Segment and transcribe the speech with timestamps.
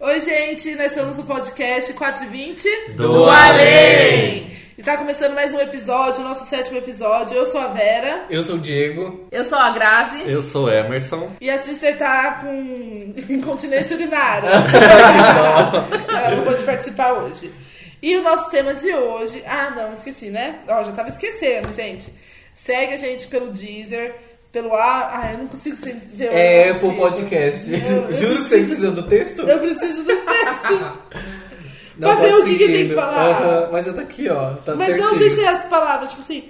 [0.00, 4.48] Oi, gente, nós somos o podcast 420 Do Além.
[4.78, 7.36] E tá começando mais um episódio, nosso sétimo episódio.
[7.36, 9.26] Eu sou a Vera Eu sou o Diego.
[9.32, 10.22] Eu sou a Grazi.
[10.24, 11.32] Eu sou Emerson.
[11.40, 14.50] e a Sister tá com incontinência urinária.
[16.08, 17.52] Ela não pôde participar hoje.
[18.00, 19.42] E o nosso tema de hoje.
[19.44, 20.60] Ah, não, esqueci, né?
[20.68, 22.14] Ó, já tava esquecendo, gente.
[22.54, 24.14] Segue a gente pelo Deezer,
[24.52, 25.10] pelo ar.
[25.12, 26.96] Ah, eu não consigo sempre ver o É Apple escrito.
[26.96, 27.70] Podcast.
[27.72, 27.78] Eu-
[28.10, 29.42] eu Juro que você preciso- precisa do texto?
[29.42, 30.98] Eu preciso do texto.
[31.98, 33.26] Não, pra ver o que que tem que falar.
[33.28, 34.50] Aham, mas já tá aqui, ó.
[34.54, 35.10] Tá Mas certinho.
[35.10, 36.44] não sei se é as palavras, tipo assim,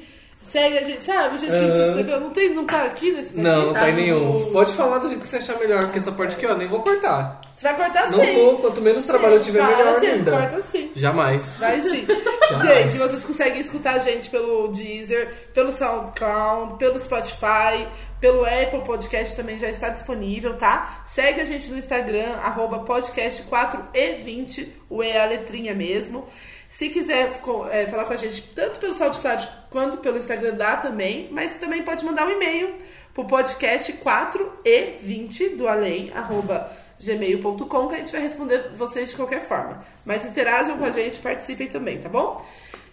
[0.48, 1.34] segue a gente, sabe?
[1.34, 2.20] O jeitinho que você escreveu.
[2.20, 3.40] Não, tem, não tá aqui nesse daqui?
[3.42, 4.38] Não, não tá em Tá nenhum.
[4.40, 6.66] no- Pode falar do jeito que você achar melhor, porque essa parte aqui, ó, nem
[6.68, 7.40] vou cortar.
[7.56, 8.34] Você vai cortar Não sim.
[8.34, 10.30] vou, quanto menos trabalho eu tiver, Para, melhor Diego, ainda.
[10.30, 10.92] Corta sim.
[10.94, 11.56] Jamais.
[11.58, 12.06] Vai sim.
[12.50, 12.62] Jamais.
[12.92, 17.86] gente, vocês conseguem escutar a gente pelo Deezer, pelo SoundCloud, pelo Spotify,
[18.20, 21.02] pelo Apple Podcast também já está disponível, tá?
[21.04, 26.26] Segue a gente no Instagram, arroba podcast4e20, o E é a letrinha mesmo.
[26.68, 27.40] Se quiser
[27.70, 31.82] é, falar com a gente tanto pelo SoundCloud quanto pelo Instagram, dá também, mas também
[31.82, 32.74] pode mandar um e-mail
[33.14, 39.40] pro podcast 4e20 do além, arroba gmail.com, que a gente vai responder vocês de qualquer
[39.40, 39.82] forma.
[40.04, 42.44] Mas interajam com a gente, participem também, tá bom?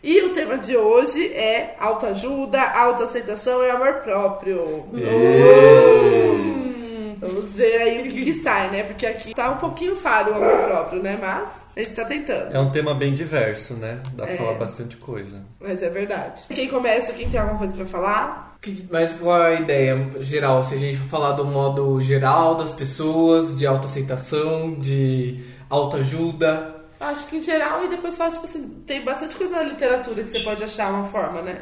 [0.02, 4.62] E o tema de hoje é autoajuda, autoaceitação e amor próprio.
[4.94, 6.65] Uh!
[7.28, 8.84] Vamos ver aí o que, que sai, né?
[8.84, 11.18] Porque aqui tá um pouquinho falho o amor próprio, né?
[11.20, 12.56] Mas a gente tá tentando.
[12.56, 14.00] É um tema bem diverso, né?
[14.14, 14.38] Dá pra É.
[14.38, 15.42] falar bastante coisa.
[15.60, 16.44] Mas é verdade.
[16.54, 17.14] Quem começa?
[17.14, 18.56] Quem tem alguma coisa pra falar?
[18.90, 20.64] Mas qual a ideia geral?
[20.64, 26.74] Se a gente for falar do modo geral das pessoas, de autoaceitação, de autoajuda.
[27.00, 30.30] Acho que em geral, e depois faz, tipo assim, tem bastante coisa na literatura que
[30.30, 31.62] você pode achar uma forma, né?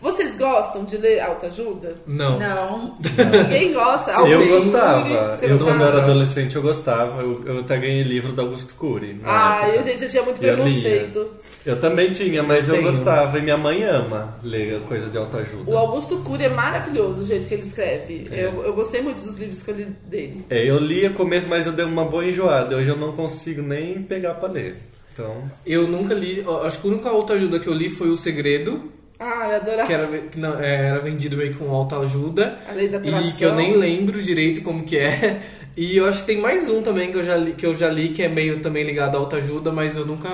[0.00, 1.96] Vocês gostam de ler autoajuda?
[2.06, 2.38] Não.
[2.38, 2.96] Não.
[3.42, 4.12] Ninguém gosta?
[4.12, 4.48] eu Alguém?
[4.48, 5.36] gostava.
[5.36, 5.70] Você eu, gostava?
[5.78, 7.20] quando era adolescente, eu gostava.
[7.22, 9.20] Eu, eu até ganhei livro do Augusto Cury.
[9.24, 9.76] Ah, época.
[9.76, 11.30] eu, gente, eu tinha muito Eu preconceito.
[11.66, 12.86] Eu também tinha, mas eu, tenho.
[12.86, 13.38] gostava.
[13.38, 15.68] E minha mãe ama ler coisa de autoajuda.
[15.68, 18.28] O Augusto Cury é maravilhoso o jeito que ele escreve.
[18.30, 20.44] Eu, eu gostei muito dos livros que eu li dele.
[20.48, 22.76] É, eu lia começo, mas eu dei uma boa enjoada.
[22.76, 24.76] Hoje eu não consigo nem pegar pra ler.
[25.12, 26.44] Então, Eu nunca li.
[26.64, 29.92] Acho que a única autoajuda que eu li foi O Segredo, Ah, eu adorava que
[29.92, 32.58] era, que não, é, era vendido meio com autoajuda.
[32.68, 33.28] a lei da atração.
[33.28, 35.42] E que eu nem lembro direito como que é.
[35.76, 37.88] E eu acho que tem mais um também que eu já li, que, eu já
[37.88, 40.28] li, que é meio também ligado à autoajuda, mas eu nunca.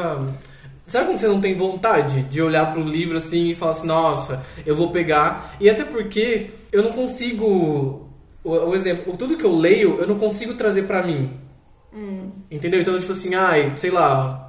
[0.87, 4.45] Sabe quando você não tem vontade de olhar pro livro assim e falar assim, nossa,
[4.65, 5.55] eu vou pegar.
[5.61, 8.09] E até porque eu não consigo.
[8.43, 11.31] O, o exemplo, tudo que eu leio, eu não consigo trazer pra mim.
[12.51, 12.81] Entendeu?
[12.81, 14.44] Então, tipo assim, ai, sei lá.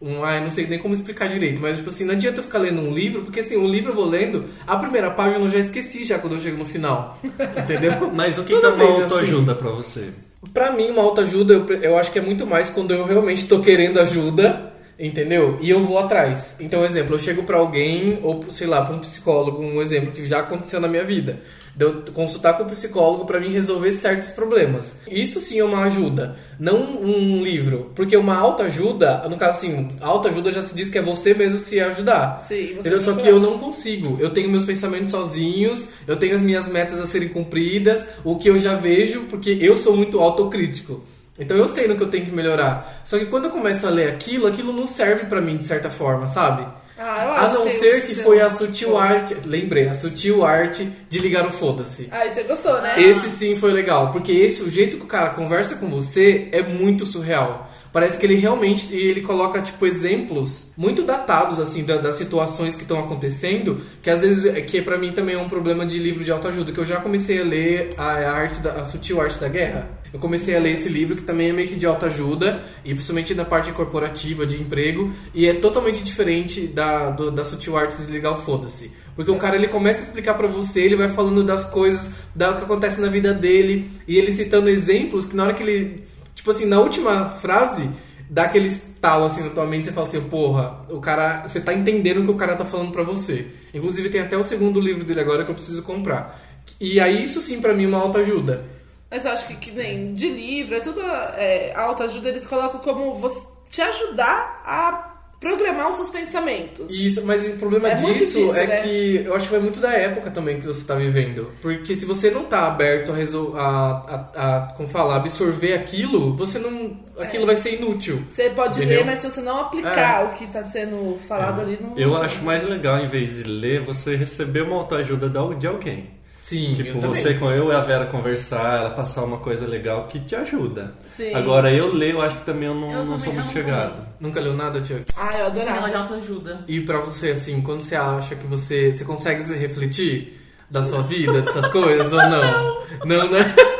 [0.00, 2.58] Um, ai, não sei nem como explicar direito, mas tipo assim, não adianta eu ficar
[2.58, 5.58] lendo um livro, porque assim, o livro eu vou lendo, a primeira página eu já
[5.58, 7.18] esqueci já quando eu chego no final.
[7.22, 8.10] Entendeu?
[8.14, 9.02] mas o que, que é uma assim.
[9.02, 10.08] autoajuda pra você?
[10.54, 13.60] Pra mim, uma autoajuda, eu, eu acho que é muito mais quando eu realmente tô
[13.60, 14.69] querendo ajuda,
[15.00, 15.58] entendeu?
[15.60, 16.56] E eu vou atrás.
[16.60, 20.28] Então, exemplo, eu chego pra alguém, ou sei lá, pra um psicólogo, um exemplo que
[20.28, 21.40] já aconteceu na minha vida.
[21.74, 25.00] De eu consultar com o psicólogo pra mim resolver certos problemas.
[25.08, 27.92] Isso sim é uma ajuda, não um livro.
[27.94, 31.80] Porque uma autoajuda, no caso assim, autoajuda já se diz que é você mesmo se
[31.80, 32.40] ajudar.
[32.40, 33.00] Sim, você Entendeu?
[33.00, 34.18] Só que eu não consigo.
[34.20, 38.50] Eu tenho meus pensamentos sozinhos, eu tenho as minhas metas a serem cumpridas, o que
[38.50, 41.02] eu já vejo, porque eu sou muito autocrítico.
[41.38, 43.00] Então eu sei no que eu tenho que melhorar.
[43.04, 45.88] Só que quando eu começo a ler aquilo, aquilo não serve pra mim de certa
[45.88, 46.66] forma, sabe?
[46.98, 48.98] Ah, eu A não ser que foi a sutil bons.
[49.00, 52.08] arte, lembrei, a sutil arte de ligar o foda-se.
[52.12, 53.00] Ah, você gostou, né?
[53.00, 56.62] Esse sim foi legal, porque esse, o jeito que o cara conversa com você é
[56.62, 57.68] muito surreal.
[57.90, 62.82] Parece que ele realmente ele coloca tipo exemplos muito datados assim da- das situações que
[62.82, 66.22] estão acontecendo, que às vezes é que para mim também é um problema de livro
[66.22, 69.48] de autoajuda, que eu já comecei a ler a arte da a sutil arte da
[69.48, 69.88] guerra.
[70.12, 73.34] Eu comecei a ler esse livro que também é meio que de autoajuda e principalmente
[73.34, 78.10] na parte corporativa de emprego e é totalmente diferente da do, da sutil arte de
[78.10, 78.90] ligar o foda-se.
[79.14, 82.50] Porque o cara ele começa a explicar pra você, ele vai falando das coisas, da
[82.50, 86.04] o que acontece na vida dele, e ele citando exemplos que na hora que ele,
[86.34, 87.90] tipo assim, na última frase,
[88.28, 91.74] dá aquele estalo assim na tua mente, você fala assim, porra, o cara, você tá
[91.74, 93.46] entendendo o que o cara tá falando pra você.
[93.74, 96.40] Inclusive tem até o segundo livro dele agora que eu preciso comprar.
[96.80, 98.64] E aí isso sim pra mim é uma autoajuda.
[99.10, 103.14] Mas eu acho que, que nem de livro, é tudo é, autoajuda, eles colocam como
[103.16, 105.10] você, te ajudar a
[105.40, 106.92] programar os seus pensamentos.
[106.92, 108.82] Isso, mas o problema É disso, disso, é né?
[108.82, 111.50] que eu acho que vai muito da época também que você tá vivendo.
[111.62, 116.36] Porque se você não tá aberto a, resol a, a, a como falar, absorver aquilo,
[116.36, 117.00] você não.
[117.18, 118.22] aquilo vai ser inútil.
[118.28, 118.98] Você pode Entendeu?
[118.98, 121.98] ler, mas se você não aplicar o que está sendo falado ali, não.
[121.98, 126.19] Eu acho mais legal, em vez de ler, você receber uma autoajuda da- de alguém.
[126.50, 130.08] Sim, Tipo, eu você com eu e a Vera conversar, ela passar uma coisa legal
[130.08, 130.94] que te ajuda.
[131.06, 131.32] Sim.
[131.34, 133.52] Agora, eu ler, eu acho que também eu não, Eu não também sou muito não
[133.52, 133.90] chegado.
[133.92, 134.06] também.
[134.18, 135.04] Nunca leu nada, Tiago?
[135.16, 135.98] Ah, eu Esse negócio de adorava.
[135.98, 136.64] autoajuda.
[136.66, 141.02] E pra você, assim, quando você acha que você, você consegue se refletir da sua
[141.02, 142.82] vida, dessas coisas, ou não?
[143.04, 143.54] Não, né?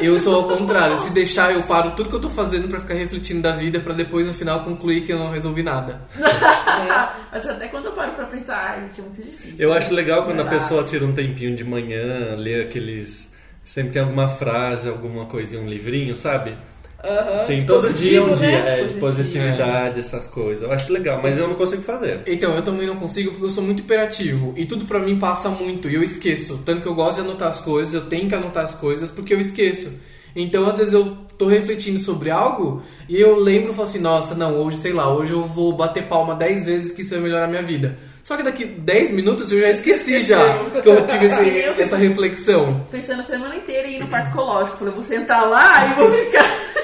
[0.00, 0.98] Eu sou ao contrário.
[0.98, 3.92] Se deixar, eu paro tudo que eu tô fazendo pra ficar refletindo da vida, pra
[3.94, 6.00] depois, no final, concluir que eu não resolvi nada.
[7.32, 9.56] Mas até quando eu paro pra pensar, ai, gente, é muito difícil.
[9.58, 10.62] Eu acho legal quando a Verdade.
[10.64, 13.34] pessoa tira um tempinho de manhã, lê aqueles.
[13.64, 16.56] Sempre tem alguma frase, alguma coisinha, um livrinho, sabe?
[17.04, 18.80] Aham, Tem todo dia um positivo, dia né?
[18.80, 19.00] é, de Positivo.
[19.00, 20.64] positividade, essas coisas.
[20.64, 22.22] Eu acho legal, mas eu não consigo fazer.
[22.26, 24.52] Então, eu também não consigo porque eu sou muito hiperativo.
[24.56, 26.60] E tudo pra mim passa muito e eu esqueço.
[26.66, 29.32] Tanto que eu gosto de anotar as coisas, eu tenho que anotar as coisas porque
[29.32, 29.92] eu esqueço.
[30.34, 34.34] Então, às vezes eu tô refletindo sobre algo e eu lembro e falo assim: nossa,
[34.34, 37.44] não, hoje, sei lá, hoje eu vou bater palma 10 vezes que isso vai melhorar
[37.44, 37.96] a minha vida.
[38.24, 42.84] Só que daqui 10 minutos eu já esqueci já que eu tive esse- essa reflexão.
[42.90, 44.76] Pensando a semana inteira em ir no parque ecológico.
[44.76, 46.44] Falei, vou sentar lá e vou ficar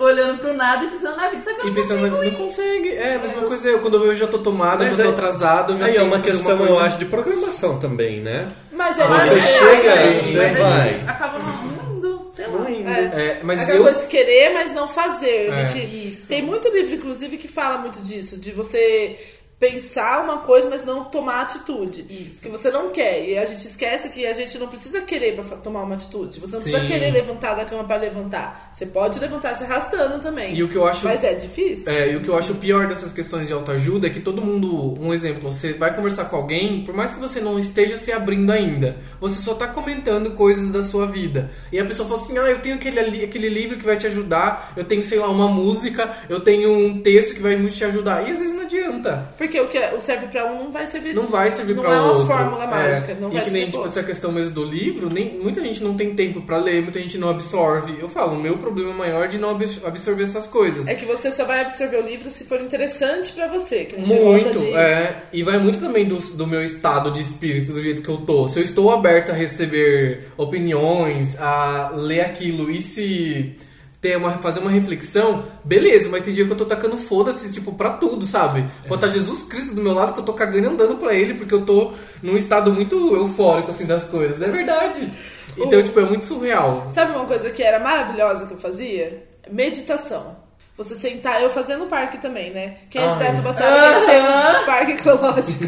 [0.00, 1.42] olhando pro nada e pensando na vida.
[1.42, 2.36] Só que eu E não pensando, consigo não ir.
[2.36, 2.88] consegue.
[2.96, 3.78] É, a mesma coisa eu.
[3.80, 6.20] Quando eu já tô tomado, eu já tô aí- atrasado, eu já Aí é uma
[6.20, 8.48] questão, uma eu acho, de programação também, né?
[8.72, 10.88] Mas é Você chega, Aí, né, mas a vai.
[10.90, 12.52] gente acaba não indo, sei lá.
[12.58, 12.88] Não indo.
[12.90, 13.00] É.
[13.28, 13.82] É, mas Aquela eu.
[13.84, 15.50] coisa de querer, mas não fazer.
[15.52, 15.64] A É.
[15.64, 16.28] gente Isso.
[16.28, 19.18] tem muito livro, inclusive, que fala muito disso, de você
[19.58, 22.06] pensar uma coisa, mas não tomar atitude.
[22.10, 22.42] Isso.
[22.42, 23.26] Que você não quer.
[23.26, 26.38] E a gente esquece que a gente não precisa querer pra tomar uma atitude.
[26.40, 26.92] Você não precisa Sim.
[26.92, 28.70] querer levantar da cama pra levantar.
[28.72, 30.54] Você pode levantar se arrastando também.
[30.54, 31.04] E o que eu acho.
[31.04, 31.90] Mas é difícil.
[31.90, 34.94] É, e o que eu acho pior dessas questões de autoajuda é que todo mundo,
[35.00, 38.52] um exemplo, você vai conversar com alguém, por mais que você não esteja se abrindo
[38.52, 41.50] ainda, você só tá comentando coisas da sua vida.
[41.72, 44.74] E a pessoa fala assim: ah, eu tenho aquele, aquele livro que vai te ajudar,
[44.76, 48.28] eu tenho, sei lá, uma música, eu tenho um texto que vai muito te ajudar.
[48.28, 49.28] E às vezes não adianta.
[49.36, 51.14] Porque o que o serve pra um não vai servir.
[51.14, 52.26] Não vai servir não pra é uma outro.
[52.26, 52.66] fórmula É.
[52.66, 53.14] mágica.
[53.20, 53.90] Não e vai que nem tipo, outro.
[53.92, 57.16] essa questão mesmo do livro, nem, muita gente não tem tempo pra ler, muita gente
[57.18, 57.96] não absorve.
[58.00, 60.86] Eu falo, o meu problema maior é de não abs- absorver essas coisas.
[60.88, 63.88] É que você só vai absorver o livro se for interessante pra você.
[63.96, 64.74] Muito, de...
[64.74, 65.22] é.
[65.32, 68.48] E vai muito também do, do meu estado de espírito, do jeito que eu tô.
[68.48, 73.56] Se eu estou aberto a receber opiniões, a ler aquilo e se
[74.00, 77.72] ter uma, fazer uma reflexão, beleza, mas tem dia que eu tô tacando foda-se, tipo,
[77.72, 78.64] pra tudo, sabe?
[78.86, 81.34] Pode estar Jesus Cristo do meu lado que eu tô cagando e andando pra ele,
[81.34, 84.40] porque eu tô num estado muito eufórico, assim, das coisas.
[84.42, 85.12] É verdade.
[85.56, 86.90] Então, O- tipo, é muito surreal.
[86.94, 89.24] Sabe uma coisa que era maravilhosa que eu fazia?
[89.50, 90.36] Meditação.
[90.76, 92.76] Você sentar, eu fazia no parque também, né?
[92.90, 93.18] Quem é de Ai.
[93.18, 95.64] Dayatuba sabe que a gente tem um parque ecológico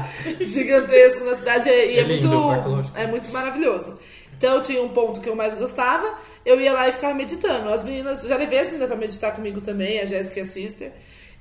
[0.40, 3.98] gigantesco na cidade e é, É lindo muito, é muito maravilhoso.
[4.38, 7.68] Então eu tinha um ponto que eu mais gostava, eu ia lá e ficava meditando.
[7.70, 10.92] As meninas, já levei as meninas pra meditar comigo também, a Jéssica e a Sister.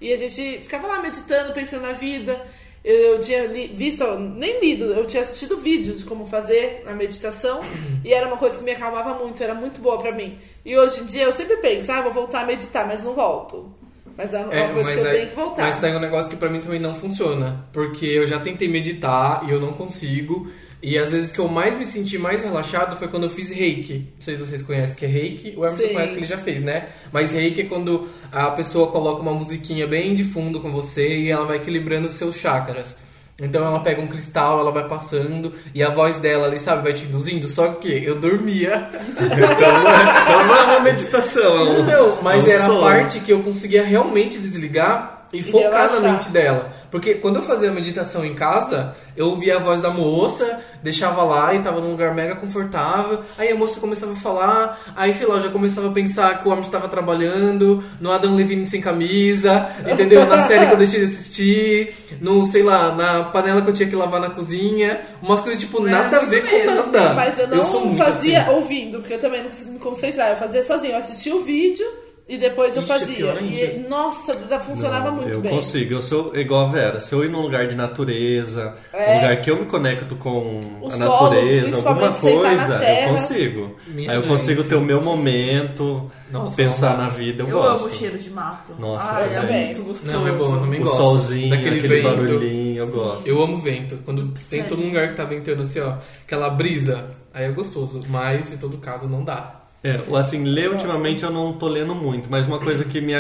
[0.02, 2.42] E a gente ficava lá meditando, pensando na vida.
[2.84, 7.62] Eu tinha li- visto, nem lido, eu tinha assistido vídeos de como fazer a meditação
[8.04, 10.38] e era uma coisa que me acalmava muito, era muito boa pra mim.
[10.64, 13.74] E hoje em dia eu sempre penso, ah, vou voltar a meditar, mas não volto.
[14.16, 15.64] Mas é uma É, coisa que eu aí- tenho que voltar.
[15.64, 17.66] mas tem um negócio que pra mim também não funciona.
[17.74, 20.48] Porque eu já tentei meditar e eu não consigo.
[20.84, 24.08] E às vezes que eu mais me senti mais relaxado foi quando eu fiz reiki.
[24.18, 25.54] Não sei se vocês conhecem que é reiki.
[25.58, 25.94] O Emerson Sim.
[25.94, 26.88] conhece que ele já fez, né?
[27.12, 31.32] Mas reiki é quando a pessoa coloca uma musiquinha bem de fundo com você e
[31.32, 32.98] ela vai equilibrando os seus chakras.
[33.42, 36.94] Então ela pega um cristal, ela vai passando e a voz dela ali, sabe, vai
[36.94, 37.50] te induzindo.
[37.50, 38.90] Só que eu dormia.
[39.16, 41.78] Então, não é- então não é uma meditação.
[41.78, 46.02] é Não, mas é era a parte que eu conseguia realmente desligar e, focar relaxar.
[46.02, 46.74] na mente dela.
[46.92, 51.24] Porque quando eu fazia a meditação em casa, eu ouvia a voz da moça, deixava
[51.24, 53.20] lá e tava num lugar mega confortável.
[53.38, 56.48] Aí a moça começava a falar, aí sei lá, eu já começava a pensar que
[56.48, 60.26] o homem estava trabalhando, no Adam Levine sem camisa, entendeu?
[60.26, 63.90] Na série que eu deixei de assistir, no, sei lá, na panela que eu tinha
[63.90, 65.02] que lavar na cozinha.
[65.22, 67.14] Umas coisas tipo, Mas nada a ver com mesmo, nada.
[67.14, 68.52] Mas eu não muito fazia assim.
[68.52, 70.32] ouvindo, porque eu também não conseguia me concentrar.
[70.32, 70.94] Eu fazia sozinha.
[70.94, 71.86] Eu assistia o vídeo
[72.28, 73.32] e depois eu Ixi, é fazia.
[73.42, 75.52] E, nossa, da- funcionava Não, muito eu bem.
[75.56, 77.00] consigo, eu sou igual a Vera.
[77.00, 79.12] Se eu ir num lugar de natureza, É.
[79.12, 83.76] um lugar que eu me conecto com O a solo, natureza, alguma coisa, eu consigo.
[83.88, 84.32] Minha Aí eu gente.
[84.32, 87.84] consigo ter o meu momento, Nossa, pensar na vida, eu, Eu gosto.
[87.86, 88.74] amo o cheiro de mato.
[88.80, 90.12] Nossa, eu é muito gostoso.
[90.12, 90.98] Não, é bom, eu também O gosto.
[90.98, 92.10] solzinho, Daquele aquele vento.
[92.16, 93.28] barulhinho, eu gosto.
[93.28, 93.98] Eu amo vento.
[94.04, 94.88] Quando tem todo Sério?
[94.88, 95.94] lugar que tá ventando assim, ó,
[96.26, 98.02] aquela brisa, aí é gostoso.
[98.10, 99.62] Mas, de todo caso, não dá.
[99.88, 103.14] É, o assim, ler ultimamente eu não tô lendo muito, mas uma coisa que me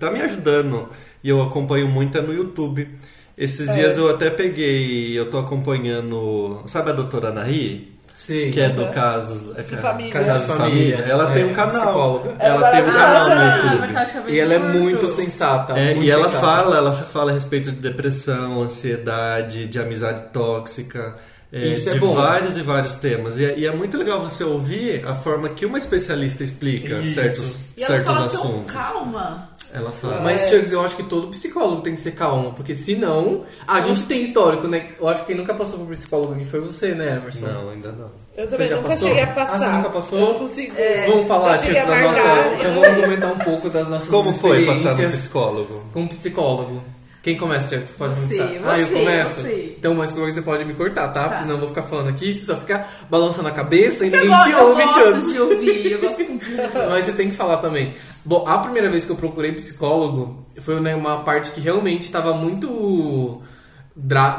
[0.00, 0.88] tá me ajudando
[1.22, 2.88] e eu acompanho muito é no YouTube.
[3.36, 7.96] Esses dias eu até peguei, eu tô acompanhando, sabe a doutora Anahi?
[8.12, 8.50] Sim.
[8.50, 8.90] Que é do Uhum.
[8.90, 10.12] caso, é, De família.
[10.12, 10.96] Caso de família.
[11.08, 11.70] Ela tem É, um canal.
[11.84, 12.34] psicóloga.
[12.40, 13.44] Ela Ela tem um canal no
[13.86, 14.32] YouTube.
[14.32, 15.72] E ela é muito sensata.
[15.78, 16.44] É, muito e ela sensata.
[16.44, 21.14] fala, ela fala a respeito de depressão, ansiedade, de amizade tóxica.
[21.52, 22.14] É, Isso é de bom.
[22.14, 23.38] vários e vários temas.
[23.38, 27.14] E é, e é muito legal você ouvir a forma que uma especialista explica Isso.
[27.14, 28.72] certos, E ela certos fala tão assuntos.
[28.72, 29.48] calma.
[29.70, 30.20] Ela fala.
[30.22, 33.44] Mas, Chugs, eu acho que todo psicólogo tem que ser calmo, porque senão.
[33.66, 34.86] A gente tem histórico, né?
[34.98, 37.46] Eu acho que quem nunca passou por psicólogo aqui foi você, né, Emerson?
[37.46, 38.10] Não, ainda não.
[38.34, 39.08] Eu também nunca passou?
[39.08, 39.58] cheguei a Ah, passar.
[39.58, 40.18] você nunca passou?
[40.20, 40.74] Eu não consigo.
[41.10, 42.18] Vamos falar, Chugs, da nossa.
[42.62, 45.84] Eu vou comentar um pouco das nossas Como foi passar no psicólogo?
[45.92, 46.82] com um psicólogo.
[47.28, 47.94] Quem começa, Chugs?
[47.94, 48.70] Pode Você, começar.
[48.72, 49.40] ah, eu você, começo?
[49.42, 49.74] você.
[49.78, 51.12] Então, mas coisa você pode me cortar, tá?
[51.12, 51.28] Tá.
[51.28, 54.20] Porque senão eu vou ficar falando aqui, você só fica balançando a cabeça e Eu,
[54.22, 56.56] ninguém te go- eu ouve, gosto de ouvir, eu gosto de ouvir.
[56.88, 57.94] Mas você tem que falar também.
[58.24, 62.32] Bom, a primeira vez que eu procurei psicólogo foi né, uma parte que realmente estava
[62.32, 63.42] muito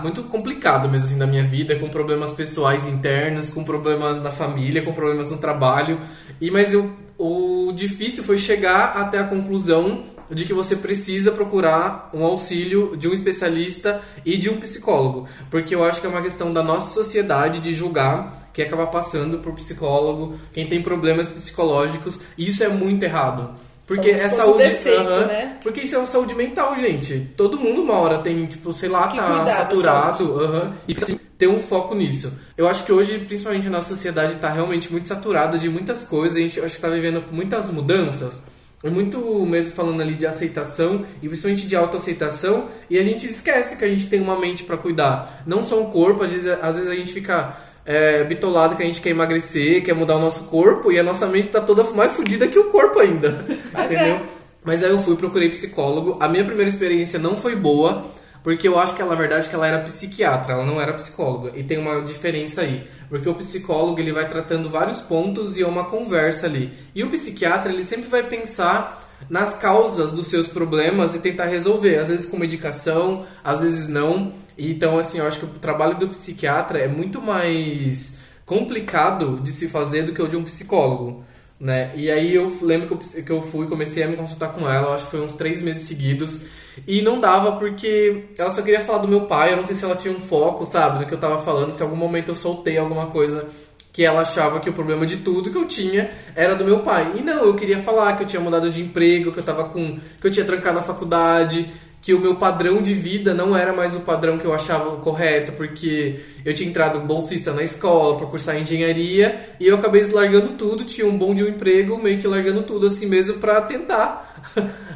[0.02, 4.82] muito complicado mesmo assim da minha vida, com problemas pessoais internos, com problemas na família,
[4.84, 6.00] com problemas no trabalho.
[6.42, 12.10] E mas eu, o difícil foi chegar até a conclusão de que você precisa procurar
[12.14, 16.22] um auxílio de um especialista e de um psicólogo, porque eu acho que é uma
[16.22, 22.20] questão da nossa sociedade de julgar quem acaba passando por psicólogo, quem tem problemas psicológicos,
[22.38, 23.52] e isso é muito errado.
[23.86, 24.60] Porque é saúde.
[24.60, 25.26] defeito, Aham.
[25.26, 25.58] né?
[25.64, 27.32] Porque isso é uma saúde mental, gente.
[27.36, 30.40] Todo mundo uma hora tem, tipo, sei lá, Que tá saturado.
[30.44, 32.32] aham, e precisa assim, ter um foco nisso.
[32.56, 36.38] Eu acho que hoje, principalmente a nossa sociedade, tá realmente muito saturada de muitas coisas.
[36.38, 38.46] A gente acho que tá vivendo muitas mudanças.
[38.82, 42.70] É muito mesmo falando ali de aceitação e principalmente de autoaceitação.
[42.90, 45.44] E a gente esquece que a gente tem uma mente para cuidar.
[45.46, 48.86] Não só um corpo, às vezes, às vezes a gente fica é, bitolado que a
[48.86, 52.14] gente quer emagrecer, quer mudar o nosso corpo e a nossa mente tá toda mais
[52.16, 53.46] fodida que o corpo ainda.
[53.74, 54.16] Mas entendeu?
[54.16, 54.22] é.
[54.64, 56.18] Mas aí eu fui, procurei psicólogo.
[56.20, 58.06] A minha primeira experiência não foi boa,
[58.44, 61.52] porque eu acho que ela, na verdade, que ela era psiquiatra, ela não era psicóloga.
[61.58, 62.88] E tem uma diferença aí.
[63.10, 66.74] Porque o psicólogo, ele vai tratando vários pontos e é uma conversa ali.
[66.96, 71.98] E o psiquiatra, ele sempre vai pensar nas causas dos seus problemas e tentar resolver.
[71.98, 74.32] Às vezes com medicação, às vezes não.
[74.58, 79.68] Então, assim, eu acho que o trabalho do psiquiatra é muito mais complicado de se
[79.68, 81.24] fazer do que o de um psicólogo.
[81.60, 81.92] Né?
[81.94, 84.96] E aí eu lembro que eu, que eu fui, comecei a me consultar com ela,
[84.96, 86.42] acho que foi uns três meses seguidos,
[86.88, 89.86] e não dava porque ela só queria falar do meu pai, eu não sei se
[89.86, 92.36] ela tinha um foco, sabe, do que eu tava falando, se em algum momento eu
[92.36, 93.48] soltei alguma coisa
[93.92, 97.14] que ela achava que o problema de tudo que eu tinha era do meu pai.
[97.18, 99.98] E não, eu queria falar que eu tinha mudado de emprego, que eu tava com.
[100.22, 101.66] que eu tinha trancado a faculdade,
[102.02, 105.52] que o meu padrão de vida não era mais o padrão que eu achava correto,
[105.54, 110.86] porque eu tinha entrado bolsista na escola para cursar engenharia e eu acabei largando tudo,
[110.86, 114.29] tinha um bom de um emprego, meio que largando tudo assim mesmo para tentar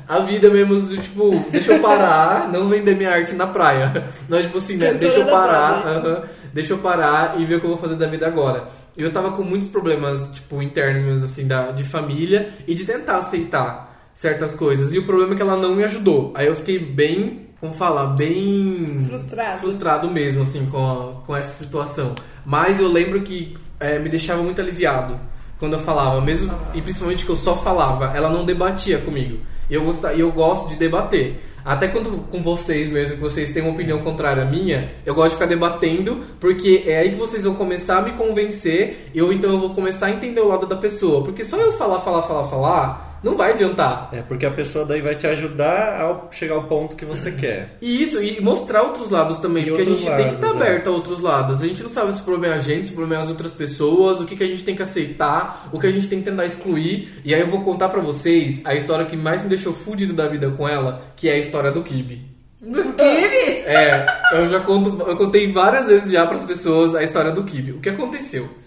[0.07, 4.09] a vida mesmo, tipo, deixa eu parar, não vender minha arte na praia.
[4.29, 4.93] Não, tipo assim, né?
[4.93, 5.97] Deixa eu parar, praia.
[5.97, 6.23] aham,
[6.53, 8.67] deixa eu parar e ver o que eu vou fazer da vida agora.
[8.97, 13.17] Eu tava com muitos problemas, tipo, internos mesmo, assim, da, de família e de tentar
[13.17, 14.93] aceitar certas coisas.
[14.93, 16.31] E o problema é que ela não me ajudou.
[16.35, 19.59] Aí eu fiquei bem, como falar, bem Frustrado.
[19.61, 22.13] frustrado mesmo, assim, com, a- com essa situação.
[22.45, 25.19] Mas eu lembro que é, me deixava muito aliviado
[25.63, 29.37] quando eu falava, mesmo e principalmente que eu só falava, ela não debatia comigo.
[29.69, 31.41] E eu, gosto, eu gosto de debater.
[31.63, 35.29] Até quando com vocês mesmo, que vocês têm uma opinião contrária à minha, eu gosto
[35.29, 39.53] de ficar debatendo, porque é aí que vocês vão começar a me convencer, eu então
[39.53, 41.23] eu vou começar a entender o lado da pessoa.
[41.23, 44.09] Porque só eu falar, falar, falar, falar, não vai adiantar.
[44.11, 47.77] É porque a pessoa daí vai te ajudar a chegar ao ponto que você quer.
[47.81, 50.61] E isso, e mostrar outros lados também, E porque a gente tem que estar lados,
[50.61, 50.63] é.
[50.63, 51.63] aberto a outros lados.
[51.63, 53.29] A gente não sabe se o problema é a gente, se o problema é as
[53.29, 56.19] outras pessoas, o que, que a gente tem que aceitar, o que a gente tem
[56.19, 57.21] que tentar excluir.
[57.23, 60.27] E aí eu vou contar pra vocês a história que mais me deixou fudido da
[60.27, 62.33] vida com ela, que é a história do Kibe.
[62.61, 63.63] Do Kibe?
[63.65, 67.71] É, eu já conto, eu contei várias vezes já pras pessoas a história do Kibe.
[67.71, 68.62] O que aconteceu?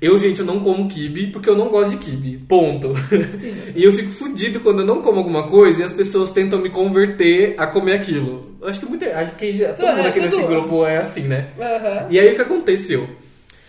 [0.00, 2.38] Eu, gente, eu não como kibe porque eu não gosto de kibe.
[2.48, 2.92] Ponto.
[3.74, 6.68] e eu fico fudido quando eu não como alguma coisa e as pessoas tentam me
[6.70, 8.56] converter a comer aquilo.
[8.64, 10.36] Acho que muita, acho que já, todo É, mundo aqui tudo.
[10.36, 11.48] nesse grupo é assim, né?
[11.60, 12.06] Aham.
[12.10, 13.08] E aí o que aconteceu?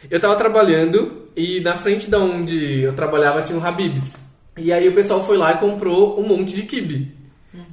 [0.09, 4.19] Eu tava trabalhando e na frente da onde eu trabalhava tinha um Habibs.
[4.57, 7.11] E aí o pessoal foi lá e comprou um monte de kibe.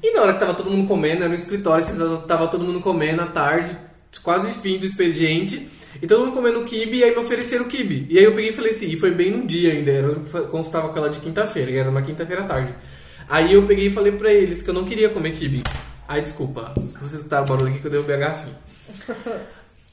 [0.03, 1.85] E na hora que tava todo mundo comendo, era no escritório,
[2.27, 3.77] tava todo mundo comendo à tarde,
[4.23, 5.69] quase fim do expediente.
[6.01, 8.07] E todo mundo comendo kibe, e aí me ofereceram kibe.
[8.09, 10.15] E aí eu peguei e falei assim, e foi bem no dia ainda, era,
[10.51, 12.75] quando estava com ela de quinta-feira, era uma quinta-feira à tarde.
[13.29, 15.63] Aí eu peguei e falei pra eles que eu não queria comer kibe.
[16.09, 18.57] Ai, desculpa, vocês escutaram o barulho aqui que eu derrubei a garrafinha.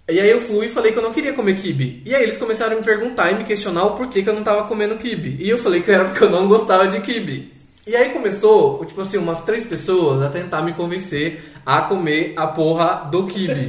[0.09, 2.01] E aí eu fui e falei que eu não queria comer kibe.
[2.03, 4.43] E aí eles começaram a me perguntar e me questionar o porquê que eu não
[4.43, 5.37] tava comendo kibe.
[5.39, 7.58] E eu falei que era porque eu não gostava de kibe.
[7.89, 12.45] E aí começou, tipo assim, umas três pessoas a tentar me convencer a comer a
[12.47, 13.65] porra do kibe.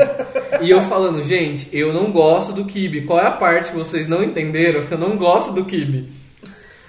[0.61, 3.03] e eu falando, gente, eu não gosto do kibe.
[3.07, 4.85] Qual é a parte que vocês não entenderam?
[4.87, 6.13] Que eu não gosto do kibe.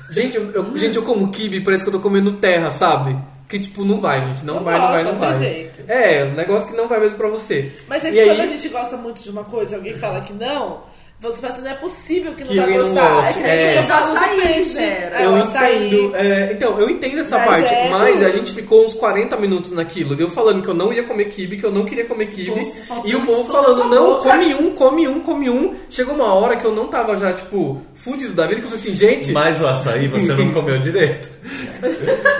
[0.10, 3.18] Gente, eu, eu- gente, eu como kibe, parece que eu tô comendo terra, sabe?
[3.48, 4.46] que tipo, não vai, gente.
[4.46, 5.38] Não, Não vai, não vai, não vai.
[5.40, 5.82] jeito.
[5.86, 7.70] É, um negócio que não vai mesmo pra você.
[7.86, 10.22] Mas é E que quando aí- a gente gosta muito de uma coisa, alguém fala
[10.22, 10.84] que não,
[11.22, 13.40] você fala assim, não é possível que não Que vai não gostar.
[13.46, 13.80] É É.
[13.80, 14.74] eu falo do Açaí, peixe.
[14.80, 15.22] Vera.
[15.22, 15.88] É, eu açaí.
[15.88, 16.16] entendo.
[16.16, 18.26] é, então, eu entendo essa Mas parte, é mas tudo.
[18.26, 20.16] a gente ficou uns 40 minutos naquilo.
[20.20, 22.74] Eu falando que eu não ia comer kibe, que eu não queria comer kibe.
[23.06, 24.30] E o povo falando, não, boca.
[24.32, 25.76] come um, come um, come um.
[25.92, 28.84] Chegou uma hora que eu não tava já, tipo, fudido da vida, que eu falei
[28.84, 31.30] assim, gente, Mas o açaí você não comeu direito.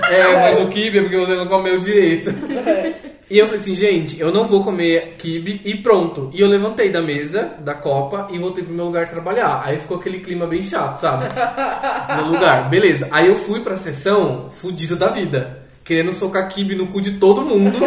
[0.10, 2.32] é, mas o kibe é porque você não comeu direito.
[3.32, 6.30] E eu falei assim, gente, eu não vou comer kibe e pronto.
[6.34, 9.62] E eu levantei da mesa, da copa, e voltei pro meu lugar trabalhar.
[9.64, 11.24] Aí ficou aquele clima bem chato, sabe?
[12.18, 12.70] No lugar.
[12.70, 13.08] Beleza.
[13.10, 15.64] Aí eu fui pra sessão fudido da vida.
[15.82, 17.80] Querendo socar kibe no cu de todo mundo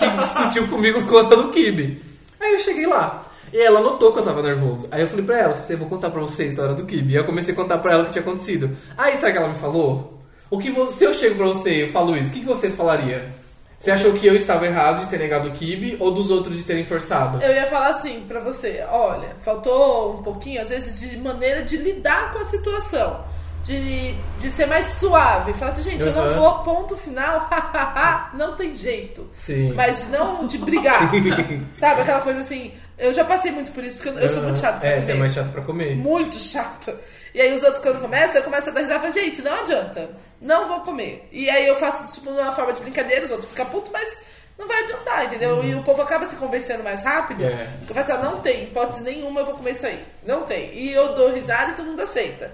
[0.00, 2.02] que discutiu comigo por conta do kibe.
[2.40, 3.24] Aí eu cheguei lá.
[3.52, 4.88] E ela notou que eu tava nervoso.
[4.90, 7.12] Aí eu falei pra ela, você vou contar pra você a história do kibe.
[7.12, 8.76] E eu comecei a contar pra ela o que tinha acontecido.
[8.96, 10.18] Aí sabe o que ela me falou?
[10.50, 12.70] O que você, se eu chego pra você e falo isso, o que, que você
[12.70, 13.37] falaria?
[13.78, 16.64] Você achou que eu estava errado de ter negado o kibe ou dos outros de
[16.64, 17.40] terem forçado?
[17.42, 21.76] Eu ia falar assim pra você, olha, faltou um pouquinho, às vezes, de maneira de
[21.76, 23.24] lidar com a situação.
[23.62, 25.52] De, de ser mais suave.
[25.54, 27.48] Falar assim, gente, eu não vou, ponto final,
[28.34, 29.28] não tem jeito.
[29.38, 29.72] Sim.
[29.74, 31.10] Mas não de brigar.
[31.78, 32.00] Sabe?
[32.00, 32.72] Aquela coisa assim.
[32.96, 35.04] Eu já passei muito por isso, porque eu, sou muito chata pra É, comer.
[35.06, 35.94] você é mais chato pra comer.
[35.96, 36.98] Muito chata.
[37.38, 40.10] E aí os outros, quando começam, eu começo a dar risada e gente, não adianta.
[40.40, 41.28] Não vou comer.
[41.30, 44.16] E aí eu faço, tipo, uma forma de brincadeira, os outros ficam putos, mas
[44.58, 45.64] não vai adiantar, entendeu?
[45.64, 47.44] E o povo acaba se convencendo mais rápido.
[47.44, 47.48] Uhum.
[47.48, 47.68] É.
[47.88, 50.04] Eu falo assim, não tem hipótese nenhuma, eu vou comer isso aí.
[50.26, 50.74] Não tem.
[50.74, 52.52] E eu dou risada e todo mundo aceita.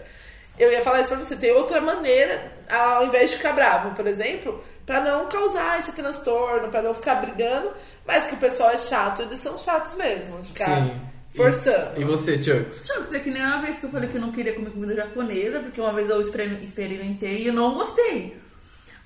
[0.59, 4.07] Eu ia falar isso pra você, tem outra maneira, ao invés de ficar bravo, por
[4.07, 7.73] exemplo, pra não causar esse transtorno, pra não ficar brigando,
[8.07, 11.01] mas que o pessoal é chato, eles são chatos mesmo, de ficar Sim.
[11.35, 12.01] Forçando.
[12.01, 12.87] E você, Chucks?
[12.89, 14.71] Não, isso é que nem uma vez que eu falei que eu não queria comer
[14.71, 18.37] comida japonesa, porque uma vez eu exper- experimentei e eu não gostei.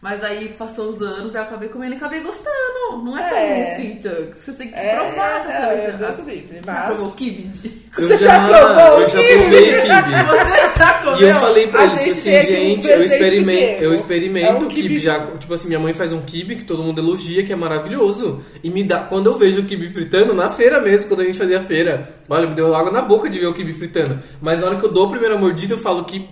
[0.00, 3.02] Mas aí passou os anos, daí eu acabei comendo e acabei gostando.
[3.05, 3.55] Não é tão É.
[3.55, 4.38] ruim assim, Chuck.
[4.38, 5.99] Você tem que É, provar essas é, coisas.
[5.99, 7.50] Deus o livre, Você mas- provou kibe?
[7.99, 9.78] Você já provou Eu já provei kibe.
[9.88, 11.19] Você já comeu?
[11.19, 14.59] E eu falei pra A eles assim, um gente, eu experimento, eu experimento É um
[14.59, 15.00] o kibe quibe.
[15.00, 18.40] já, tipo assim, minha mãe faz um kibe que todo mundo elogia, que é maravilhoso.
[18.62, 21.38] E me dá, quando eu vejo o kibe fritando, na feira mesmo, quando a gente
[21.38, 24.16] fazia feira, olha, me deu água na boca de ver o kibe fritando.
[24.40, 26.25] Mas na hora que eu dou a primeira mordida, eu falo que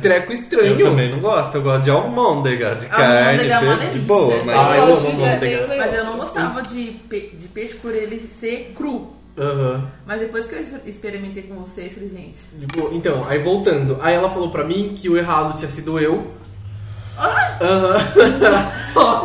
[0.00, 0.78] treco estranho.
[0.80, 4.44] Eu também não gosto, eu gosto de almôndega, de Almôndega carne, é uma de- boa,
[4.44, 4.96] mas Ah, Eu eu
[5.38, 5.76] de.
[5.78, 9.14] Mas eu não gostava de, pe- de peixe por ele ser cru.
[9.38, 9.86] Aham.
[10.04, 12.38] Mas depois que eu exper- experimentei com vocês, falei, gente.
[12.58, 13.96] Tipo, então, aí voltando.
[14.02, 16.26] Aí ela falou pra mim que o errado tinha sido eu.
[17.60, 17.98] Aham.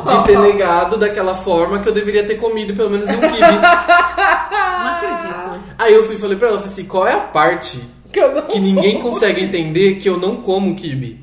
[0.06, 3.40] de ter negado daquela forma que eu deveria ter comido pelo menos um kibe.
[3.40, 5.64] Não acredito.
[5.78, 7.82] Aí eu fui e falei pra ela, falei assim, qual é a parte
[8.14, 11.20] Que que ninguém consegue entender que eu não como kibe?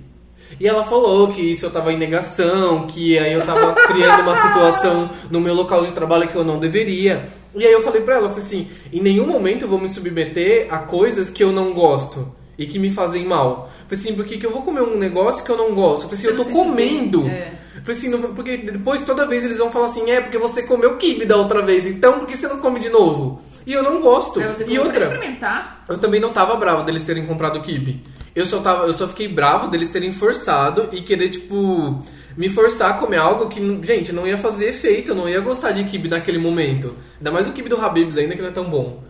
[0.58, 4.34] E ela falou que isso eu tava em negação, que aí eu tava criando uma
[4.36, 7.28] situação no meu local de trabalho que eu não deveria.
[7.54, 9.88] E aí eu falei pra ela, eu falei assim, em nenhum momento eu vou me
[9.88, 13.70] submeter a coisas que eu não gosto e que me fazem mal.
[13.90, 16.02] Eu falei assim, por que que eu vou comer um negócio que eu não gosto?
[16.04, 17.26] Eu falei assim, eu tô comendo.
[17.26, 17.52] é.
[17.82, 20.98] Falei assim, não- porque depois toda vez eles vão falar assim, é porque você comeu
[20.98, 23.40] kibe da outra vez, então por que você não come de novo?
[23.66, 24.40] E eu não gosto.
[24.66, 25.84] E outra, experimentar.
[25.88, 28.02] eu também não tava bravo deles terem comprado o kibe.
[28.34, 32.00] Eu só, tava, eu só fiquei bravo deles terem forçado e querer, tipo,
[32.36, 35.72] me forçar a comer algo que, gente, não ia fazer efeito, eu não ia gostar
[35.72, 36.94] de kibe naquele momento.
[37.18, 39.02] Ainda mais o kibe do Habibs ainda, que não é tão bom.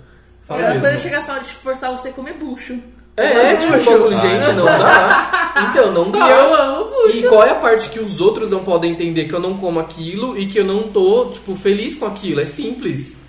[0.48, 0.80] Fala mesmo.
[0.80, 2.78] Quando ele chegar a falar de forçar você a comer bucho.
[3.16, 5.68] É, é, tipo, eu falo, gente, não dá.
[5.70, 6.28] Então, não E dá.
[6.30, 7.18] eu amo bucho.
[7.18, 9.78] E qual é a parte que os outros não podem entender que eu não como
[9.78, 12.40] aquilo e que eu não tô, tipo, feliz com aquilo?
[12.40, 13.19] É simples.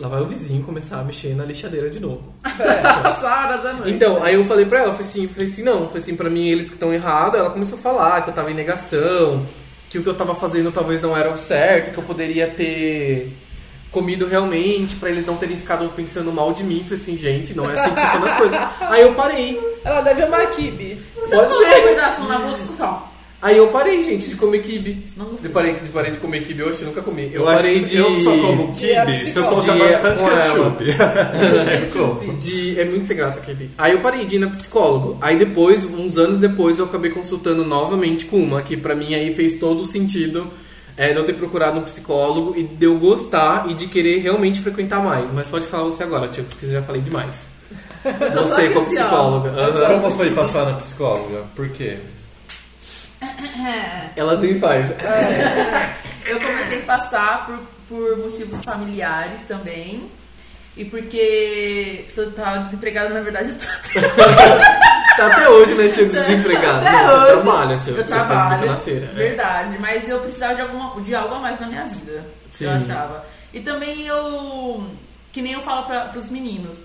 [0.00, 2.22] Lá vai o vizinho começar a mexer na lixadeira de novo.
[2.42, 3.90] As horas da noite.
[3.90, 6.48] Então, aí eu falei pra ela, falei assim, falei assim, não, falei assim, pra mim
[6.48, 9.46] eles que estão errados, ela começou a falar que eu tava em negação,
[9.90, 13.30] que o que eu tava fazendo talvez não era o certo, que eu poderia ter
[13.92, 16.82] comido realmente, pra eles não terem ficado pensando mal de mim.
[16.84, 18.58] Falei assim, gente, não é assim que funcionam as coisas.
[18.80, 19.60] Aí eu parei.
[19.84, 20.98] Ela deve amar kibe.
[21.14, 21.82] Você pode não ser.
[21.82, 23.09] pedaço na.
[23.42, 25.06] Aí eu parei, gente, de comer kibe.
[25.16, 25.30] Não.
[25.42, 27.24] Eu parei, eu parei de comer kibe hoje, nunca comi.
[27.32, 27.96] Eu, eu, parei de.
[27.96, 30.84] eu só como de kibe se eu colocar de- bastante ketchup.
[31.40, 32.36] Eu como.
[32.38, 33.70] De, é muito sem graça kibe.
[33.78, 35.16] Aí eu parei de ir na psicólogo.
[35.22, 39.34] Aí depois, uns anos depois, eu acabei consultando novamente com uma, que pra mim aí
[39.34, 40.48] fez todo o sentido
[40.96, 44.60] é, de eu ter procurado um psicólogo e de eu gostar e de querer realmente
[44.60, 45.32] frequentar mais.
[45.32, 47.48] Mas pode falar você agora, tio, porque eu já falei demais.
[48.04, 49.50] Você como psicóloga.
[49.50, 50.00] Aham.
[50.00, 51.44] Como foi passar na psicóloga?
[51.54, 51.98] Por quê?
[54.16, 54.90] Ela sempre faz.
[56.26, 60.10] Eu comecei a passar por, por motivos familiares também.
[60.76, 64.00] E porque eu tava desempregada, na verdade, eu tô...
[65.16, 66.86] Tá até hoje, né, Tiago, desempregado.
[66.86, 67.26] Até Você hoje.
[67.26, 67.90] trabalha, Tiago.
[67.90, 69.06] Eu você trabalho, feira.
[69.06, 69.14] é.
[69.14, 69.78] verdade.
[69.78, 72.64] Mas eu precisava de, alguma, de algo a mais na minha vida, Sim.
[72.64, 73.26] eu achava.
[73.52, 74.86] E também eu,
[75.32, 76.78] que nem eu falo pra, pros meninos,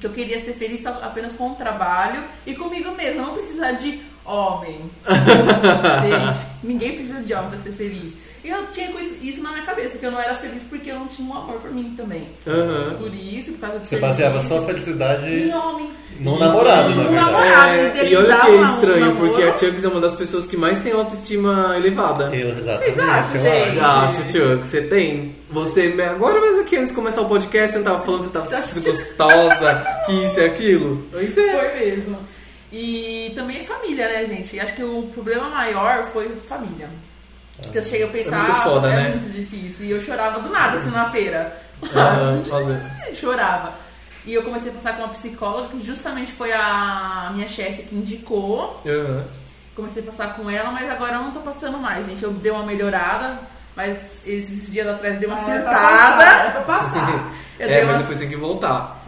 [0.00, 4.00] que eu queria ser feliz apenas com o trabalho e comigo mesmo, não precisar de
[4.30, 4.76] homem.
[5.06, 8.12] Gente, ninguém precisa de homem pra ser feliz.
[8.42, 8.88] E eu tinha
[9.20, 11.56] isso na minha cabeça, que eu não era feliz porque eu não tinha um amor
[11.60, 12.26] por mim também.
[12.46, 12.96] Aham.
[12.98, 14.48] Por isso, por causa de Você baseava feliz.
[14.48, 15.90] sua felicidade em homem.
[16.20, 17.32] num namorado, na Num verdade.
[17.32, 17.68] namorado.
[17.76, 19.28] É, e olha que é um estranho, namoro.
[19.28, 22.34] porque a Chugs é uma das pessoas que mais tem autoestima elevada.
[22.34, 22.94] Eu, exatamente.
[22.94, 24.32] Vocês acham, eu acho.
[24.32, 25.36] Chuck, você tem.
[25.50, 28.32] Você, agora mesmo aqui antes de começar o podcast, você não tava falando que você
[28.32, 31.06] tava se sentindo gostosa, que isso e aquilo.
[31.12, 31.52] Pois é.
[31.58, 32.16] Foi mesmo.
[32.72, 34.56] E também família, né, gente?
[34.56, 36.88] E acho que o problema maior foi família.
[37.72, 39.08] Que eu cheguei a pensar, É muito foda, ah, é né?
[39.10, 39.86] muito difícil.
[39.86, 41.60] E eu chorava do nada, assim, na feira.
[42.48, 42.80] Fazer.
[43.16, 43.74] chorava.
[44.24, 47.94] E eu comecei a passar com uma psicóloga, que justamente foi a minha chefe que
[47.94, 48.80] indicou.
[48.86, 49.24] Aham.
[49.74, 52.22] Comecei a passar com ela, mas agora eu não tô passando mais, gente.
[52.22, 53.38] Eu dei uma melhorada,
[53.74, 57.32] mas esses dias atrás dei uma Ah, é pra passar, é pra passar.
[57.60, 59.02] Eu, É, dei mas uma- tem que voltar.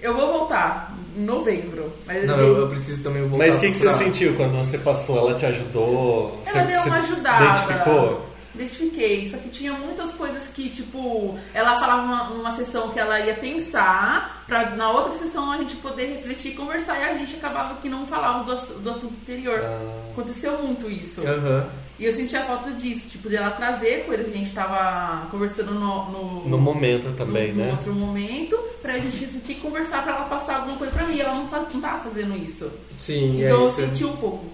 [0.00, 1.92] eu vou voltar novembro.
[2.06, 3.46] Mas eu Não, eu, eu preciso também voltar.
[3.46, 5.18] Mas o que, que você sentiu quando você passou?
[5.18, 6.40] Ela te ajudou?
[6.46, 7.44] Ela você, deu uma você ajudada.
[7.44, 8.26] Identificou?
[8.56, 13.20] Identifiquei, só que tinha muitas coisas que, tipo, ela falava uma, uma sessão que ela
[13.20, 17.36] ia pensar, pra na outra sessão a gente poder refletir e conversar, e a gente
[17.36, 19.60] acabava que não falava do, do assunto anterior.
[19.62, 20.10] Ah.
[20.12, 21.20] Aconteceu muito isso.
[21.26, 21.66] Aham.
[21.98, 25.72] E eu sentia falta disso, tipo, de ela trazer coisas que a gente tava conversando
[25.72, 27.70] no, no, No momento também, no- no né?
[27.70, 31.18] outro momento, pra gente refletir e conversar, pra ela passar alguma coisa pra mim.
[31.18, 32.70] Ela não, faz, não tava fazendo isso.
[32.98, 34.44] Sim, Então é eu senti um pouco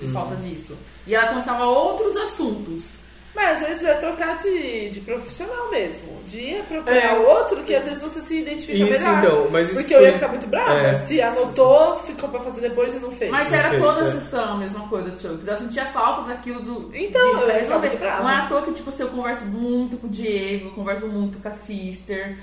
[0.00, 0.76] de falta disso.
[1.06, 2.97] E ela começava outros assuntos.
[3.34, 6.18] Mas às vezes é trocar de, de profissional mesmo.
[6.26, 7.18] De procurar É.
[7.18, 9.18] outro que às vezes você se identifica Isso, melhor.
[9.24, 10.80] então, mas isso Porque eu foi- ia ficar muito brava.
[10.80, 10.98] É.
[11.06, 13.30] Se anotou, ficou pra fazer depois e não fez.
[13.30, 14.08] Mas Não era fez, toda é.
[14.08, 15.46] a sessão a mesma coisa, Chucks.
[15.46, 16.90] Eu sentia falta daquilo do.
[16.96, 17.60] Então, de eu ia resolver.
[17.60, 18.22] ficar muito brava.
[18.22, 21.06] Não é à toa que, tipo, assim, eu converso muito com o Diego, eu converso
[21.06, 22.36] muito com a Sister.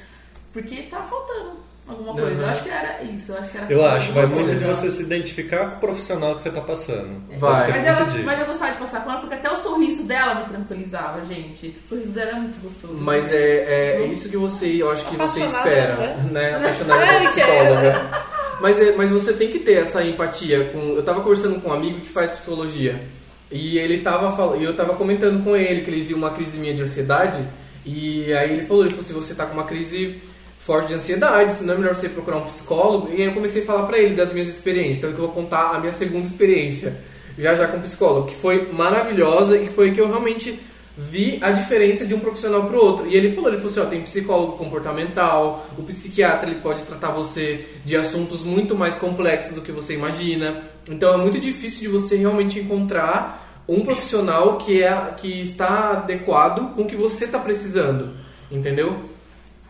[0.54, 2.36] Porque tá faltando alguma coisa.
[2.36, 2.42] Uhum.
[2.42, 3.32] Eu acho que era isso.
[3.32, 4.76] Eu acho que era Eu acho, vai muito de coisa.
[4.76, 7.22] você se identificar com o profissional que você tá passando.
[7.38, 7.72] Vai.
[7.72, 10.36] Tem Mas, ela, mas eu gostava de passar com ela porque até o sorriso dela
[10.42, 11.78] me tranquilizava, gente.
[11.86, 12.98] O sorriso dela é muito gostoso.
[12.98, 16.30] Mas é, é, é isso que você, eu acho que você Apaixonada, espera, né?
[16.32, 16.56] né?
[16.56, 17.32] Apaixonada Ai, pela é.
[17.32, 18.26] psicóloga.
[18.62, 20.70] Mas, é, mas você tem que ter essa empatia.
[20.70, 23.02] Com, eu tava conversando com um amigo que faz psicologia.
[23.52, 26.58] E ele tava falando, e eu tava comentando com ele que ele viu uma crise
[26.58, 27.46] minha de ansiedade.
[27.86, 30.20] E aí ele falou, ele falou, se você tá com uma crise
[30.66, 33.10] forte de ansiedade, se não é melhor você procurar um psicólogo.
[33.12, 34.98] E aí eu comecei a falar pra ele das minhas experiências.
[34.98, 36.98] Então que eu vou contar a minha segunda experiência,
[37.38, 40.60] já já com psicólogo, que foi maravilhosa e foi que eu realmente
[40.98, 43.08] vi a diferença de um profissional pro outro.
[43.08, 47.12] E ele falou, ele falou assim, ó, tem psicólogo comportamental, o psiquiatra ele pode tratar
[47.12, 50.64] você de assuntos muito mais complexos do que você imagina.
[50.90, 56.74] Então é muito difícil de você realmente encontrar um profissional que é que está adequado
[56.74, 58.12] com o que você está precisando,
[58.52, 59.15] entendeu?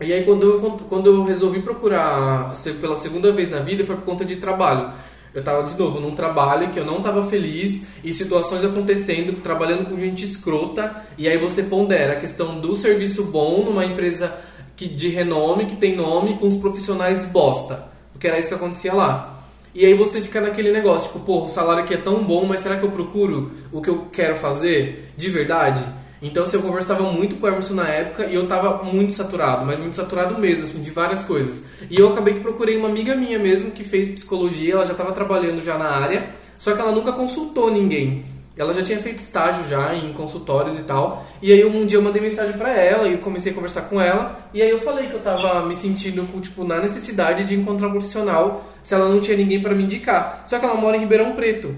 [0.02, 4.06] E aí quando eu, quando eu resolvi procurar pela segunda vez na vida foi por
[4.06, 4.94] conta de trabalho.
[5.34, 9.90] Eu estava de novo num trabalho que eu não estava feliz e situações acontecendo, trabalhando
[9.90, 14.34] com gente escrota, e aí você pondera a questão do serviço bom numa empresa
[14.78, 17.90] que, de renome, que tem nome, com os profissionais bosta.
[18.14, 19.44] Porque era isso que acontecia lá.
[19.74, 22.62] E aí você fica naquele negócio, tipo, pô, o salário aqui é tão bom, mas
[22.62, 25.84] será que eu procuro o que eu quero fazer de verdade?
[26.22, 29.66] Então, assim, eu conversava muito com o Emerson na época e eu tava muito saturado,
[29.66, 31.66] mas muito saturado mesmo, assim, de várias coisas.
[31.90, 35.12] E eu acabei que procurei uma amiga minha mesmo que fez psicologia, ela já tava
[35.12, 38.24] trabalhando já na área, só que ela nunca consultou ninguém.
[38.58, 41.26] Ela já tinha feito estágio já em consultórios e tal.
[41.42, 44.00] E aí um dia eu mandei mensagem pra ela e eu comecei a conversar com
[44.00, 44.40] ela.
[44.54, 47.92] E aí eu falei que eu tava me sentindo tipo na necessidade de encontrar um
[47.92, 50.44] profissional se ela não tinha ninguém pra me indicar.
[50.46, 51.76] Só que ela mora em Ribeirão Preto.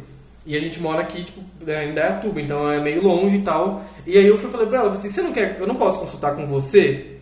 [0.48, 3.84] E a gente mora aqui, tipo, em Indaiatuba, então é meio longe e tal.
[4.06, 6.38] E aí eu fui falei pra ela, assim, você não quer, eu não posso consultar
[6.38, 7.18] com você?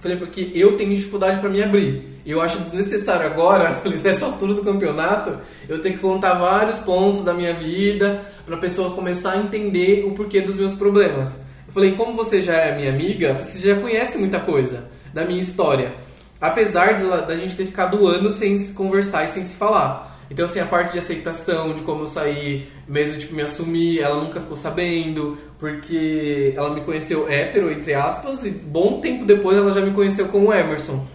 [0.00, 2.20] Falei, porque eu tenho dificuldade pra me abrir.
[2.26, 7.32] Eu acho desnecessário agora, nessa altura do campeonato, eu tenho que contar vários pontos da
[7.32, 11.40] minha vida pra pessoa começar a entender o porquê dos meus problemas.
[11.68, 15.40] Eu falei, como você já é minha amiga, você já conhece muita coisa da minha
[15.40, 15.94] história.
[16.40, 20.15] Apesar da gente ter ficado anos sem se conversar e sem se falar.
[20.30, 24.22] Então, assim, a parte de aceitação, de como eu saí, mesmo, tipo, me assumir, ela
[24.22, 29.72] nunca ficou sabendo, porque ela me conheceu hétero, entre aspas, e bom tempo depois ela
[29.72, 31.06] já me conheceu como Emerson,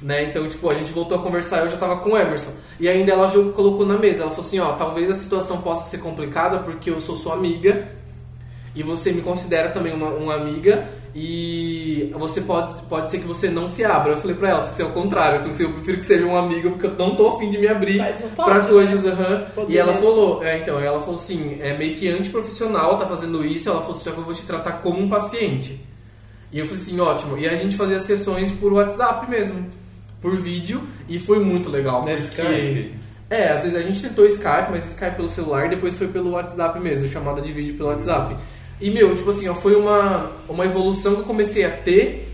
[0.00, 0.24] né?
[0.30, 2.52] Então, tipo, a gente voltou a conversar e eu já tava com o Emerson.
[2.78, 5.90] E ainda ela jo- colocou na mesa, ela falou assim, ó, talvez a situação possa
[5.90, 7.88] ser complicada porque eu sou sua amiga,
[8.74, 13.48] e você me considera também uma, uma amiga e você pode, pode ser que você
[13.50, 14.12] não se abra.
[14.12, 16.24] Eu falei pra ela, se é o contrário, eu falei assim, eu prefiro que seja
[16.24, 18.68] um amigo porque eu não tô afim de me abrir pode, pra né?
[18.68, 19.46] coisas, aham.
[19.54, 20.06] Poder E ela mesmo.
[20.06, 23.94] falou, é, então, ela falou assim, é meio que antiprofissional tá fazendo isso, ela falou
[23.94, 25.80] assim, só que eu vou te tratar como um paciente.
[26.52, 27.38] E eu falei assim, ótimo.
[27.38, 29.66] E a gente fazia sessões por WhatsApp mesmo,
[30.20, 32.04] por vídeo, e foi muito legal.
[32.04, 32.94] Né, porque- Skype?
[33.28, 36.80] É, às vezes a gente tentou Skype, mas Skype pelo celular, depois foi pelo WhatsApp
[36.80, 38.36] mesmo, chamada de vídeo pelo WhatsApp.
[38.80, 42.28] E, meu, tipo assim, ó, foi uma, uma evolução que eu comecei a ter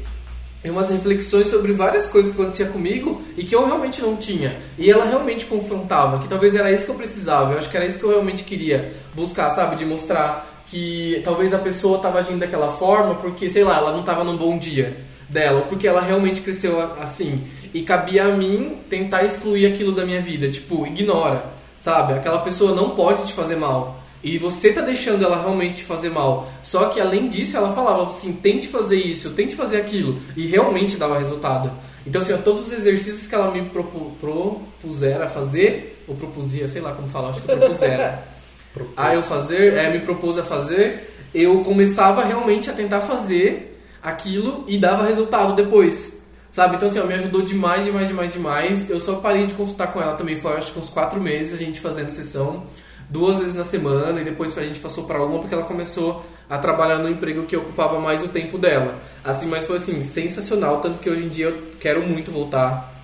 [0.65, 4.57] e umas reflexões sobre várias coisas que acontecia comigo e que eu realmente não tinha.
[4.77, 7.53] E ela realmente confrontava, que talvez era isso que eu precisava.
[7.53, 9.77] Eu acho que era isso que eu realmente queria buscar, sabe?
[9.77, 14.01] De mostrar que talvez a pessoa estava agindo daquela forma porque, sei lá, ela não
[14.01, 14.97] estava num bom dia
[15.29, 17.47] dela, porque ela realmente cresceu assim.
[17.73, 21.45] E cabia a mim tentar excluir aquilo da minha vida, tipo, ignora,
[21.81, 22.15] sabe?
[22.15, 23.96] Aquela pessoa não pode te fazer mal.
[24.27, 26.49] E você tá deixando ela realmente te fazer mal.
[26.65, 30.21] Só que além disso, ela falava assim: tente fazer isso, tente fazer aquilo.
[30.37, 31.71] E realmente dava resultado.
[32.05, 36.67] Então, assim, ó, todos os exercícios que ela me propu- propusera a fazer, ou propuzia,
[36.67, 38.25] sei lá como fala, acho que propusera.
[38.97, 44.65] a eu fazer, é, me propôs a fazer, eu começava realmente a tentar fazer aquilo
[44.67, 46.21] e dava resultado depois.
[46.51, 46.75] Sabe?
[46.75, 48.91] Então, assim, ó, me ajudou demais, demais, demais, demais.
[48.91, 51.57] Eu só parei de consultar com ela também, foi acho que uns quatro meses a
[51.57, 52.65] gente fazendo sessão
[53.09, 56.59] duas vezes na semana e depois a gente passou para uma porque ela começou a
[56.59, 59.01] trabalhar no emprego que ocupava mais o tempo dela.
[59.25, 62.95] Assim, mas foi assim, sensacional, tanto que hoje em dia eu quero muito voltar.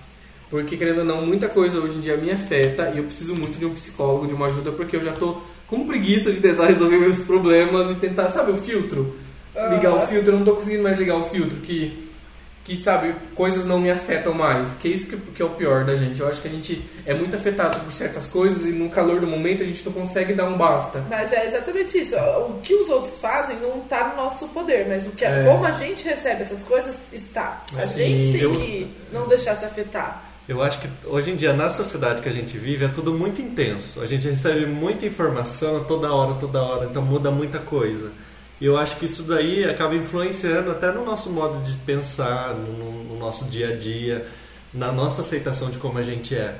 [0.49, 3.57] Porque, querendo ou não, muita coisa hoje em dia me afeta e eu preciso muito
[3.57, 6.97] de um psicólogo, de uma ajuda, porque eu já tô com preguiça de tentar resolver
[6.97, 9.15] meus problemas e tentar, sabe, o filtro?
[9.69, 10.07] Ligar o Aham.
[10.07, 12.07] filtro, eu não tô conseguindo mais ligar o filtro, que,
[12.63, 14.69] que sabe, coisas não me afetam mais.
[14.75, 16.19] Que é isso que, que é o pior da gente.
[16.19, 19.27] Eu acho que a gente é muito afetado por certas coisas e no calor do
[19.27, 21.03] momento a gente não consegue dar um basta.
[21.09, 22.15] Mas é exatamente isso.
[22.15, 25.43] O que os outros fazem não está no nosso poder, mas o que É.
[25.43, 27.63] como a gente recebe essas coisas está.
[27.77, 30.29] A Sim, gente tem eu- que não deixar se afetar.
[30.47, 33.41] Eu acho que hoje em dia, na sociedade que a gente vive, é tudo muito
[33.41, 34.01] intenso.
[34.01, 38.11] A gente recebe muita informação toda hora, toda hora, então muda muita coisa.
[38.63, 43.03] E eu acho que isso daí acaba influenciando até no nosso modo de pensar, no,
[43.03, 44.25] no nosso dia a dia,
[44.73, 46.55] na nossa aceitação de como a gente é.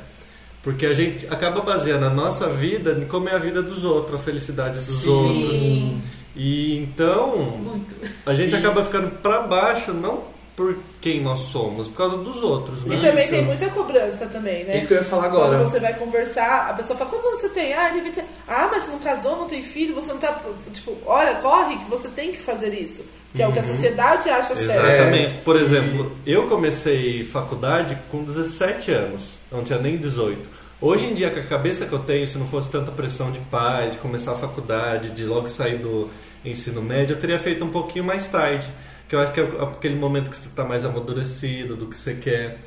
[0.62, 4.20] Porque a gente acaba baseando a nossa vida em como é a vida dos outros,
[4.20, 5.08] a felicidade dos Sim.
[5.08, 6.02] outros.
[6.36, 7.96] E então, muito.
[8.26, 12.84] a gente acaba ficando pra baixo, não por quem nós somos, por causa dos outros,
[12.86, 12.96] né?
[12.96, 13.34] E também Isso.
[13.34, 14.78] tem muita cobrança também, né?
[14.78, 15.58] Isso que eu ia falar agora.
[15.58, 17.74] Quando você vai conversar, a pessoa fala, quantos anos você tem?
[17.74, 18.24] Ah, ele tem...
[18.48, 20.40] ah, mas você não casou, não tem filho, você não tá.
[20.72, 23.04] Tipo, olha, corre que você tem que fazer isso.
[23.36, 24.62] Que é o que a sociedade acha certo.
[24.86, 25.34] Exatamente.
[25.44, 25.60] Por É.
[25.62, 30.40] exemplo, eu comecei faculdade com 17 anos, não tinha nem 18.
[30.80, 33.40] Hoje em dia, com a cabeça que eu tenho, se não fosse tanta pressão de
[33.40, 36.10] pai, de começar a faculdade, de logo sair do
[36.46, 38.68] ensino médio, eu teria feito um pouquinho mais tarde.
[39.14, 42.16] Que eu acho que é aquele momento que você está mais amadurecido do que você
[42.16, 42.58] quer.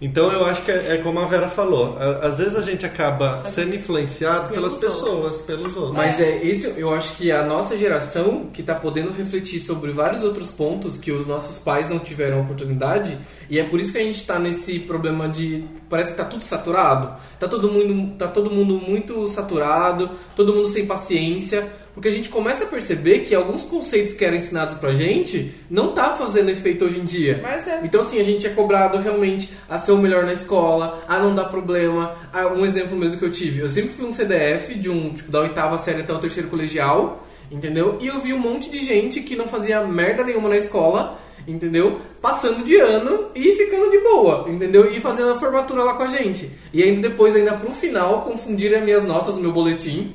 [0.00, 1.98] Então eu acho que é, é como a Vera falou.
[1.98, 5.96] a- Às vezes a gente acaba sendo influenciado pelas pessoas, pelos outros.
[5.96, 10.22] Mas é isso, eu acho que a nossa geração que tá podendo refletir sobre vários
[10.22, 13.18] outros pontos que os nossos pais não tiveram oportunidade,
[13.50, 16.44] e é por isso que a gente tá nesse problema de parece que tá tudo
[16.44, 17.16] saturado.
[17.40, 21.66] Tá todo mundo, tá todo mundo muito saturado, todo mundo sem paciência,
[21.98, 25.92] porque a gente começa a perceber que alguns conceitos que eram ensinados pra gente não
[25.92, 27.40] tá fazendo efeito hoje em dia.
[27.42, 27.80] Mas é.
[27.82, 31.34] Então, assim, a gente é cobrado realmente a ser o melhor na escola, a não
[31.34, 32.14] dar problema.
[32.32, 35.28] Ah, um exemplo mesmo que eu tive, eu sempre fui um CDF de um, tipo,
[35.28, 37.98] da oitava série até o terceiro colegial, entendeu?
[38.00, 42.00] E eu vi um monte de gente que não fazia merda nenhuma na escola, entendeu?
[42.22, 44.92] Passando de ano e ficando de boa, entendeu?
[44.92, 46.48] E fazendo a formatura lá com a gente.
[46.72, 50.14] E ainda depois, ainda pro final, confundirem as minhas notas no meu boletim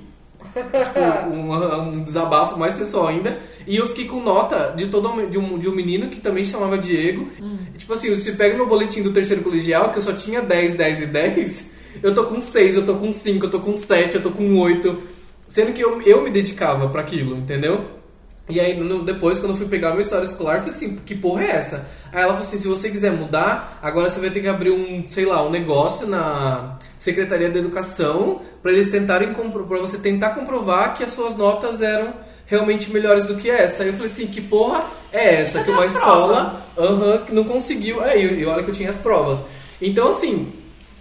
[0.53, 3.37] tipo, um, um desabafo mais pessoal ainda.
[3.65, 6.51] E eu fiquei com nota de todo de um, de um menino que também se
[6.51, 7.27] chamava Diego.
[7.73, 10.75] E, tipo assim, se pega meu boletim do terceiro colegial, que eu só tinha 10,
[10.75, 11.71] 10 e 10,
[12.03, 14.57] eu tô com 6, eu tô com 5, eu tô com 7, eu tô com
[14.59, 15.01] 8.
[15.47, 17.85] Sendo que eu, eu me dedicava pra aquilo, entendeu?
[18.49, 20.95] E aí, no- depois, quando eu fui pegar a minha história escolar, eu falei assim,
[21.05, 21.87] que porra é essa?
[22.11, 25.05] Aí ela falou assim, se você quiser mudar, agora você vai ter que abrir um,
[25.07, 30.95] sei lá, um negócio na Secretaria da Educação para eles tentarem, para você tentar comprovar
[30.95, 32.13] que as suas notas eram
[32.45, 33.83] realmente melhores do que essa.
[33.83, 35.59] Aí eu falei assim, que porra é essa?
[35.59, 38.03] Cadê que uma escola aham, que não conseguiu...
[38.03, 39.39] É, e e olha que eu tinha as provas.
[39.81, 40.51] Então, assim,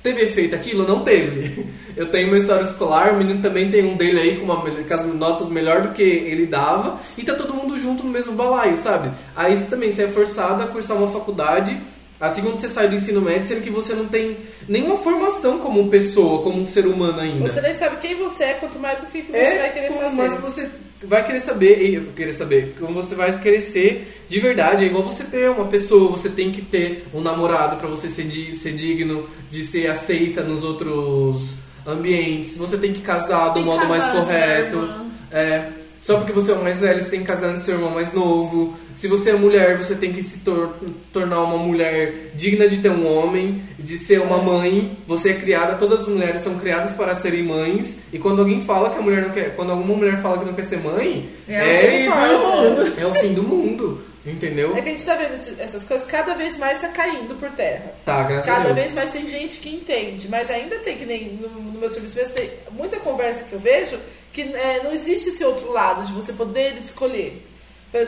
[0.02, 0.86] Teve efeito aquilo?
[0.86, 1.64] Não teve.
[1.94, 4.94] Eu tenho uma história escolar, o menino também tem um dele aí com, uma, com
[4.94, 8.78] as notas melhor do que ele dava, e tá todo mundo junto no mesmo balaio,
[8.78, 9.12] sabe?
[9.36, 11.78] Aí você também você é forçado a cursar uma faculdade,
[12.22, 14.36] assim quando você sai do ensino médio, sendo que você não tem
[14.68, 17.52] nenhuma formação como pessoa, como um ser humano ainda.
[17.52, 19.88] Você nem sabe quem você é, quanto mais o que, que você É, vai querer
[19.88, 20.16] como fazer.
[20.16, 20.70] mais você
[21.02, 24.84] vai querer saber, e querer saber como você vai querer ser de verdade.
[24.84, 28.24] É igual você ter uma pessoa, você tem que ter um namorado para você ser,
[28.24, 32.56] di- ser digno de ser aceita nos outros ambientes.
[32.56, 34.76] Você tem que casar do Tem modo mais correto.
[34.76, 35.06] irmã.
[35.32, 35.68] É,
[36.02, 38.12] só porque você é o mais velho, você tem que casar do seu irmão mais
[38.12, 38.76] novo.
[38.96, 40.74] Se você é mulher, você tem que se tor-
[41.12, 44.96] tornar uma mulher digna de ter um homem, de ser uma mãe.
[45.06, 47.98] Você é criada, todas as mulheres são criadas para serem mães.
[48.12, 50.54] E quando alguém fala que a mulher não quer, quando alguma mulher fala que não
[50.54, 52.08] quer ser mãe, É o fim
[52.40, 53.00] do mundo.
[53.00, 54.76] é o fim do mundo, entendeu?
[54.76, 57.94] É que a gente tá vendo essas coisas, cada vez mais tá caindo por terra.
[58.04, 58.76] Tá, graças a Cada Deus.
[58.76, 62.16] vez mais tem gente que entende, mas ainda tem que nem no, no meu serviço
[62.16, 63.98] mesmo, tem muita conversa que eu vejo
[64.32, 67.46] que é, não existe esse outro lado de você poder escolher.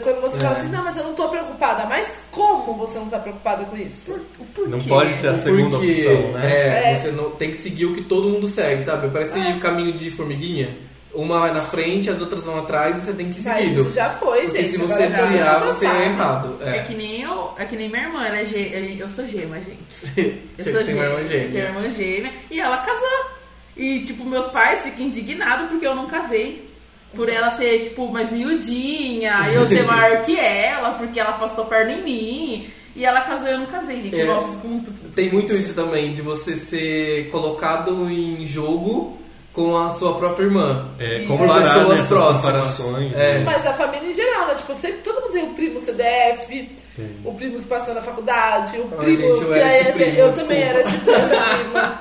[0.03, 0.61] Quando você fala É.
[0.61, 4.13] assim, não, mas eu não tô preocupada, mas como você não tá preocupada com isso?
[4.39, 4.71] O porquê?
[4.71, 6.53] Não pode ter a segunda Porque, opção, né?
[6.57, 6.99] É, É.
[6.99, 9.09] você não, tem que seguir o que todo mundo segue, sabe?
[9.11, 10.75] Parece o caminho de formiguinha.
[11.13, 13.91] Uma vai na frente, as outras vão atrás e você tem que ir Mas isso
[13.93, 14.69] já foi, Porque gente.
[14.71, 16.03] se você desviar, já você sabe.
[16.03, 16.57] é errado.
[16.63, 16.77] É.
[16.79, 16.83] É.
[16.83, 20.17] que nem eu, é que nem minha irmã, é gê, eu sou gema, gente.
[20.59, 21.49] Eu Você sou tem uma irmã Eu gêmea.
[21.53, 23.27] tenho uma irmã gêmea e ela casou.
[23.77, 26.69] E, tipo, meus pais ficam indignados porque eu não casei.
[27.15, 31.93] Por ela ser, tipo, mais miudinha, eu ser maior que ela, porque ela passou perna
[31.93, 32.67] em mim.
[32.97, 34.21] E ela casou e eu não casei, gente.
[34.21, 34.25] É.
[34.25, 34.93] Nossa, muito.
[35.15, 39.19] Tem muito isso também, de você ser colocado em jogo
[39.53, 40.89] com a sua própria irmã.
[40.99, 42.43] É, E comparar pessoas nessas próximas.
[42.43, 43.17] comparações.
[43.17, 43.39] É.
[43.39, 43.45] né?
[43.45, 44.55] Mas a família em geral, né?
[44.55, 46.71] Tipo, sempre, todo mundo tem o primo CDF,
[47.25, 50.19] o primo que passou na faculdade, o primo gente, eu que era aí esse primo,
[50.19, 50.37] eu desculpa.
[50.55, 52.01] também era esse primo, essa prima.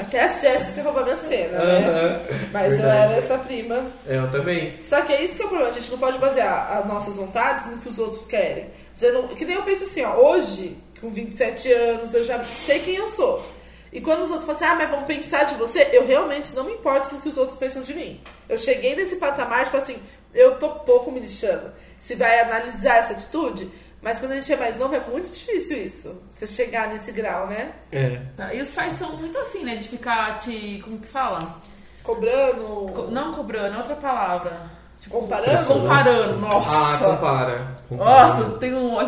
[0.00, 2.48] Até a Jéssica roubou minha cena, né?
[2.52, 3.12] Mas eu Verdade.
[3.12, 3.86] era essa prima.
[4.06, 4.78] É, Eu também.
[4.84, 7.16] Só que é isso que é o problema, a gente não pode basear as nossas
[7.16, 8.66] vontades no que os outros querem.
[8.94, 12.96] Dizendo, que nem eu penso assim, ó, hoje, com 27 anos, eu já sei quem
[12.96, 13.44] eu sou.
[13.92, 16.64] E quando os outros falam assim, ah, mas vão pensar de você, eu realmente não
[16.64, 18.20] me importo com o que os outros pensam de mim.
[18.48, 19.96] Eu cheguei nesse patamar falar assim,
[20.34, 21.72] eu tô pouco me lixando.
[21.98, 23.70] Se vai analisar essa atitude,
[24.02, 26.22] mas quando a gente é mais novo é muito difícil isso.
[26.30, 27.72] Você chegar nesse grau, né?
[27.90, 28.20] É.
[28.36, 29.76] Tá, E os pais são muito assim, né?
[29.76, 30.80] De ficar te.
[30.84, 31.60] Como que fala?
[32.02, 34.75] Cobrando, Co- Não cobrando, é outra palavra.
[35.06, 35.66] Tipo, comparando.
[35.66, 36.68] Comparando, nossa.
[36.68, 37.76] Ah, compara.
[37.90, 39.00] Nossa, eu tenho um.
[39.00, 39.04] É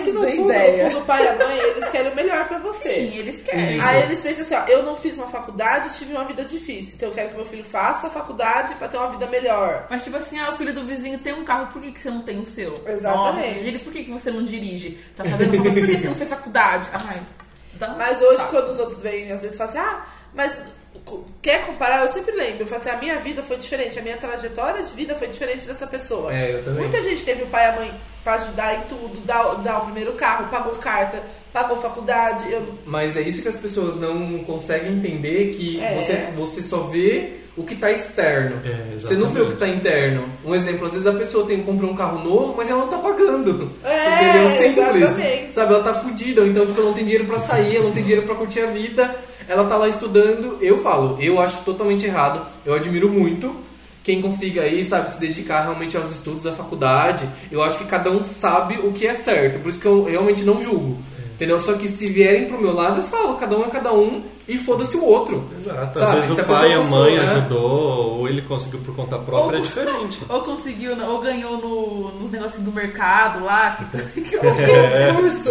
[0.00, 0.90] que no fundo, no ideia.
[0.90, 2.88] fundo, o pai e a mãe, eles querem o melhor pra você.
[2.90, 3.78] Sim, eles querem.
[3.78, 3.86] Isso.
[3.86, 6.94] Aí eles pensam assim, ó, eu não fiz uma faculdade, tive uma vida difícil.
[6.96, 9.86] Então eu quero que meu filho faça a faculdade pra ter uma vida melhor.
[9.88, 12.10] Mas tipo assim, ah, o filho do vizinho tem um carro, por que, que você
[12.10, 12.74] não tem o seu?
[12.86, 13.48] Exatamente.
[13.48, 14.98] Nossa, ele, por que, que você não dirige?
[15.16, 16.88] Tá fazendo faculdade, por que você não fez faculdade?
[16.92, 17.20] Ai,
[17.74, 18.50] dá um Mas hoje, saco.
[18.50, 20.02] quando os outros vêm, às vezes falam assim, ah,
[20.34, 20.58] mas
[21.42, 22.02] quer comparar?
[22.02, 24.92] Eu sempre lembro, eu falo assim, a minha vida foi diferente, a minha trajetória de
[24.92, 26.32] vida foi diferente dessa pessoa.
[26.34, 26.80] É, eu também.
[26.82, 29.84] Muita gente teve o pai e a mãe pra ajudar em tudo, dar, dar o
[29.86, 32.50] primeiro carro, pagou carta, pagou faculdade.
[32.52, 35.94] Eu, Mas é isso que as pessoas não conseguem entender que É.
[35.94, 38.60] você, você só vê o que está externo.
[38.64, 40.30] É, você não vê o que está interno.
[40.44, 42.98] Um exemplo, às vezes a pessoa tem comprou um carro novo, mas ela não tá
[42.98, 43.72] pagando.
[43.84, 44.50] É, Entendeu?
[44.50, 45.02] Simples.
[45.10, 45.52] exatamente.
[45.54, 47.92] Sabe, ela tá fudida, ou então tipo, ela não tem dinheiro pra sair, ela não
[47.92, 49.14] tem dinheiro pra curtir a vida,
[49.50, 50.58] ela tá lá estudando.
[50.60, 52.46] Eu falo, eu acho totalmente errado.
[52.64, 53.52] Eu admiro muito
[54.04, 57.28] quem consiga aí, sabe, se dedicar realmente aos estudos, à faculdade.
[57.50, 59.58] Eu acho que cada um sabe o que é certo.
[59.58, 60.98] Por isso que eu realmente não julgo.
[61.40, 61.58] Entendeu?
[61.62, 64.58] Só que se vierem pro meu lado, eu falo, cada um é cada um e
[64.58, 65.48] foda-se o outro.
[65.56, 65.98] Exato.
[65.98, 67.22] Às Sabe, vezes se o a pai e a mãe né?
[67.32, 70.18] ajudou, ou ele conseguiu por conta própria, é diferente.
[70.28, 73.78] Ou conseguiu, ou ganhou no, nos negócios do mercado lá,
[74.12, 75.12] que, que o É.
[75.14, 75.50] concurso,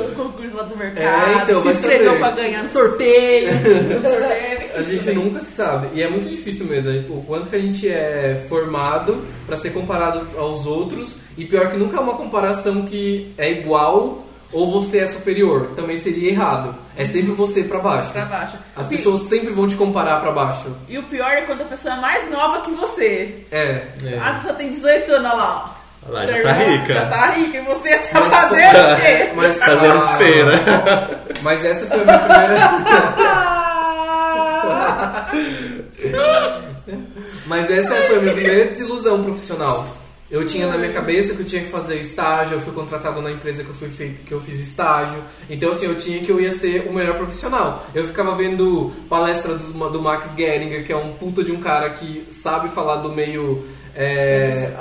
[0.54, 2.20] lá do mercado, É, então, se inscreveu saber.
[2.20, 3.54] pra ganhar no sorteio,
[3.96, 4.60] no sorteio.
[4.76, 5.88] A gente nunca se sabe.
[5.98, 6.92] E é muito difícil mesmo.
[6.92, 11.18] é, O quanto que a gente é formado pra ser comparado aos outros.
[11.36, 15.72] E pior que nunca é uma comparação que é igual ou você é superior.
[15.76, 16.76] Também seria errado.
[16.96, 18.12] É sempre você pra baixo.
[18.12, 18.58] Pra baixo.
[18.76, 20.76] As Pi- pessoas sempre vão te comparar pra baixo.
[20.88, 23.46] E o pior é quando a pessoa é mais nova que você.
[23.52, 23.88] É.
[24.04, 24.20] É.
[24.20, 25.76] A pessoa tem 18 anos, olha lá.
[26.08, 26.94] Olha lá, já tá rica.
[26.94, 27.58] Já tá rica.
[27.58, 29.32] E você tá Mas- fazendo o quê?
[29.36, 31.24] Mas, Fazendo ah, feira.
[31.44, 32.70] Mas essa foi a minha primeira.
[37.46, 39.86] Mas essa foi a minha primeira desilusão profissional.
[40.30, 43.32] Eu tinha na minha cabeça que eu tinha que fazer estágio, eu fui contratado na
[43.32, 45.24] empresa que eu fui feito, que eu fiz estágio.
[45.50, 47.88] Então assim, eu tinha que eu ia ser o melhor profissional.
[47.96, 51.92] Eu ficava vendo palestra do, do Max Geringer, que é um puta de um cara
[51.92, 53.66] que sabe falar do meio
[53.96, 54.72] é,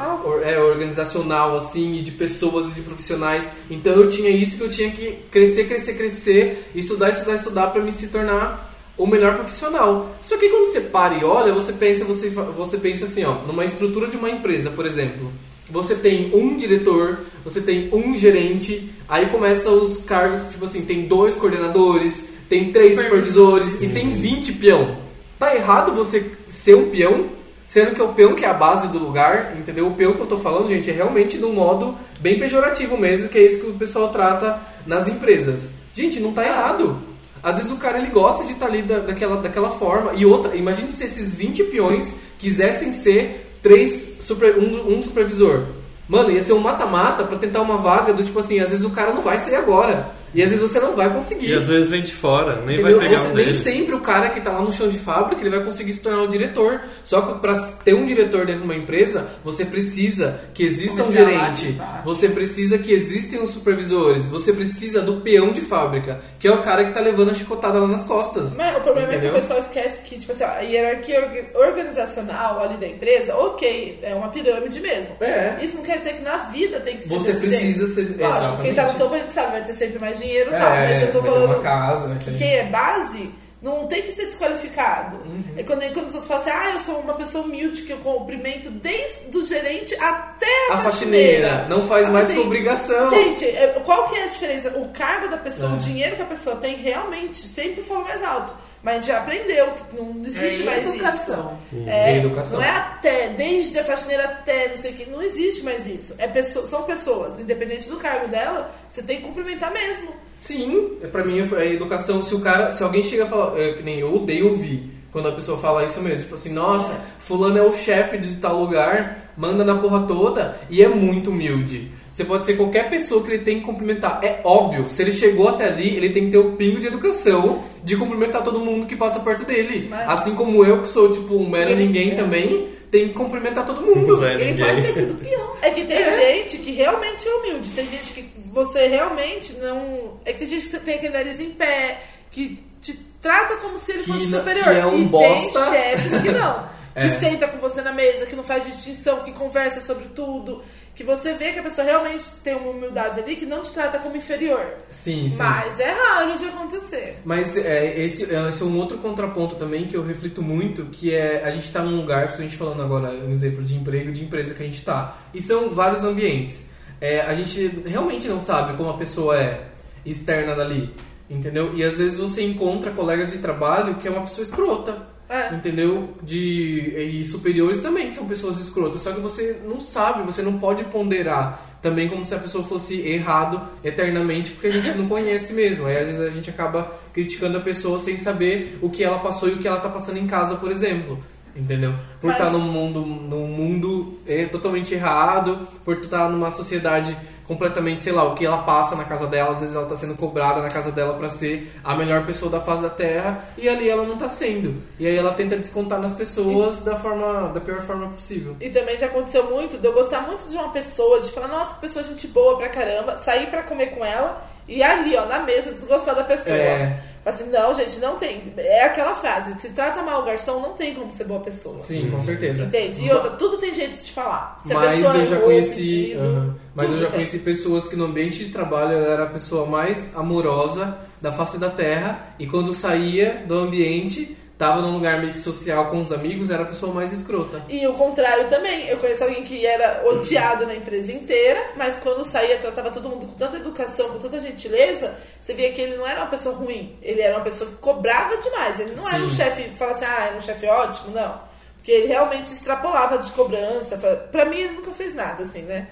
[0.44, 3.50] é, organizacional, assim, e de pessoas e de profissionais.
[3.70, 7.82] Então eu tinha isso que eu tinha que crescer, crescer, crescer, estudar, estudar, estudar para
[7.82, 8.67] me se tornar
[8.98, 10.16] o melhor profissional.
[10.20, 13.64] Só que quando você para e olha, você pensa, você, você pensa assim, ó, numa
[13.64, 15.30] estrutura de uma empresa, por exemplo.
[15.70, 21.02] Você tem um diretor, você tem um gerente, aí começa os cargos, tipo assim, tem
[21.02, 24.96] dois coordenadores, tem três supervisores e tem 20 peão.
[25.38, 27.26] Tá errado você ser um peão?
[27.68, 29.86] Sendo que o peão que é a base do lugar, entendeu?
[29.86, 33.28] O peão que eu tô falando, gente, é realmente de um modo bem pejorativo mesmo,
[33.28, 35.70] que é isso que o pessoal trata nas empresas.
[35.94, 36.98] Gente, não tá errado.
[37.42, 40.12] Às vezes o cara ele gosta de estar ali da, daquela, daquela forma.
[40.14, 45.66] E outra, imagine se esses 20 peões quisessem ser três super, um, um supervisor.
[46.08, 48.90] Mano, ia ser um mata-mata pra tentar uma vaga do tipo assim, às vezes o
[48.90, 50.10] cara não vai sair agora.
[50.34, 51.48] E às vezes você não vai conseguir.
[51.50, 52.98] E às vezes vem de fora, nem Entendeu?
[52.98, 53.60] vai pegar Você- um nem deles.
[53.62, 56.22] sempre o cara que tá lá no chão de fábrica ele vai conseguir se tornar
[56.22, 56.82] o diretor.
[57.04, 57.54] Só que pra
[57.84, 62.76] ter um diretor dentro de uma empresa, você precisa que exista um gerente, você precisa
[62.78, 66.92] que existem os supervisores, você precisa do peão de fábrica, que é o cara que
[66.92, 68.54] tá levando a chicotada lá nas costas.
[68.54, 69.32] Mas o problema é Entendeu?
[69.32, 73.98] que o pessoal esquece que, tipo assim, a hierarquia orga- organizacional ali da empresa, ok,
[74.02, 75.16] é uma pirâmide mesmo.
[75.20, 75.56] É.
[75.62, 78.16] Isso não quer dizer que na vida tem que ser Você desse precisa jeito.
[78.16, 80.54] ser- Lógico, quem tá no topo a gente sabe, vai ter sempre mais dinheiro e
[80.54, 80.70] É, tal.
[80.70, 84.12] Mas eu tô vai ter falando casa, vai que quem é base não tem que
[84.12, 85.16] ser desqualificado.
[85.16, 85.42] Uhum.
[85.56, 87.96] É quando, quando os outros falam assim, ah, eu sou uma pessoa humilde que eu
[87.98, 93.10] cumprimento desde o gerente até a, A faxineira não faz mais assim, obrigação.
[93.10, 94.68] Gente, é, qual que é a diferença?
[94.78, 95.74] O cargo da pessoa, É.
[95.74, 98.52] o dinheiro que a pessoa tem, realmente sempre falou mais alto.
[98.82, 101.58] Mas a gente já aprendeu que não existe É mais educação.
[101.72, 101.88] isso.
[101.88, 102.58] É, É educação.
[102.58, 105.10] Não é até, desde a faxineira até, não sei o que.
[105.10, 106.14] Não existe mais isso.
[106.18, 110.14] É pessoa, são pessoas, independente do cargo dela, você tem que cumprimentar mesmo.
[110.38, 112.22] Sim, é, pra mim é educação.
[112.22, 115.28] Se o cara, se alguém chega a falar, é, que nem eu odeio ouvir quando
[115.28, 119.32] a pessoa fala isso mesmo, tipo assim, nossa, fulano é o chefe de tal lugar,
[119.36, 121.90] manda na porra toda e é muito humilde.
[122.18, 124.18] Você pode ser qualquer pessoa que ele tem que cumprimentar.
[124.24, 127.62] É óbvio, se ele chegou até ali, ele tem que ter o pingo de educação
[127.84, 129.86] de cumprimentar todo mundo que passa perto dele.
[129.88, 132.14] Mas- Assim como eu, que sou tipo um mero Ele- ninguém é.
[132.16, 134.16] também, tem que cumprimentar todo mundo.
[134.16, 135.52] Zé Ele pode ter sido peão.
[135.62, 137.70] É que tem gente que realmente é humilde.
[137.70, 140.14] Tem gente que você realmente não.
[140.24, 142.00] É que tem gente que você tem aquele nariz em pé,
[142.32, 144.64] que te trata como se ele Que fosse não- superior.
[144.64, 145.60] que é um e bosta.
[145.60, 146.78] tem chefes que não.
[146.98, 147.18] Que É.
[147.20, 150.60] senta com você na mesa, que não faz distinção, que conversa sobre tudo.
[150.98, 154.00] Que você vê que a pessoa realmente tem uma humildade ali que não te trata
[154.00, 154.74] como inferior.
[154.90, 155.36] Sim, sim.
[155.36, 157.20] Mas é raro de acontecer.
[157.24, 161.14] Mas é, esse, é, esse é um outro contraponto também que eu reflito muito, que
[161.14, 164.24] é a gente tá num lugar, a gente falando agora um exemplo de emprego, de
[164.24, 165.16] empresa que a gente tá.
[165.32, 166.68] E são vários ambientes.
[167.00, 169.68] É, a gente realmente não sabe como a pessoa é
[170.04, 170.92] externa dali,
[171.30, 171.76] entendeu?
[171.76, 175.06] E às vezes você encontra colegas de trabalho que é uma pessoa escrota.
[175.28, 175.54] É.
[175.54, 176.14] Entendeu?
[176.22, 179.02] De, e superiores também são pessoas escrotas.
[179.02, 183.00] Só que você não sabe, você não pode ponderar também como se a pessoa fosse
[183.06, 185.86] errado eternamente, porque a gente não conhece mesmo.
[185.86, 189.48] Aí às vezes a gente acaba criticando a pessoa sem saber o que ela passou
[189.48, 191.18] e o que ela tá passando em casa, por exemplo.
[191.54, 191.92] Entendeu?
[192.20, 197.16] Por Mas- estar num mundo, num mundo é, totalmente errado, por estar numa sociedade
[197.48, 200.14] completamente, sei lá, o que ela passa na casa dela, às vezes ela tá sendo
[200.14, 203.88] cobrada na casa dela pra ser a melhor pessoa da face da terra e ali
[203.88, 204.82] ela não tá sendo.
[204.98, 208.54] E aí ela tenta descontar nas pessoas da forma da pior forma possível.
[208.60, 211.74] E também já aconteceu muito de eu gostar muito de uma pessoa, de falar, nossa,
[211.74, 215.40] que pessoa gente boa pra caramba, sair pra comer com ela e ali, ó, na
[215.40, 216.54] mesa, desgostar da pessoa.
[216.54, 217.00] É.
[217.24, 218.52] Fala assim, não, gente, não tem.
[218.56, 221.76] É aquela frase, se trata mal o garçom, não tem como ser boa pessoa.
[221.78, 222.64] Sim, com certeza.
[222.64, 223.02] Entende?
[223.02, 224.58] E outra, tudo tem jeito de falar.
[224.64, 226.56] Se a mas pessoa eu já conheci, pedido, aham.
[226.74, 227.14] mas eu já tem.
[227.16, 231.58] conheci pessoas que no ambiente de trabalho ela era a pessoa mais amorosa da face
[231.58, 236.10] da terra e quando saía do ambiente, tava num lugar meio que social com os
[236.10, 237.62] amigos, era a pessoa mais escrota.
[237.68, 238.88] E o contrário também.
[238.88, 243.26] Eu conheço alguém que era odiado na empresa inteira, mas quando saía, tratava todo mundo
[243.26, 246.98] com tanta educação, com tanta gentileza, você via que ele não era uma pessoa ruim.
[247.00, 248.80] Ele era uma pessoa que cobrava demais.
[248.80, 249.36] Ele não era um Sim.
[249.36, 251.40] chefe, fala assim, ah, era um chefe ótimo, não.
[251.76, 253.96] Porque ele realmente extrapolava de cobrança.
[254.32, 255.86] Pra mim, ele nunca fez nada, assim, né?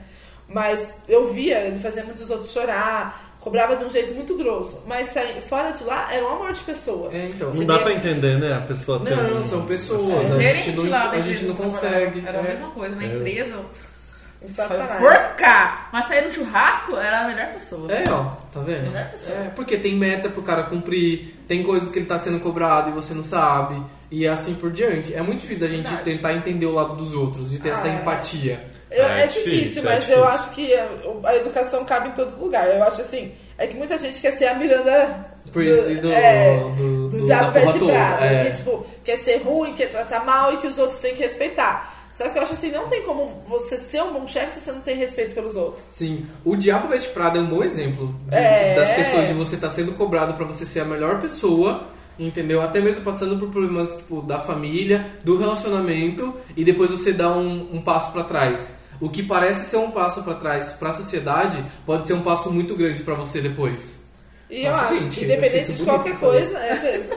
[0.48, 4.82] Mas eu via, ele fazia muitos outros chorar, cobrava de um jeito muito grosso.
[4.88, 7.14] Mas saí- fora de lá, era um amor de pessoa.
[7.14, 7.54] É, então.
[7.54, 8.54] Não dá pra entender, né?
[8.54, 10.02] A pessoa tem Não, um- são pessoas.
[10.42, 12.24] É, A gente não, lá da a gente não consegue.
[12.26, 12.48] Era a é.
[12.48, 13.06] mesma coisa, na É.
[13.06, 13.60] empresa.
[14.98, 15.88] Porca!
[15.92, 17.90] Mas sair no churrasco era a melhor pessoa.
[17.90, 18.90] É, ó, tá vendo?
[18.90, 19.38] Melhor pessoa.
[19.38, 22.92] É, porque tem meta pro cara cumprir, tem coisas que ele tá sendo cobrado e
[22.92, 23.80] você não sabe,
[24.10, 25.14] e assim por diante.
[25.14, 26.04] É muito difícil a gente Verdade.
[26.04, 27.94] tentar entender o lado dos outros, de ter Ah, essa é.
[27.94, 28.64] empatia.
[28.96, 30.16] Eu- É é, difícil, difícil, é mas difícil.
[30.16, 30.88] eu acho que a,
[31.24, 32.66] a educação cabe em todo lugar.
[32.68, 37.08] Eu acho assim, é que muita gente quer ser a Miranda e do, é, do,
[37.08, 38.44] do do- diabo pé de prata, é.
[38.46, 41.94] que tipo, quer ser ruim, quer tratar mal e que os outros têm que respeitar.
[42.12, 44.72] Só que eu acho assim, não tem como você ser um bom chefe se você
[44.72, 45.84] não tem respeito pelos outros.
[45.92, 48.74] Sim, o Diabo Veste Prada é um bom exemplo de- É.
[48.74, 51.88] das questões de você estar sendo cobrado pra você ser a melhor pessoa,
[52.18, 52.60] entendeu?
[52.62, 57.68] Até mesmo passando por problemas tipo, da família, do relacionamento, e depois você dá um,
[57.74, 58.74] um passo pra trás.
[59.00, 62.74] O que parece ser um passo pra trás pra sociedade pode ser um passo muito
[62.74, 64.04] grande pra você depois.
[64.48, 66.34] E eu Nossa, acho gente, eu independente de qualquer que falou.
[66.36, 67.14] coisa, é mesmo.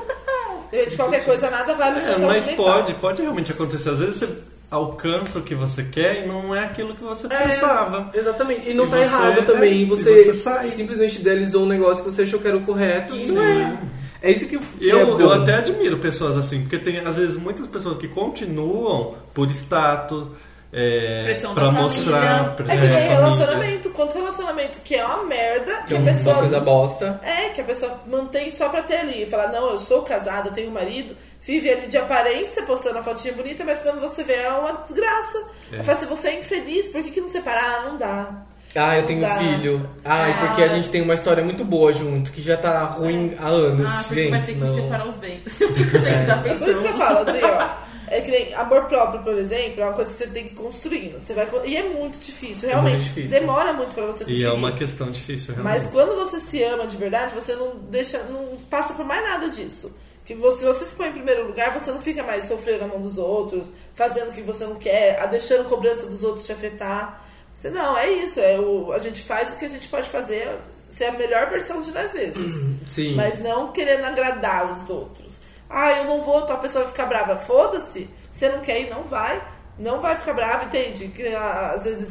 [0.68, 2.66] Independente de qualquer coisa, nada vale a É, mas mental.
[2.66, 3.90] pode, pode realmente acontecer.
[3.92, 4.38] Às vezes você
[4.70, 8.12] alcança o que você quer e não é aquilo que você pensava.
[8.14, 8.70] Exatamente.
[8.70, 9.82] E não E tá você- errado é, também.
[9.82, 10.70] e você, você sai.
[10.72, 13.80] simplesmente idealizou um negócio que você achou que era o correto e não é.
[14.22, 17.36] É isso que, que Eu, é eu até admiro pessoas assim, porque tem às vezes
[17.38, 20.28] muitas pessoas que continuam por status,
[20.72, 22.04] é, Pressão pra da mostrar.
[22.04, 22.54] família.
[22.56, 23.16] pressão É que nem família.
[23.16, 23.90] relacionamento.
[23.92, 26.36] Quanto relacionamento que é uma merda, que Que é a uma pessoa.
[26.36, 27.20] coisa bosta.
[27.24, 29.26] É, que a pessoa mantém só pra ter ali.
[29.26, 33.64] Falar, não, eu sou casada, tenho marido, vive ali de aparência, postando a fotinha bonita,
[33.66, 35.44] mas quando você vê é uma desgraça.
[35.72, 35.80] É.
[35.80, 37.64] Eu falo assim, você é infeliz, por que, que não separar?
[37.80, 38.46] Ah, não dá.
[38.76, 39.38] Ah, eu tenho Dá.
[39.38, 39.90] filho.
[40.06, 40.46] Ah, é Ah.
[40.48, 43.88] porque a gente tem uma história muito boa junto, que já tá ruim há anos.
[43.90, 44.76] Ah, porque gente, vai ter que não.
[44.76, 45.42] separar os bens.
[45.58, 47.90] tem que dar É por isso que eu falo, assim, ó.
[48.12, 50.56] É que nem amor próprio, por exemplo, é uma coisa que você tem que ir
[50.56, 51.20] construindo.
[51.20, 52.94] Você vai, e é muito difícil, realmente.
[52.96, 53.30] muito difícil.
[53.30, 54.42] Demora muito pra você conseguir.
[54.42, 55.84] E é uma questão difícil, realmente.
[55.84, 59.50] Mas quando você se ama de verdade, você não deixa, não passa por mais nada
[59.50, 59.96] disso.
[60.26, 62.88] Que você, se você se põe em primeiro lugar, você não fica mais sofrendo na
[62.88, 66.46] mão dos outros, fazendo o que você não quer, a deixando a cobrança dos outros
[66.48, 67.24] te afetar.
[67.60, 70.48] Você não, é isso, é o, a gente faz o que a gente pode fazer,
[70.90, 72.54] ser a melhor versão de nós mesmos.
[72.88, 73.16] Sim.
[73.16, 75.40] Mas não querendo agradar os outros.
[75.70, 77.36] Ah, eu não vou, tal pessoa vai ficar brava.
[77.36, 78.10] Foda-se.
[78.32, 79.42] Você não quer ir, não vai.
[79.78, 81.10] Não vai ficar brava, entende?
[81.10, 82.10] Que, ah, às vezes.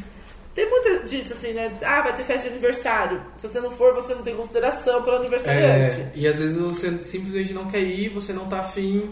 [0.55, 1.73] Tem muito disso, assim, né?
[1.83, 3.23] Ah, vai ter festa de aniversário.
[3.39, 6.01] Se você não for, você não tem consideração pelo aniversariante.
[6.01, 9.11] É, e às vezes você simplesmente não quer ir, você não tá afim,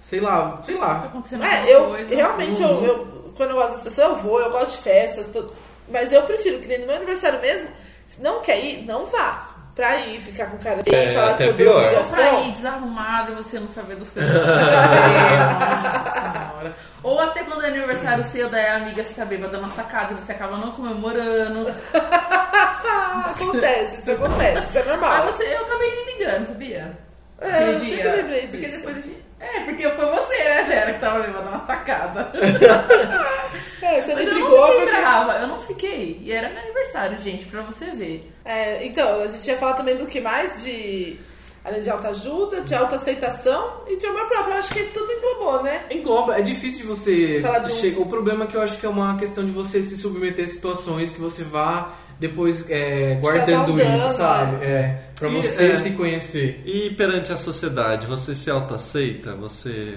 [0.00, 1.04] sei lá, sei Tá lá.
[1.04, 2.14] acontecendo É, eu coisa.
[2.14, 2.84] realmente, Uhum.
[2.84, 5.46] eu, eu- quando eu gosto das pessoas, eu vou, eu gosto de festa, tô-
[5.88, 7.68] mas eu prefiro que nem no meu aniversário mesmo,
[8.06, 9.50] se não quer ir, não vá.
[9.74, 11.94] Pra ir, ficar com cara de É, falar até que foi pior.
[11.98, 14.38] Ou pra ir desarrumado e você não saber das coisas que.
[15.82, 16.76] Nossa senhora.
[17.02, 20.30] Ou até quando é aniversário seu, daí a amiga fica bêbada na sacada e você
[20.30, 21.74] acaba não comemorando.
[23.26, 25.24] Acontece, isso acontece, isso é normal.
[25.24, 26.98] Mas você, eu acabei nem ligando, sabia?
[27.40, 28.76] É, eu sempre lembrei Porque disso.
[28.78, 29.24] depois a gente...
[29.44, 32.32] É, porque foi você, né, Vera, que tava bêbada na sacada.
[33.82, 34.96] É, você Mas nem eu brigou não fiquei porque...
[34.96, 36.20] brava, eu não fiquei.
[36.22, 38.30] E era meu aniversário, gente, pra você ver.
[38.44, 40.62] É, então, a gente ia falar também do que mais?
[40.62, 41.18] De.
[41.64, 44.52] Além de alta ajuda, de autoaceitação e de amor próprio.
[44.54, 45.80] Eu acho que tudo englobou, né?
[45.90, 47.38] Engloba, é difícil de você.
[47.40, 49.50] Falar de um- chega- O problema é que eu acho que é uma questão de
[49.50, 54.62] você se submeter a situações que você vá depois é, guardando isso, sabe?
[54.64, 55.76] É, pra E, você é.
[55.76, 56.62] se conhecer.
[56.66, 59.34] E perante a sociedade, você se autoaceita?
[59.36, 59.96] Você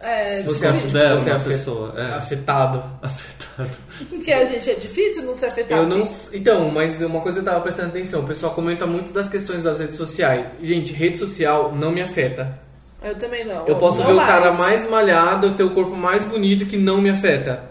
[0.00, 2.82] É, Você tipo, é considera você uma pessoa é, afetado.
[3.02, 3.70] afetada?
[4.10, 5.78] porque a gente é difícil não se afetar.
[5.78, 6.02] Eu não.
[6.34, 9.78] Então, mas uma coisa eu tava prestando atenção, o pessoal comenta muito das questões das
[9.80, 10.46] redes sociais.
[10.62, 12.58] Gente, rede social não me afeta.
[13.02, 13.66] Eu também não.
[13.66, 17.00] Eu posso Não ver o cara mais malhado, ter o corpo mais bonito que não
[17.00, 17.62] me afeta.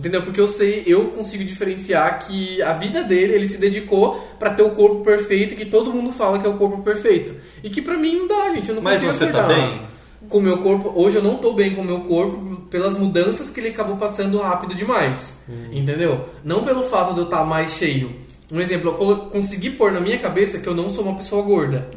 [0.00, 0.22] Entendeu?
[0.22, 4.62] Porque eu sei, eu consigo diferenciar que a vida dele, ele se dedicou pra ter
[4.62, 7.34] o corpo perfeito que todo mundo fala que é o corpo perfeito.
[7.62, 8.70] E que pra mim não dá, gente.
[8.70, 9.82] Eu não Mas consigo você tá bem?
[10.26, 13.50] Com o meu corpo, hoje eu não tô bem com o meu corpo pelas mudanças
[13.50, 15.36] que ele acabou passando rápido demais.
[15.46, 15.68] Hum.
[15.70, 16.30] Entendeu?
[16.42, 18.10] Não pelo fato de eu estar mais cheio.
[18.50, 21.90] Um exemplo, eu consegui pôr na minha cabeça que eu não sou uma pessoa gorda.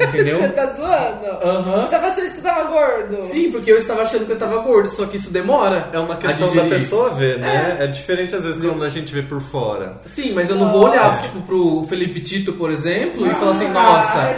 [0.00, 0.38] Entendeu?
[0.40, 1.26] Você tá zoando?
[1.44, 1.82] Aham.
[1.82, 3.16] Você tava achando que você tava gordo?
[3.22, 5.88] Sim, porque eu estava achando que eu estava gordo, só que isso demora.
[5.92, 7.76] É uma questão da pessoa ver, né?
[7.80, 7.86] É.
[7.86, 9.94] diferente às vezes quando a gente vê por fora.
[10.06, 13.66] Sim, mas eu não vou olhar tipo, pro Felipe Tito, por exemplo, e falar assim,
[13.66, 14.34] Ah, nossa,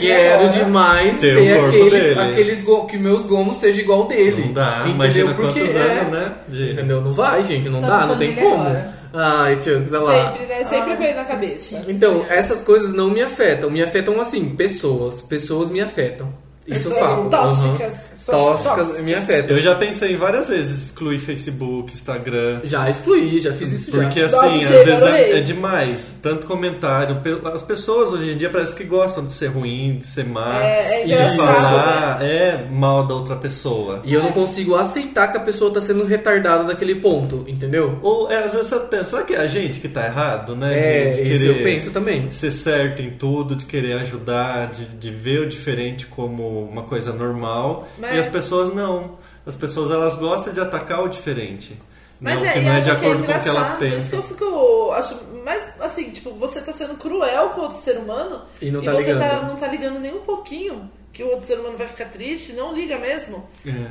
[0.00, 4.44] quero demais Ter ter, aquele, aqueles go- que meus gomos sejam igual dele.
[4.46, 4.94] Não dá, Entendeu?
[4.94, 6.32] imagina Porque quantos é- anos, né?
[6.48, 6.72] De...
[6.72, 7.00] Entendeu?
[7.00, 8.54] Não vai, gente, não Tô dá, não tem como.
[8.62, 9.03] agora.
[9.16, 10.32] Ai, Tiago, sei lá.
[10.32, 10.64] Sempre, né?
[10.64, 11.84] Sempre com ele na cabeça.
[11.86, 13.70] Então, essas coisas não me afetam.
[13.70, 15.22] Me afetam assim, pessoas.
[15.22, 16.34] Pessoas me afetam.
[16.66, 17.28] Isso eu Pessoas falo.
[17.30, 17.96] tóxicas.
[18.10, 19.04] Pessoas Tóxicas tóxicas.
[19.04, 19.56] me afetam.
[19.56, 22.60] Eu já pensei várias vezes excluir Facebook, Instagram.
[22.64, 24.26] Já excluí, já fiz isso Porque já.
[24.26, 26.14] assim, Nossa, às vezes é, é demais.
[26.22, 27.20] Tanto comentário.
[27.52, 30.62] As pessoas hoje em dia parece que gostam de ser ruim, de ser má.
[30.62, 34.00] É, é e de engraçado, falar é mal da outra pessoa.
[34.04, 37.98] E eu não consigo aceitar que a pessoa tá sendo retardada daquele ponto, entendeu?
[38.02, 40.78] Ou é, às vezes você pensa, será que é a gente que tá errado, né?
[40.78, 42.30] É, de, de isso eu penso também.
[42.30, 47.12] ser certo em tudo, de querer ajudar, de, de ver o diferente como uma coisa
[47.12, 47.86] normal.
[47.98, 49.18] Mas- E as pessoas não.
[49.46, 51.76] As pessoas elas gostam de atacar o diferente.
[52.20, 53.48] Mas não, é, que e não é acho de acordo que é com o que
[53.48, 54.18] elas engraçado, Isso que pensam.
[54.18, 54.90] eu fico.
[54.92, 58.92] Acho mais assim, tipo, você tá sendo cruel com outro ser humano E não tá
[58.92, 59.20] você ligando.
[59.20, 62.52] Tá, não tá ligando nem um pouquinho que o outro ser humano vai ficar triste,
[62.54, 63.46] não liga mesmo.
[63.66, 63.90] É.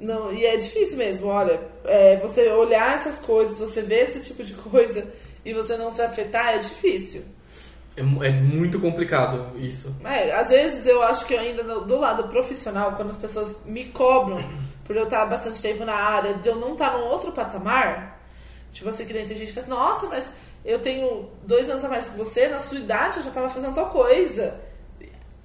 [0.00, 4.44] Não, e é difícil mesmo, olha, é, você olhar essas coisas, você ver esse tipo
[4.44, 5.04] de coisa
[5.44, 7.22] e você não se afetar é difícil.
[7.98, 9.94] É, é muito complicado isso.
[10.00, 13.84] Mas, às vezes eu acho que eu ainda do lado profissional, quando as pessoas me
[13.86, 14.42] cobram
[14.84, 18.20] por eu estar bastante tempo na área, de eu não estar num outro patamar,
[18.72, 20.24] tipo assim, que nem tem gente que fala assim, nossa, mas
[20.64, 23.74] eu tenho dois anos a mais que você, na sua idade eu já estava fazendo
[23.74, 24.54] tal coisa.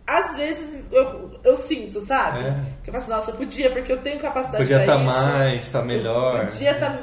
[0.06, 2.40] às vezes eu, eu sinto, sabe?
[2.40, 2.56] É.
[2.84, 5.06] Que eu falo assim, nossa, eu podia, porque eu tenho capacidade Podia pra estar isso.
[5.06, 6.46] mais, estar melhor.
[6.46, 7.00] Podia estar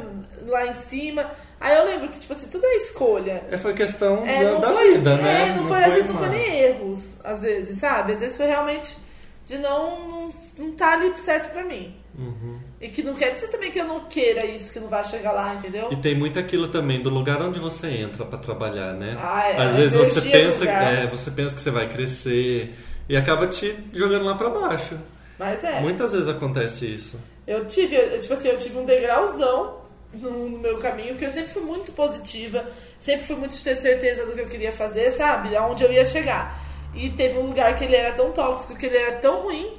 [0.47, 1.27] lá em cima.
[1.61, 3.45] Aí eu lembro que, tipo assim, tudo é escolha.
[3.51, 5.43] É, foi questão É, da, não da foi, vida, né?
[5.51, 8.13] É, não, foi, às vezes não uma- foi nem erros, às vezes, sabe?
[8.15, 8.97] Às vezes foi realmente
[9.45, 11.95] de não, não, não tá ali certo pra mim.
[12.19, 12.59] Uhum.
[12.81, 15.33] E que não quer dizer também que eu não queira isso, que não vai chegar
[15.33, 15.89] lá, entendeu?
[15.93, 19.19] E tem muito aquilo também do lugar onde você entra pra trabalhar, né?
[19.23, 22.75] Ah, é, Às a vezes você pensa, é, você pensa que você vai crescer
[23.09, 24.99] e acaba te jogando lá pra baixo.
[25.39, 25.81] Mas é.
[25.81, 27.19] Muitas vezes acontece isso.
[27.47, 29.80] Eu tive, eu, tipo assim, eu tive um degrauzão
[30.13, 32.67] no, no meu caminho, porque eu sempre fui muito positiva,
[32.99, 35.57] sempre fui muito de ter certeza do que eu queria fazer, sabe?
[35.57, 36.59] Aonde eu ia chegar.
[36.95, 39.79] E teve um lugar que ele era tão tóxico, que ele era tão ruim,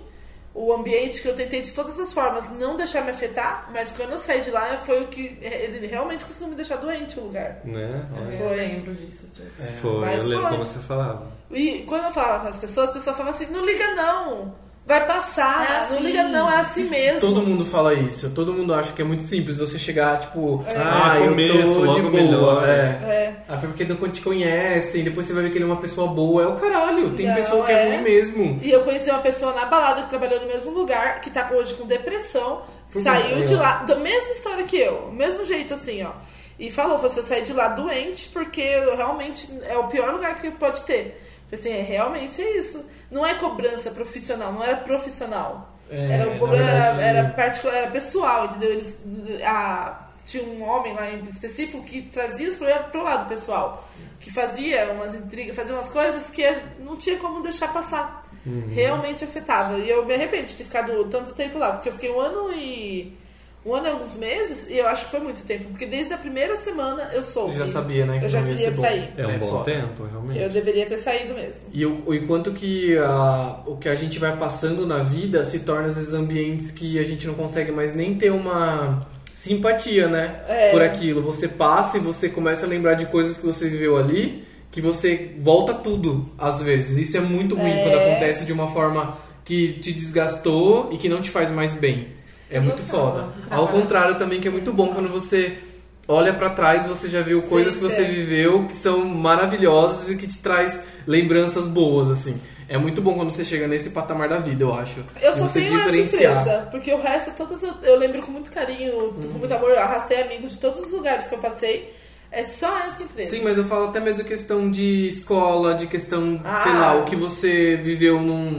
[0.54, 4.12] o ambiente, que eu tentei de todas as formas não deixar me afetar, mas quando
[4.12, 5.38] eu saí de lá foi o que.
[5.42, 7.62] Ele realmente conseguiu me deixar doente o lugar.
[7.64, 8.06] Né?
[8.14, 8.36] Olha.
[8.36, 9.28] Eu lembro disso.
[9.34, 9.50] tipo.
[9.82, 10.52] Foi, Mas eu lembro foi.
[10.52, 11.32] como você falava.
[11.50, 14.54] E quando eu falava com as pessoas, as pessoas falavam assim: não liga não,
[14.86, 15.94] vai passar, É assim.
[15.94, 17.22] não liga não, é assim mesmo.
[17.22, 21.12] Todo mundo fala isso, todo mundo acha que é muito simples você chegar, tipo, Ah,
[21.14, 22.12] ah, eu começo, tô de logo boa.
[22.12, 22.68] melhor.
[22.70, 22.74] É.
[22.74, 23.36] É.
[23.48, 26.44] Ah, porque não te conhecem, depois você vai ver que ele é uma pessoa boa.
[26.44, 27.96] É o caralho, tem Não, pessoa que é, é.
[27.96, 28.60] ruim mesmo.
[28.62, 31.74] E eu conheci uma pessoa na balada que trabalhou no mesmo lugar, que tá hoje
[31.76, 32.62] com depressão,
[32.92, 33.44] Por saiu quê?
[33.44, 36.12] de lá, da mesma história que eu, o mesmo jeito assim, ó.
[36.60, 38.62] E falou, falou assim, eu saí de lá doente porque
[38.96, 41.20] realmente é o pior lugar que pode ter.
[41.50, 42.84] Falei assim, é, realmente é isso.
[43.12, 45.70] Não é cobrança profissional, não era profissional.
[45.90, 48.70] É, era, um problema, verdade- era, era, particular, era pessoal, entendeu?
[48.72, 49.00] Eles,
[49.46, 53.88] a, tinha um homem lá em específico que trazia os problemas pro lado pessoal.
[54.22, 56.44] Que fazia umas intrigas, fazia umas coisas que
[56.80, 58.26] não tinha como deixar passar.
[58.72, 59.78] Realmente afetava.
[59.80, 62.52] E eu me arrependo de ter ficado tanto tempo lá, porque eu fiquei um ano
[62.54, 63.18] e.
[63.64, 66.18] Um ano e alguns meses, e eu acho que foi muito tempo, porque desde a
[66.18, 67.54] primeira semana eu soube.
[67.56, 68.18] Eu já sabia, né?
[68.18, 68.84] que Eu já não ia queria ser bom.
[68.84, 69.10] sair.
[69.18, 69.64] É um É bom foda.
[69.66, 70.40] tempo, realmente.
[70.40, 71.68] Eu deveria ter saído mesmo.
[71.72, 75.60] E o, o enquanto que a, o que a gente vai passando na vida se
[75.60, 79.06] torna às vezes ambientes que a gente não consegue mais nem ter uma
[79.36, 80.42] simpatia, né?
[80.48, 80.72] É.
[80.72, 81.22] Por aquilo.
[81.22, 85.36] Você passa e você começa a lembrar de coisas que você viveu ali, que você
[85.40, 86.98] volta tudo, às vezes.
[86.98, 87.84] Isso é muito ruim É.
[87.84, 92.08] quando acontece de uma forma que te desgastou e que não te faz mais bem.
[92.52, 93.30] É Eu muito foda.
[93.50, 95.60] Ao contrário também, que é muito bom quando você
[96.08, 98.06] olha pra trás, você já viu coisas que Sente, você é.
[98.10, 102.40] viveu que são maravilhosas e que te traz lembranças boas, assim.
[102.68, 105.04] É muito bom quando você chega nesse patamar da vida, eu acho.
[105.22, 108.94] Eu só tenho essa empresa, porque o resto todas eu, eu lembro com muito carinho,
[108.98, 109.34] Uhum.
[109.34, 111.94] com muito amor, eu arrastei amigos de todos os lugares que eu passei.
[112.34, 113.30] É só essa empresa.
[113.30, 116.56] Sim, mas eu falo até mesmo questão de escola, de questão, Ah.
[116.58, 118.52] sei lá, o que você viveu num,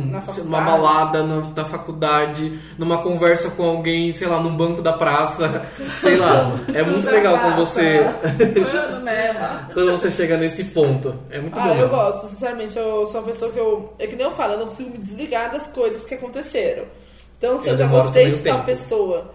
[0.45, 5.65] numa balada na, na faculdade, numa conversa com alguém, sei lá, num banco da praça,
[6.03, 6.53] sei lá.
[6.75, 8.05] É muito legal quando você,
[9.73, 11.15] quando você chega nesse ponto.
[11.31, 11.75] É muito Ah, bom.
[11.77, 13.93] eu gosto, sinceramente, eu sou uma pessoa que eu.
[13.99, 16.85] É que nem eu falo, eu não consigo me desligar das coisas que aconteceram.
[17.39, 18.67] Então, se eu, Eu já gostei de tal tempo.
[18.67, 19.33] pessoa,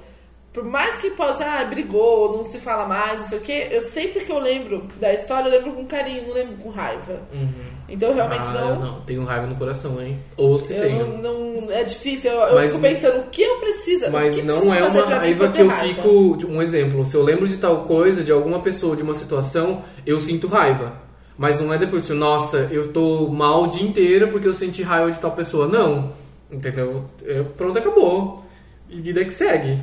[0.58, 3.80] por mais que possa, ah, brigou, não se fala mais, não sei o quê, eu
[3.82, 7.20] sempre que eu lembro da história, eu lembro com carinho, não lembro com raiva.
[7.32, 7.48] Uhum.
[7.88, 8.70] Então, eu realmente Ah, não.
[8.70, 10.18] eu não, tenho raiva no coração, hein?
[10.36, 11.18] Ou se Eu tenho.
[11.20, 14.10] não, não- é difícil, eu, eu Mas- fico pensando o que eu preciso.
[14.12, 16.02] Mas que não é uma raiva que eu raiva?
[16.02, 16.48] fico.
[16.50, 20.18] Um exemplo, se eu lembro de tal coisa, de alguma pessoa, de uma situação, eu
[20.18, 20.94] sinto raiva.
[21.38, 24.82] Mas não é depois, tipo, nossa, eu tô mal o dia inteiro porque eu senti
[24.82, 25.68] raiva de tal pessoa.
[25.68, 26.14] Não.
[26.52, 27.06] Entendeu?
[27.24, 28.44] É, pronto, acabou.
[28.90, 29.78] E vida que segue.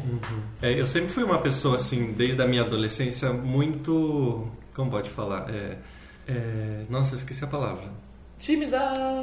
[0.63, 4.49] É, eu sempre fui uma pessoa, assim, desde a minha adolescência, muito.
[4.75, 5.47] Como pode falar?
[5.51, 5.77] É,
[6.27, 7.85] é, nossa, eu esqueci a palavra.
[8.39, 8.81] Tímida,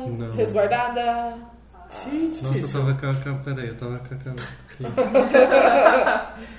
[0.07, 0.33] Não.
[0.33, 1.35] resguardada.
[2.41, 3.33] Nossa, eu tava com a.
[3.35, 4.35] Peraí, eu tava com a.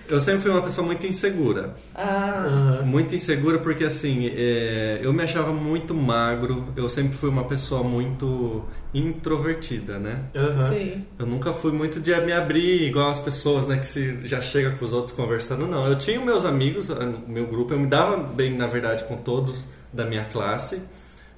[0.08, 1.74] Eu sempre fui uma pessoa muito insegura.
[1.94, 2.82] Ah.
[2.84, 6.72] Muito insegura porque, assim, é, eu me achava muito magro.
[6.76, 8.62] Eu sempre fui uma pessoa muito
[8.94, 10.24] introvertida, né?
[10.70, 11.06] Sim.
[11.18, 13.78] Eu nunca fui muito de me abrir igual as pessoas, né?
[13.78, 15.66] Que se já chega com os outros conversando.
[15.66, 17.72] Não, eu tinha meus amigos, o meu grupo.
[17.72, 20.82] Eu me dava bem, na verdade, com todos da minha classe.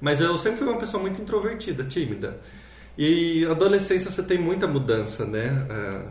[0.01, 2.37] Mas eu sempre fui uma pessoa muito introvertida, tímida.
[2.97, 5.65] E adolescência você tem muita mudança, né?
[5.69, 6.01] É,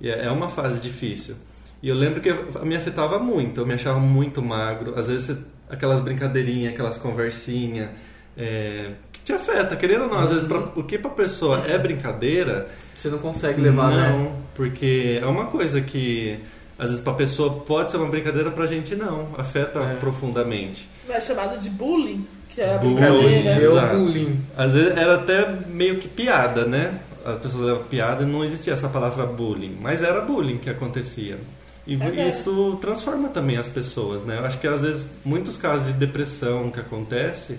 [0.00, 1.36] e é é uma fase difícil.
[1.82, 2.32] E eu lembro que
[2.64, 3.60] me afetava muito.
[3.60, 4.98] Eu me achava muito magro.
[4.98, 5.38] Às vezes
[5.68, 7.90] aquelas brincadeirinhas, aquelas conversinhas.
[8.36, 8.92] é,
[9.30, 10.18] te afeta, querendo ou não.
[10.20, 14.08] Às vezes pra, o que pra pessoa é brincadeira, Você não consegue levar, né?
[14.10, 16.38] não, porque é uma coisa que
[16.78, 19.94] às vezes pra pessoa pode ser uma brincadeira, pra gente não, afeta É.
[19.96, 20.88] profundamente.
[21.08, 22.94] É chamado de bullying, que é a Bullying.
[22.94, 23.28] Brincadeira.
[23.42, 23.96] dia é Exato.
[23.96, 24.40] bullying.
[24.56, 26.98] Às vezes era até meio que piada, né?
[27.24, 31.38] As pessoas levam piada e não existia essa palavra bullying, mas era bullying que acontecia.
[31.86, 34.38] E É isso transforma também as pessoas, né?
[34.38, 37.58] Eu acho que às vezes muitos casos de depressão que acontece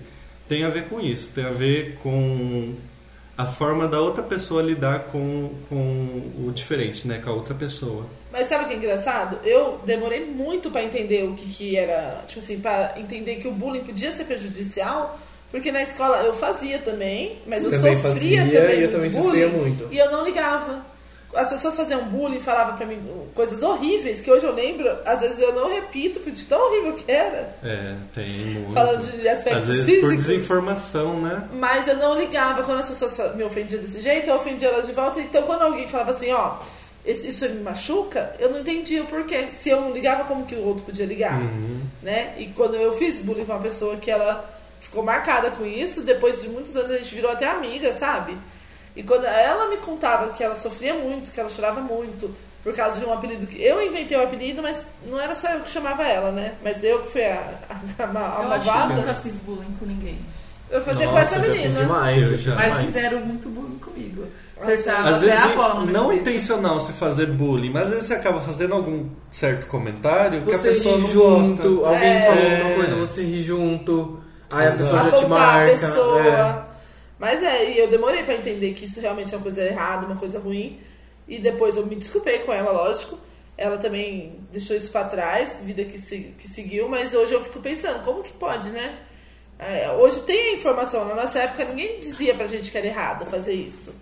[0.51, 2.73] tem a ver com isso, tem a ver com
[3.37, 5.75] a forma da outra pessoa lidar com, com
[6.45, 7.21] o diferente, né?
[7.23, 8.05] Com a outra pessoa.
[8.33, 9.39] Mas sabe o que é engraçado?
[9.45, 13.51] Eu demorei muito pra entender o que, que era, tipo assim, pra entender que o
[13.53, 15.17] bullying podia ser prejudicial,
[15.49, 19.09] porque na escola eu fazia também, mas eu Também sofria fazia, também e eu também
[19.09, 19.87] bullying, sofria muito.
[19.89, 20.85] e eu não ligava.
[21.33, 22.99] As pessoas faziam bullying, falavam pra mim
[23.33, 26.93] coisas horríveis, que hoje eu lembro, às vezes eu não repito, porque de tão horrível
[26.93, 28.73] que era, É, tem muito.
[28.73, 30.25] falando de aspectos Às vezes por físicos.
[30.27, 31.47] desinformação, né?
[31.53, 34.91] Mas eu não ligava quando as pessoas me ofendiam desse jeito, eu ofendia elas de
[34.93, 35.19] volta.
[35.21, 36.55] Então quando alguém falava assim, ó,
[37.05, 39.47] isso me machuca, eu não entendia o porquê.
[39.51, 41.39] Se eu não ligava, como que o outro podia ligar?
[41.41, 41.81] Uhum.
[42.03, 42.33] Né?
[42.37, 44.47] E quando eu fiz bullying com uma pessoa que ela
[44.79, 48.37] ficou marcada com isso, depois de muitos anos a gente virou até amiga, sabe?
[48.95, 52.33] E quando ela me contava que ela sofria muito, que ela chorava muito,
[52.63, 53.61] por causa de um apelido que.
[53.61, 56.53] Eu inventei o apelido, mas não era só eu que chamava ela, né?
[56.63, 57.39] Mas eu que fui a,
[57.69, 58.93] a, a, a Eu acho que eu malvada.
[58.95, 60.19] nunca fiz bullying com ninguém.
[60.69, 61.79] Eu fazia com essa menina.
[61.81, 62.55] Demais, Eu já.
[62.55, 62.85] Mas demais.
[62.85, 64.25] fizeram muito bullying comigo.
[64.57, 66.21] Ah, Acertava Às até vezes a bola minha não cabeça.
[66.21, 70.69] intencional você fazer bullying, mas às vezes você acaba fazendo algum certo comentário que Você
[70.69, 71.89] a pessoa ri não junto, gosta.
[71.89, 72.25] alguém É.
[72.27, 74.19] falou alguma coisa, você ri junto,
[74.51, 74.83] aí a Exato.
[74.93, 75.71] pessoa já te marca.
[75.73, 76.21] a pessoa.
[76.21, 76.70] é.
[77.21, 80.15] Mas é, e eu demorei pra entender que isso realmente é uma coisa errada, uma
[80.15, 80.79] coisa ruim.
[81.27, 83.17] E depois eu me desculpei com ela, lógico.
[83.55, 87.59] Ela também deixou isso pra trás, vida que, se- que seguiu, mas hoje eu fico
[87.59, 88.95] pensando, como que pode, né?
[89.59, 93.27] É, hoje tem a informação, na nossa época ninguém dizia pra gente que era errado
[93.29, 93.93] fazer isso.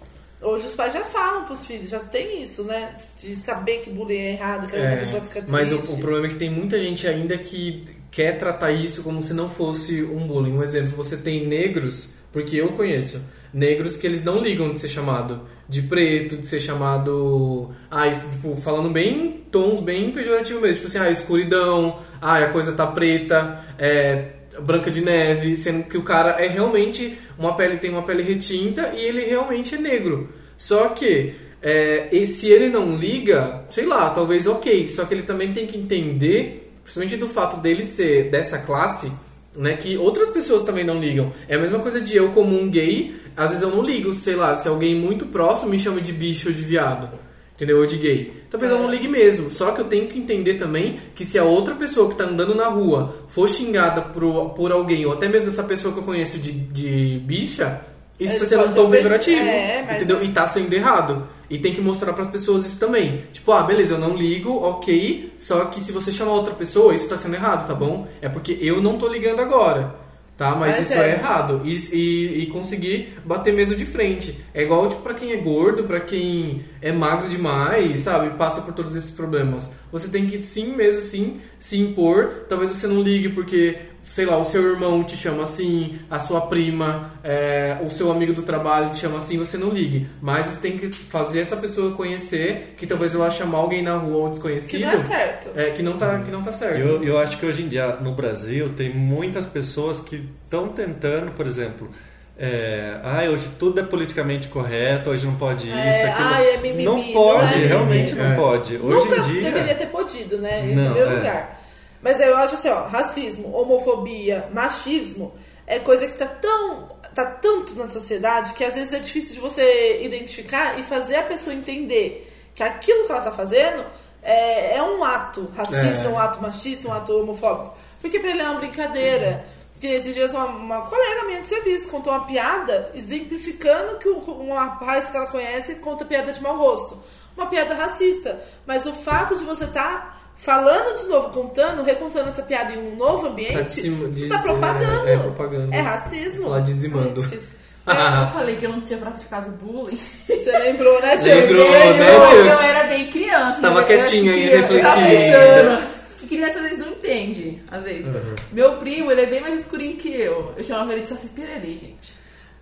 [0.42, 2.96] Hoje os pais já falam pros filhos, já tem isso, né?
[3.20, 5.52] De saber que bullying é errado, que a outra É, pessoa fica triste.
[5.52, 9.22] mas o, o problema é que tem muita gente ainda que quer tratar isso como
[9.22, 10.54] se não fosse um bullying.
[10.54, 13.22] Um exemplo, você tem negros, porque eu conheço,
[13.54, 17.70] negros que eles não ligam de ser chamado de preto, de ser chamado.
[17.92, 20.78] Ah, tipo, falando bem em tons bem pejorativos mesmo.
[20.78, 24.32] Tipo assim, ah, escuridão, ah, a coisa tá preta, é.
[24.62, 28.92] Branca de Neve, sendo que o cara é realmente uma pele tem uma pele retinta
[28.94, 30.34] e ele realmente é negro.
[30.58, 34.90] Só que é, e se ele não liga, sei lá, talvez ok.
[34.90, 39.10] Só que ele também tem que entender, principalmente do fato dele ser dessa classe,
[39.56, 41.34] né, que outras pessoas também não ligam.
[41.48, 44.36] É a mesma coisa de eu como um gay, às vezes eu não ligo, sei
[44.36, 47.10] lá, se alguém muito próximo me chama de bicho ou de viado.
[47.56, 47.80] Entendeu?
[47.80, 48.34] Ou de gay.
[48.50, 49.50] Talvez eu não ligue mesmo.
[49.50, 52.56] Só que eu tenho que entender também que se a outra pessoa que tá andando
[52.56, 56.40] na rua for xingada por, por alguém, ou até mesmo essa pessoa que eu conheço
[56.40, 57.82] de, de bicha,
[58.18, 59.42] isso Ele tá sendo um tom pejorativo.
[59.42, 60.24] É, mas- entendeu?
[60.24, 61.28] E tá sendo errado.
[61.50, 63.24] E tem que mostrar pras pessoas isso também.
[63.34, 65.34] Tipo, ah, beleza, eu não ligo, ok.
[65.40, 68.08] Só que se você chamar outra pessoa, isso tá sendo errado, tá bom?
[68.22, 69.96] É porque eu não tô ligando agora.
[70.40, 70.56] Tá?
[70.56, 71.10] Mas, Mas isso é.
[71.10, 71.62] é, errado.
[71.66, 74.40] E, e, e conseguir bater mesmo de frente.
[74.54, 78.38] É igual, tipo, pra quem é gordo, pra quem é magro demais, sabe?
[78.38, 79.70] Passa por todos esses problemas.
[79.92, 82.46] Você tem que, sim, mesmo assim, se impor.
[82.48, 83.80] Talvez você não ligue porque,
[84.10, 88.34] sei lá, o seu irmão te chama assim, a sua prima, é, o seu amigo
[88.34, 90.08] do trabalho te chama assim, você não ligue.
[90.20, 94.16] Mas você tem que fazer essa pessoa conhecer que talvez ela chamar alguém na rua
[94.18, 94.82] ou Que desconhecido.
[94.82, 95.50] não é certo.
[95.56, 96.80] é, que não tá, que não tá certo.
[96.80, 101.32] Eu, eu acho que hoje em dia no Brasil tem muitas pessoas que estão tentando,
[101.32, 101.90] por exemplo,
[102.38, 106.28] é, ah, hoje tudo é politicamente correto, hoje não pode isso, É, aquilo.
[106.30, 107.68] ai, é mimimi, não não pode, é mimimi.
[107.68, 108.36] realmente não É.
[108.36, 108.78] pode.
[108.78, 109.42] Hoje Nunca em dia.
[109.44, 110.66] deveria ter podido, né?
[110.72, 111.16] Em Não, primeiro é.
[111.16, 111.59] lugar.
[112.02, 115.34] Mas eu acho assim, ó, racismo, homofobia, machismo
[115.68, 116.90] é coisa que tá tão.
[117.14, 121.24] tá tanto na sociedade que às vezes é difícil de você identificar e fazer a
[121.24, 123.86] pessoa entender que aquilo que ela tá fazendo
[124.24, 126.08] é, é um ato racista, É.
[126.10, 127.76] um ato machista, um ato homofóbico.
[128.02, 129.46] Porque pra ele é uma brincadeira.
[129.74, 134.54] Porque esses dias uma, uma colega minha de serviço contou uma piada exemplificando que um,
[134.54, 137.02] rapaz que ela conhece conta piada de mau gosto.
[137.38, 138.42] Uma piada racista.
[138.66, 142.96] Mas o fato de você estar falando de novo, contando, recontando essa piada em um
[142.96, 145.08] novo ambiente, Tá cima- você diz- está propagando.
[145.08, 145.76] é, é propaganda.
[145.76, 146.50] É racismo.
[146.50, 147.22] Lá dizimando.
[147.22, 147.48] Esqueci.
[147.90, 149.98] Eu, eu falei que eu não tinha praticado bullying.
[150.28, 151.34] Você lembrou, né, Tia?
[151.34, 152.28] Lembrou, né, lembrou?
[152.28, 152.38] Tia?
[152.54, 153.62] Eu era bem criança.
[153.62, 155.88] Tava eu quietinha aí, refletindo.
[156.20, 158.06] Que criança às vezes não entende, às vezes.
[158.06, 158.36] Uhum.
[158.52, 160.54] Meu primo, ele é bem mais escurinho que eu.
[160.56, 162.14] Eu chamava ele de Saci Pererê, gente.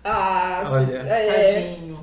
[0.02, 0.96] Ah, Olha.
[1.06, 1.60] é.
[1.60, 2.00] Tadinho.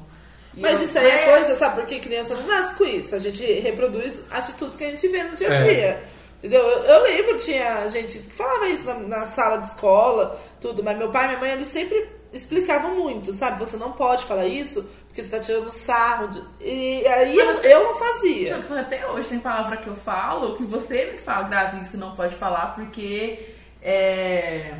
[0.55, 1.75] E Mas eu- isso aí é coisa, sabe?
[1.81, 3.13] Porque criança não nasce com isso.
[3.15, 5.63] A gente reproduz atitudes que a gente vê no dia a É.
[5.63, 6.03] dia.
[6.39, 6.61] Entendeu?
[6.61, 10.97] Eu, eu lembro, tinha gente que falava isso na, na sala de escola, tudo, mas
[10.97, 13.59] meu pai e minha mãe, eles sempre explicavam muito, sabe?
[13.59, 16.27] Você não pode falar isso porque você tá tirando sarro.
[16.27, 18.57] de- E aí eu, eu não fazia.
[18.79, 22.35] Até hoje tem palavra que eu falo que você me fala, grave isso, não pode
[22.35, 23.39] falar, porque
[23.81, 24.73] é.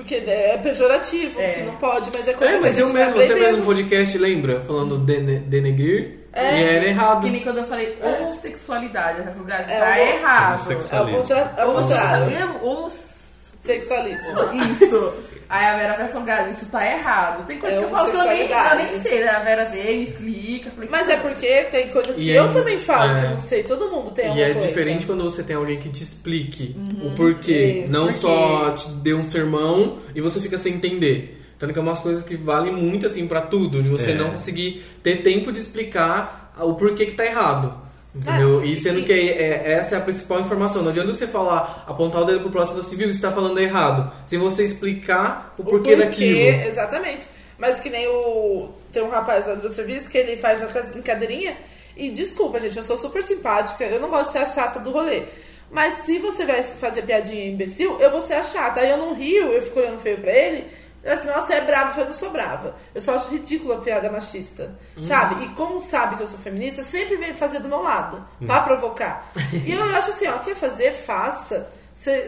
[0.00, 1.52] Porque é pejorativo, É.
[1.52, 3.64] que não pode, mas é coisa É, que mas a eu mesmo, até mesmo um
[3.66, 4.60] podcast, lembra?
[4.66, 6.20] Falando dene, denegrir.
[6.32, 6.58] É.
[6.60, 7.22] E era errado.
[7.24, 10.42] Que nem quando eu falei homossexualidade, eu falei, Brasil, É, tá errado.
[10.42, 11.32] É o, Homossexualismo.
[11.56, 12.46] é o contrário.
[12.46, 14.32] Homo- homo- Sexualismo.
[14.72, 15.14] Isso.
[15.50, 17.44] Aí a Vera vai falar, isso tá errado.
[17.44, 19.28] Tem coisa É que eu falo que eu nem, eu nem sei, né?
[19.30, 20.70] A Vera veio, me explica.
[20.70, 23.24] Falei, Mas é porque tem coisa que E eu é- também falo, que é.
[23.26, 23.62] eu não sei.
[23.64, 24.68] Todo mundo tem E alguma é coisa.
[24.68, 27.82] diferente quando você tem alguém que te explique o porquê.
[27.84, 31.36] Isso, não porque- só te dê um sermão e você fica sem entender.
[31.58, 34.14] Tanto que é umas coisas que valem muito assim pra tudo, de você É.
[34.14, 37.74] não conseguir ter tempo de explicar o porquê que tá errado.
[38.14, 38.60] Entendeu?
[38.60, 40.82] É, e sendo que é, essa é a principal informação.
[40.82, 44.12] Não adianta você falar, apontar o dedo pro próximo civil e está falando errado.
[44.26, 46.68] Sem você explicar o O porquê, daquilo.
[46.68, 47.26] Exatamente.
[47.56, 48.70] Mas que nem o.
[48.92, 51.56] Tem um rapaz lá do serviço que ele faz aquelas brincadeirinhas.
[51.96, 54.90] E desculpa, gente, eu sou super simpática, eu não gosto de ser a chata do
[54.90, 55.24] rolê.
[55.70, 58.80] Mas se você vai fazer piadinha imbecil, eu vou ser a chata.
[58.80, 60.64] Aí eu não rio, eu fico olhando feio pra ele.
[61.02, 62.74] Eu assim, nossa, é brava, eu falei, não sou brava.
[62.94, 64.70] Eu só acho ridícula a piada machista.
[65.08, 65.44] Sabe?
[65.44, 69.24] E como sabe que eu sou feminista, sempre vem fazer do meu lado, pra provocar.
[69.52, 71.68] E eu acho assim, ó, quer fazer, faça.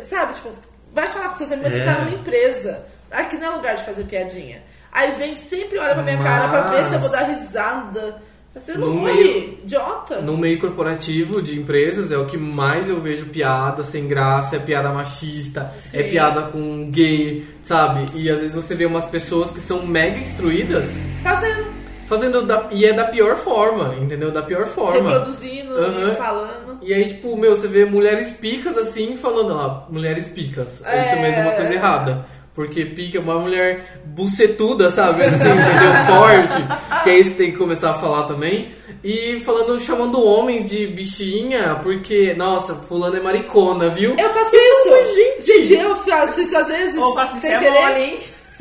[0.06, 0.50] Sabe, tipo,
[0.92, 1.94] vai falar com seus amigos, mas você É.
[1.94, 2.86] tá numa empresa.
[3.10, 4.62] Aqui não é lugar de fazer piadinha.
[4.90, 8.22] Aí vem sempre olha pra minha cara pra ver Mas- se eu vou dar risada.
[8.54, 10.20] Você não No vou meio- idiota.
[10.20, 14.58] No meio corporativo de empresas é o que mais eu vejo piada sem graça, é
[14.58, 16.10] piada machista, é Sim.
[16.10, 18.06] piada com gay, sabe?
[18.14, 20.86] E às vezes você vê umas pessoas que são mega instruídas
[21.22, 21.64] Fazendo,
[22.06, 24.30] fazendo da, e é da pior forma, entendeu?
[24.30, 25.10] Da pior forma.
[25.12, 26.14] reproduzindo, Aham.
[26.16, 26.78] falando.
[26.82, 30.84] E aí, tipo, meu, você vê mulheres picas assim, falando lá, mulheres picas.
[30.84, 31.02] É.
[31.06, 32.26] Isso mesmo é uma coisa errada.
[32.54, 35.24] Porque pica é uma mulher bucetuda, sabe?
[35.24, 35.94] Assim, entendeu?
[36.06, 37.02] Forte.
[37.02, 38.74] Que é isso que tem que começar a falar também.
[39.02, 44.14] E falando, chamando homens de bichinha, porque, nossa, fulano é maricona, viu?
[44.18, 45.46] Eu faço falo, isso.
[45.52, 46.96] Gente, eu faço isso às vezes.
[46.96, 47.80] Ou assim, sem é querer.
[47.80, 48.20] mole, hein?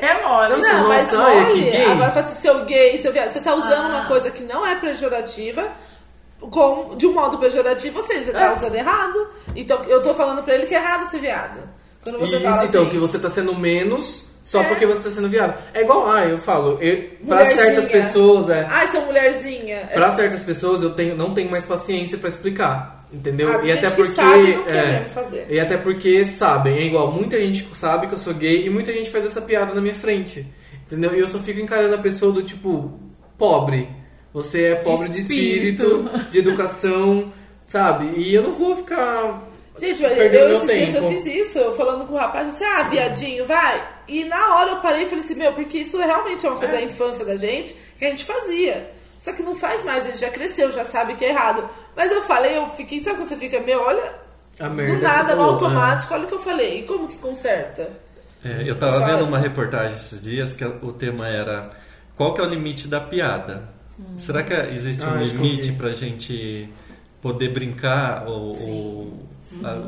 [0.00, 0.48] é mole.
[0.56, 1.84] Não, Não, mas mole, que gay.
[1.84, 3.30] agora assim, seu gay, seu viado.
[3.30, 3.88] Você tá usando Ah.
[3.98, 5.68] uma coisa que não é pejorativa
[6.40, 8.52] com, de um modo pejorativo, ou seja, tá É.
[8.54, 9.28] usando errado.
[9.54, 11.71] Então eu tô falando pra ele que é errado ser viado.
[12.02, 14.64] Quando você Isso, fala então, assim, que você tá sendo menos só É.
[14.64, 15.56] porque você tá sendo viado.
[15.72, 18.66] É igual, ah, eu falo, eu, pra certas pessoas, é.
[18.68, 19.76] Ai, seu mulherzinha.
[19.76, 23.50] É- Pra certas pessoas eu tenho, não tenho mais paciência pra explicar, entendeu?
[23.52, 25.46] Ah, e até porque e é, fazer.
[25.48, 28.92] e até porque sabem, é igual, muita gente sabe que eu sou gay e muita
[28.92, 30.44] gente faz essa piada na minha frente,
[30.86, 31.14] entendeu?
[31.14, 32.98] E eu só fico encarando a pessoa do tipo
[33.38, 33.88] pobre.
[34.34, 36.30] Você é pobre de espírito, espírito.
[36.32, 37.32] de educação,
[37.66, 38.18] sabe?
[38.18, 39.46] E eu não vou ficar
[39.78, 42.46] Gente, eu, Perdeu eu meu esses dias eu fiz isso, eu falando com o rapaz,
[42.48, 43.82] assim, ah, viadinho, vai.
[44.06, 46.74] E na hora eu parei e falei assim, meu, porque isso realmente é uma coisa
[46.74, 46.76] É.
[46.78, 48.90] da infância da gente que a gente fazia.
[49.18, 51.68] Só que não faz mais, a gente já cresceu, já sabe que é errado.
[51.96, 54.14] Mas eu falei, eu fiquei, sabe quando você fica, meu, olha,
[54.60, 54.94] a merda.
[54.96, 56.80] do nada, você no falou, automático, olha o que eu falei.
[56.80, 57.88] E como que conserta?
[58.44, 61.70] É, eu tava vendo uma reportagem esses dias que o tema era
[62.16, 63.68] qual que é o limite da piada?
[64.18, 66.68] Será que existe Ah, um limite pra gente
[67.22, 68.52] poder brincar ou,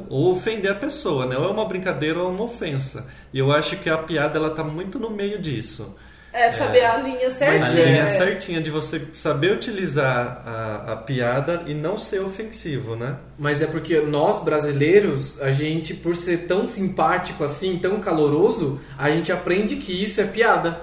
[0.09, 1.37] ou, ofender a pessoa, né?
[1.37, 3.07] Ou é uma brincadeira ou é uma ofensa.
[3.33, 5.95] E eu acho que a piada ela tá muito no meio disso.
[6.33, 7.65] É, saber a linha certinha.
[7.65, 8.07] a linha é.
[8.09, 13.19] certinha de você saber utilizar a, a piada e não ser ofensivo, né?
[13.39, 19.11] Mas é porque nós brasileiros, a gente, por ser tão simpático assim, tão caloroso, a
[19.11, 20.81] gente aprende que isso é piada.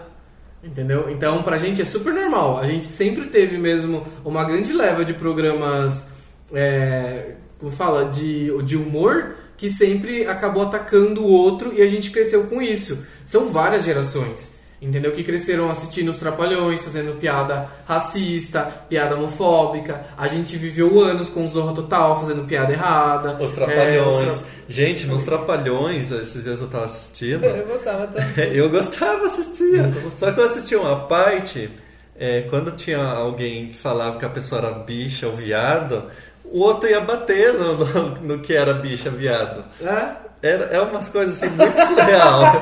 [0.63, 1.09] Entendeu?
[1.09, 2.59] Então, pra gente é super normal.
[2.59, 6.11] A gente sempre teve mesmo uma grande leva de programas,
[6.53, 12.11] é, como fala, de, de humor, que sempre acabou atacando o outro e a gente
[12.11, 13.05] cresceu com isso.
[13.25, 14.59] São várias gerações.
[14.81, 15.11] Entendeu?
[15.11, 20.07] Que cresceram assistindo os Trapalhões, fazendo piada racista, piada homofóbica.
[20.17, 23.37] A gente viveu anos com o Zorra Total, fazendo piada errada.
[23.39, 24.33] Os É, trapalhões.
[24.33, 27.43] os tra- Gente, nos trapalhões, esses dias eu tava assistindo.
[27.45, 28.53] Eu gostava também.
[28.57, 29.93] Eu gostava, assistia.
[30.13, 31.69] Só que eu assistia uma parte,
[32.17, 36.05] é, quando tinha alguém que falava que a pessoa era bicha ou viado,
[36.51, 39.63] o outro ia bater no, no, no que era bicha, viado.
[39.81, 40.09] É,
[40.43, 42.41] Era, é umas coisas assim muito surreal.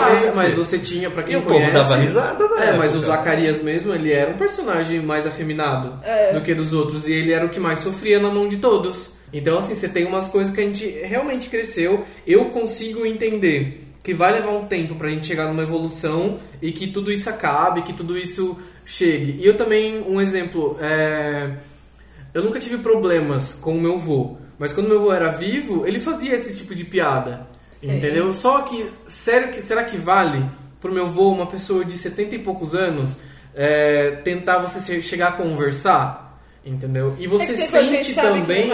[0.00, 1.60] mas, mas você tinha, pra quem E o conhece...
[1.70, 2.68] povo dava risada, né?
[2.68, 6.32] É, mas o Zacarias mesmo, ele era um personagem mais afeminado É.
[6.32, 7.06] do que dos outros.
[7.08, 9.12] E ele era o que mais sofria na mão de todos.
[9.32, 12.04] Então, assim, você tem umas coisas que a gente realmente cresceu.
[12.26, 16.86] Eu consigo entender que vai levar um tempo pra gente chegar numa evolução e que
[16.88, 19.36] tudo isso acabe, que tudo isso chegue.
[19.40, 21.50] E eu também, um exemplo, é...
[22.32, 24.36] eu nunca tive problemas com o meu avô.
[24.58, 27.46] Mas quando meu avô era vivo, ele fazia esse tipo de piada.
[27.72, 27.96] Sim.
[27.96, 28.32] Entendeu?
[28.32, 30.44] Só que, sério que será que vale
[30.80, 33.16] pro meu avô, uma pessoa de 70 e poucos anos,
[33.54, 36.30] é, tentar você chegar a conversar?
[36.64, 37.16] Entendeu?
[37.18, 38.70] E É você a sente também.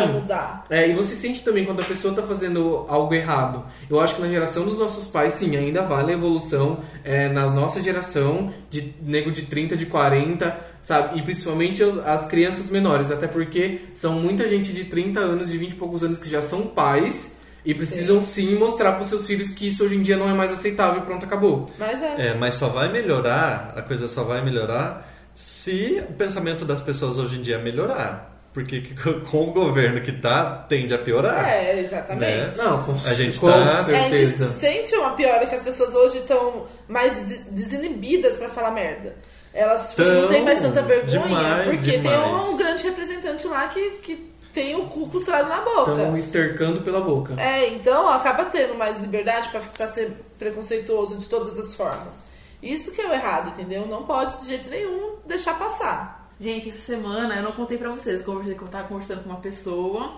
[0.69, 3.65] É, e você sente também quando a pessoa tá fazendo algo errado.
[3.89, 6.81] Eu acho que na geração dos nossos pais, sim, ainda vale a evolução.
[7.05, 11.19] É, na nossa geração, de nego de 30, de 40, sabe?
[11.19, 13.11] E principalmente as crianças menores.
[13.11, 16.41] Até porque são muita gente de 30 anos, de 20 e poucos anos que já
[16.41, 17.35] são pais.
[17.65, 20.33] E precisam sim, mostrar para os seus filhos que isso hoje em dia não é
[20.33, 21.67] mais aceitável e pronto, acabou.
[21.77, 22.29] Mas é.
[22.29, 27.19] É, mas só vai melhorar, a coisa só vai melhorar se o pensamento das pessoas
[27.19, 28.35] hoje em dia melhorar.
[28.55, 28.95] Porque que-
[29.29, 31.45] com o governo que tá, tende a piorar.
[31.47, 32.57] É, exatamente.
[32.57, 32.65] Né?
[32.65, 34.51] Não, com, A gente com tá- É, a gente certeza.
[34.53, 39.15] sente uma piora que as pessoas hoje estão mais des- desinibidas pra falar merda.
[39.57, 42.45] Elas tipo, não Tão, têm mais tanta vergonha, demais, porque tem demais.
[42.45, 45.93] um, grande representante lá que, que tem o cu costurado na boca.
[45.93, 47.35] Estão estercando pela boca.
[47.39, 52.17] É, então acaba tendo mais liberdade pra, pra ser preconceituoso de todas as formas.
[52.63, 53.87] Isso que é o errado, entendeu?
[53.87, 56.31] Não pode de jeito nenhum deixar passar.
[56.39, 59.41] Gente, essa semana eu não contei pra vocês, eu conversei, eu tava conversando com uma
[59.41, 60.13] pessoa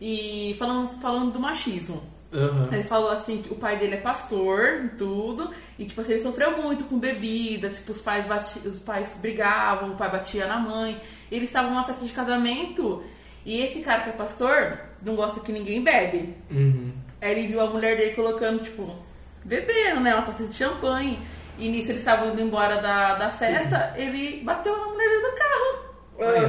[0.00, 2.00] e falando, falando do machismo.
[2.34, 2.68] Aham.
[2.72, 6.20] Ele falou assim que o pai dele é pastor e tudo, e tipo assim, ele
[6.20, 10.58] sofreu muito com bebida, tipo, os pais, bati, os pais brigavam, o pai batia na
[10.58, 11.00] mãe.
[11.30, 13.04] Eles estavam numa festa de casamento
[13.46, 16.34] e esse cara que é pastor não gosta que ninguém bebe.
[16.50, 16.92] Uhum.
[17.20, 18.90] Aí ele viu a mulher dele colocando, tipo,
[19.44, 20.14] bebendo, né?
[20.14, 21.18] Uma taça de champanhe.
[21.56, 25.36] E nisso eles estavam indo embora da, da festa, ele bateu na mulher dele do
[25.36, 25.84] carro.
[26.20, 26.43] Aham.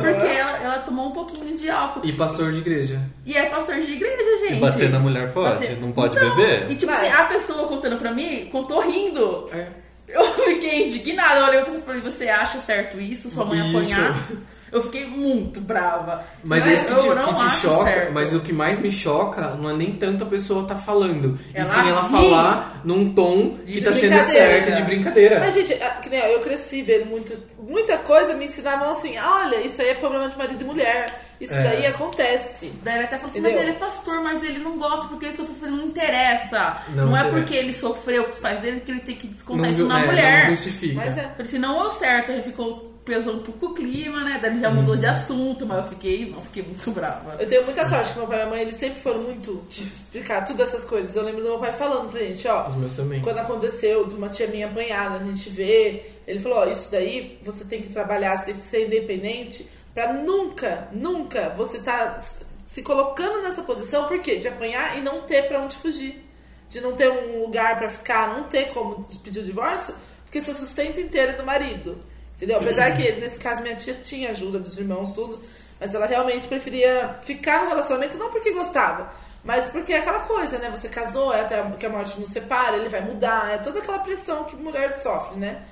[0.95, 2.05] Tomou um pouquinho de álcool.
[2.05, 3.01] E pastor de igreja.
[3.25, 4.57] E é pastor de igreja, gente.
[4.57, 5.55] E bater na mulher pode?
[5.55, 6.35] Bater- Não pode Não.
[6.37, 6.71] beber?
[6.71, 9.49] E tipo assim, a pessoa contando pra mim, contou rindo.
[9.51, 9.67] É.
[10.07, 11.39] Eu fiquei indignada.
[11.41, 13.29] Eu olhei pra você e falei, você acha certo isso?
[13.29, 13.69] Sua mãe Isso.
[13.77, 14.27] apanhar?
[14.75, 16.23] Eu fiquei muito brava.
[16.43, 18.11] Mas isso que te, que te acho choca, certo.
[18.13, 21.57] mas o que mais me choca não é nem tanto a pessoa tá falando, e
[21.57, 22.09] Ela sim ela ri.
[22.11, 25.39] falar num tom que De tá sendo certo de brincadeira.
[25.39, 29.61] Mas, gente, que nem eu, eu cresci vendo muito, muita coisa, me ensinavam assim: olha,
[29.61, 31.21] isso aí é problema de marido e mulher.
[31.39, 31.63] Isso É.
[31.63, 32.71] daí acontece.
[32.81, 33.59] Daí ele até falou assim, Entendeu?
[33.59, 36.77] mas ele é pastor, mas ele não gosta porque ele sofreu, não interessa.
[36.89, 37.37] Não Não, é interessa.
[37.39, 40.01] porque ele sofreu com os pais dele que ele tem que descontar não, isso na
[40.01, 40.47] é, mulher.
[40.47, 40.95] não justifica.
[40.95, 41.21] Mas é.
[41.21, 44.39] Falei assim, não deu certo, aí ficou pesou um pouco o clima, né?
[44.41, 47.35] Daí ele já mudou de assunto, mas eu fiquei, não, fiquei muito brava.
[47.39, 49.83] Eu tenho muita sorte que meu pai e minha mãe, eles sempre foram muito de
[49.83, 51.15] explicar todas essas coisas.
[51.15, 53.21] Eu lembro do meu pai falando pra gente, ó, Os meus também.
[53.21, 57.39] quando aconteceu de uma tia minha apanhada, a gente vê, ele falou, ó, isso daí
[57.43, 62.17] você tem que trabalhar, você tem que ser independente pra nunca, nunca você tá
[62.65, 64.37] se colocando nessa posição, por quê?
[64.37, 66.25] De apanhar e não ter pra onde fugir.
[66.67, 69.93] De não ter um lugar pra ficar, não ter como pedir o divórcio,
[70.23, 71.97] porque seu sustento inteiro é do marido.
[72.35, 72.57] Entendeu?
[72.57, 75.41] Apesar que, nesse caso, minha tia tinha ajuda dos irmãos, tudo,
[75.79, 79.11] mas ela realmente preferia ficar no relacionamento não porque gostava,
[79.43, 80.69] mas porque é aquela coisa, né?
[80.69, 83.99] Você casou, é até que a morte nos separa, ele vai mudar, é toda aquela
[83.99, 85.63] pressão que mulher sofre, né?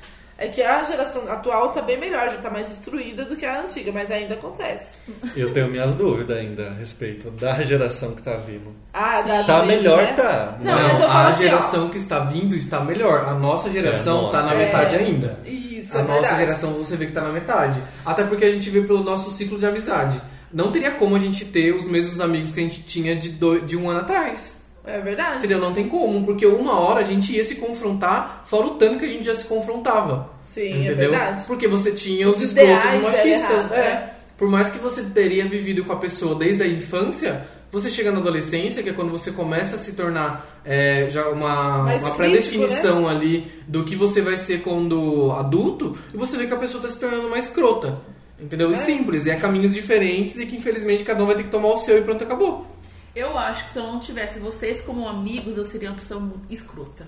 [0.44, 3.62] É que a geração atual tá bem melhor, já tá mais instruída do que a
[3.62, 4.94] antiga, mas ainda acontece.
[5.38, 8.76] Eu tenho minhas dúvidas ainda a respeito da geração que tá vindo.
[8.94, 10.14] Ah, dá Tá melhor, né?
[10.14, 10.58] tá.
[10.60, 11.48] Não, Não, mas eu falo a assim, ó.
[11.48, 13.26] geração que está vindo está melhor.
[13.28, 14.50] A nossa geração É, tá nossa.
[14.50, 15.00] na metade É.
[15.00, 15.40] ainda.
[15.46, 16.40] Isso, a é nossa verdade.
[16.42, 17.82] geração você vê que tá na metade.
[18.06, 20.20] Até porque a gente vê pelo nosso ciclo de amizade.
[20.52, 23.62] Não teria como a gente ter os mesmos amigos que a gente tinha de, do-
[23.62, 24.62] de um ano atrás.
[24.86, 25.38] É verdade.
[25.38, 25.60] Entendeu?
[25.60, 29.06] Não tem como, porque uma hora a gente ia se confrontar, fora o tanto que
[29.06, 30.30] a gente já se confrontava.
[30.54, 31.12] Sim, é entendeu?
[31.12, 31.44] verdade.
[31.46, 33.26] Porque você tinha os, Os machistas.
[33.26, 33.80] errado, é.
[33.80, 34.14] é.
[34.38, 38.20] Por mais que você teria vivido com a pessoa desde a infância, você chega na
[38.20, 42.58] adolescência, que é quando você começa a se tornar é, já uma, Mais uma crítico,
[42.58, 42.68] né?
[42.68, 46.82] pré-definição ali do que você vai ser quando adulto, e você vê que a pessoa
[46.84, 48.00] está se tornando mais escrota.
[48.40, 48.72] Entendeu?
[48.72, 48.78] E É.
[48.78, 51.78] simples, e é caminhos diferentes e que infelizmente cada um vai ter que tomar o
[51.78, 52.68] seu e pronto, acabou.
[53.16, 56.42] Eu acho que se eu não tivesse vocês como amigos, eu seria uma pessoa muito
[56.52, 57.08] escrota.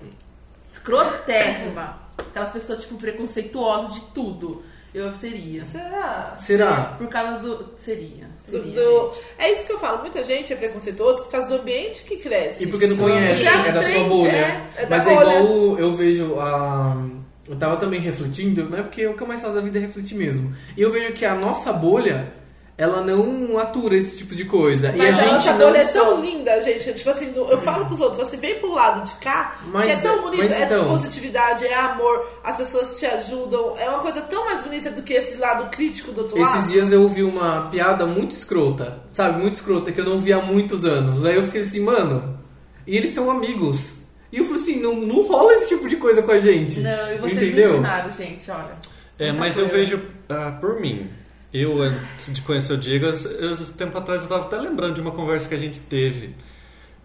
[0.72, 2.05] Escrotérrima.
[2.36, 4.62] Aquelas pessoas, tipo, preconceituosas de tudo.
[4.94, 5.64] Eu seria.
[5.64, 6.36] Será?
[6.38, 6.94] Será?
[6.98, 7.70] Por causa do.
[7.78, 8.26] Seria.
[8.46, 9.12] Do- seria, do-.
[9.38, 10.00] É isso que eu falo.
[10.02, 12.64] Muita gente é preconceituoso por causa do ambiente que cresce.
[12.64, 14.30] E porque não conhece, é da sua aprende, bolha.
[14.36, 15.38] é, é da Mas é bolha.
[15.40, 17.06] igual eu vejo a.
[17.48, 18.82] Eu tava também refletindo, né?
[18.82, 20.54] Porque o que eu mais faço da vida é refletir mesmo.
[20.76, 22.32] E eu vejo que a nossa bolha,
[22.78, 24.88] ela não atura esse tipo de coisa.
[24.88, 26.92] e a Mas a, gente nossa não é tão linda, gente.
[26.92, 29.96] Tipo assim, eu falo pros outros, você vem pro lado de cá, Mas que é
[29.96, 34.00] tão é- bonito, mas é então- positividade, é amor, as pessoas te ajudam, é uma
[34.00, 36.68] coisa tão mais bonita do que esse lado crítico do outro Esses lado.
[36.70, 39.40] dias eu ouvi uma piada muito escrota, sabe?
[39.40, 41.24] Muito escrota, que eu não vi há muitos anos.
[41.24, 42.38] Aí eu fiquei assim, mano,
[42.86, 44.00] e eles são amigos.
[44.30, 46.80] E eu falei assim, não, não rola esse tipo de coisa com a gente.
[46.80, 47.68] Não, e vocês Entendeu?
[47.70, 48.76] me ensinaram, gente, olha.
[49.18, 51.08] É, mas eu vejo ah, por mim.
[51.52, 55.12] Eu, antes de conhecer o Diego, eu, tempo atrás eu tava até lembrando de uma
[55.12, 56.34] conversa que a gente teve.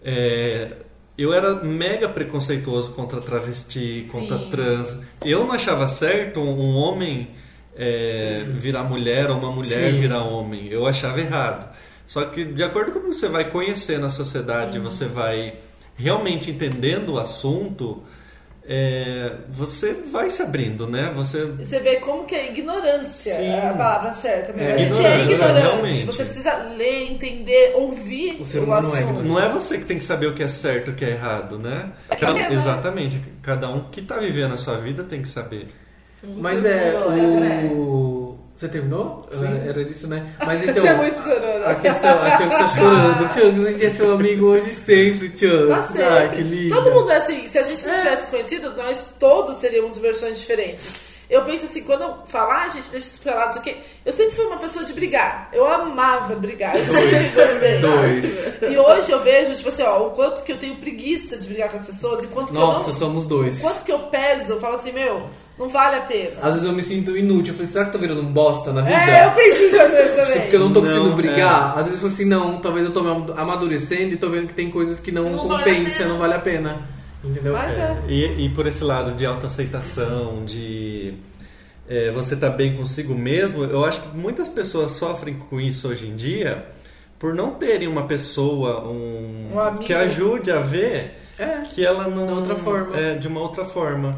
[0.03, 0.77] É,
[1.17, 4.49] eu era mega preconceituoso contra travesti, contra Sim.
[4.49, 4.99] trans.
[5.23, 7.29] Eu não achava certo um, homem
[7.75, 9.99] é, virar mulher ou uma mulher Sim.
[9.99, 10.67] virar homem.
[10.67, 11.71] Eu achava errado.
[12.07, 15.55] Só que de acordo com você vai conhecendo a sociedade, você vai
[15.95, 18.03] realmente entendendo o assunto,
[18.67, 21.11] é, você vai se abrindo, né?
[21.15, 23.47] Você Você vê como que é ignorância Sim.
[23.47, 24.51] é a palavra certa.
[24.59, 25.59] É, a gente é ignorante.
[25.61, 26.03] realmente.
[26.05, 29.01] Você precisa ler, entender, ouvir O ser humano é assunto.
[29.09, 29.27] ignorante.
[29.29, 31.09] não é você que tem que saber o que é certo e o que é
[31.11, 31.91] errado, né?
[32.19, 32.55] Cada- É, né?
[32.55, 33.19] exatamente.
[33.41, 35.67] Cada um que tá vivendo a sua vida tem que saber.
[36.23, 36.93] Mas é
[37.73, 38.20] o.
[38.61, 39.27] Você terminou?
[39.31, 39.43] Sim.
[39.43, 40.23] Era, era disso, né?
[40.45, 40.83] Mas então.
[40.83, 41.65] Você é muito chorona.
[41.65, 43.33] A questão, a Thiago tá chorando.
[43.33, 45.67] Thiago, a gente é seu amigo hoje sempre, Thiago.
[45.69, 46.03] Tá sempre.
[46.03, 46.75] Ai, que lindo.
[46.75, 47.49] Todo mundo é assim.
[47.49, 47.97] Se a gente não É.
[47.97, 50.87] tivesse conhecido, nós todos seríamos versões diferentes.
[51.31, 53.63] Eu penso assim, quando eu falar, ah, gente, deixa isso pra lá, não sei o
[53.63, 53.75] quê.
[54.05, 55.47] Eu sempre fui uma pessoa de brigar.
[55.53, 56.75] Eu amava brigar.
[56.75, 57.79] Eu sempre gostei.
[57.79, 58.47] Dois.
[58.61, 61.69] E hoje eu vejo, tipo assim, ó, o quanto que eu tenho preguiça de brigar
[61.69, 62.95] com as pessoas, e quanto que Nossa, eu não.
[62.99, 63.57] somos dois.
[63.59, 65.23] o Quanto que eu peso, eu falo assim, meu,
[65.57, 66.31] não vale a pena.
[66.41, 67.53] Às vezes eu me sinto inútil.
[67.53, 68.93] Eu falei, será que eu tô virando um bosta na vida?
[68.97, 70.41] É, eu penso isso às vezes Tipo, também.
[70.41, 71.75] porque eu não tô conseguindo brigar.
[71.77, 71.79] é.
[71.79, 74.53] Às vezes eu falo assim, não, talvez eu tô me amadurecendo e tô vendo que
[74.53, 76.09] tem coisas que não, Não vale a compensam, pena.
[76.09, 77.00] não vale a pena.
[77.23, 77.53] Entendeu?
[77.53, 77.97] Mas é.
[78.07, 81.13] E, e por esse lado de autoaceitação, de
[81.87, 86.07] é, você estar bem consigo mesmo, eu acho que muitas pessoas sofrem com isso hoje
[86.07, 86.65] em dia
[87.19, 91.61] por não terem uma pessoa, um, Um que ajude a ver É.
[91.61, 92.25] que ela não.
[92.25, 92.97] De outra forma.
[92.97, 94.11] É, de uma outra forma.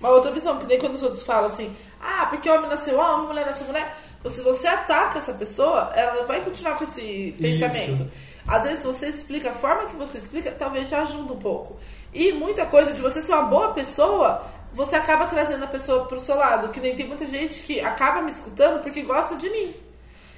[0.00, 3.28] Uma outra visão, que nem quando os outros falam assim, ah, porque homem nasceu homem,
[3.28, 3.96] mulher nasceu mulher.
[4.26, 8.08] Se você ataca essa pessoa, ela vai continuar com esse pensamento.
[8.46, 11.76] Às vezes você explica, a forma que você explica talvez já ajuda um pouco.
[12.12, 16.20] E muita coisa de você ser uma boa pessoa, você acaba trazendo a pessoa pro
[16.20, 16.68] seu lado.
[16.68, 19.74] Que nem tem muita gente que acaba me escutando porque gosta de mim.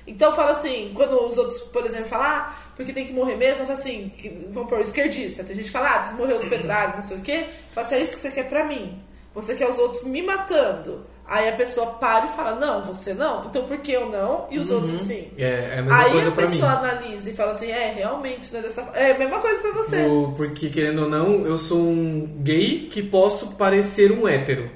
[0.07, 3.62] Então fala assim, quando os outros, por exemplo, falam, ah, porque tem que morrer mesmo,
[3.62, 4.12] eu falo assim,
[4.51, 7.16] vamos pôr, esquerdista, tem gente que fala, ah, tem que morrer os pedrados, não sei
[7.18, 9.01] o quê, fala assim, é isso que você quer pra mim.
[9.35, 11.07] Você quer os outros me matando.
[11.33, 14.59] Aí a pessoa para e fala, não, você não, então por que eu não e
[14.59, 15.28] os outros sim?
[15.39, 16.51] É, é a mesma Aí coisa a pra mim.
[16.51, 20.07] pessoa analisa e fala assim, é, realmente, né, dessa É a mesma coisa pra você.
[20.07, 24.68] O- porque, querendo ou não, eu sou um gay que posso parecer um hétero.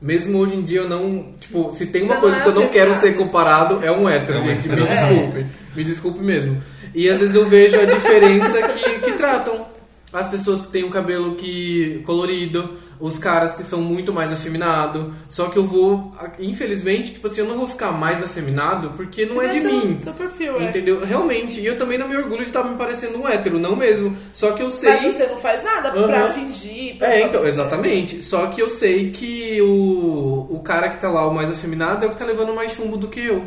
[0.00, 1.34] Mesmo hoje em dia eu não.
[1.38, 4.08] Tipo, se tem uma Você coisa é que eu não quero ser comparado, é um
[4.08, 4.66] hétero, É um gente.
[4.68, 4.82] hétero.
[4.82, 4.94] Me É.
[5.06, 5.46] desculpe.
[5.76, 6.62] Me desculpe mesmo.
[6.92, 9.64] E às vezes eu vejo a diferença que, que tratam.
[10.12, 15.12] As pessoas que têm o cabelo que colorido, os caras que são muito mais afeminados.
[15.28, 19.42] Só que eu vou, infelizmente, tipo assim, eu não vou ficar mais afeminado porque não
[19.42, 19.98] é de Mas seu- mim.
[19.98, 20.64] Seu perfil, é.
[20.66, 21.04] Entendeu?
[21.04, 21.60] Realmente.
[21.60, 24.16] E eu também não me orgulho de estar me parecendo um hétero, não mesmo.
[24.32, 24.88] Só que eu sei.
[24.90, 26.96] Mas você não faz nada pra fingir.
[26.96, 27.12] Pra...
[27.12, 28.22] É, então, exatamente.
[28.22, 32.08] Só que eu sei que o, o cara que tá lá, o mais afeminado, é
[32.08, 33.44] o que tá levando mais chumbo do que eu.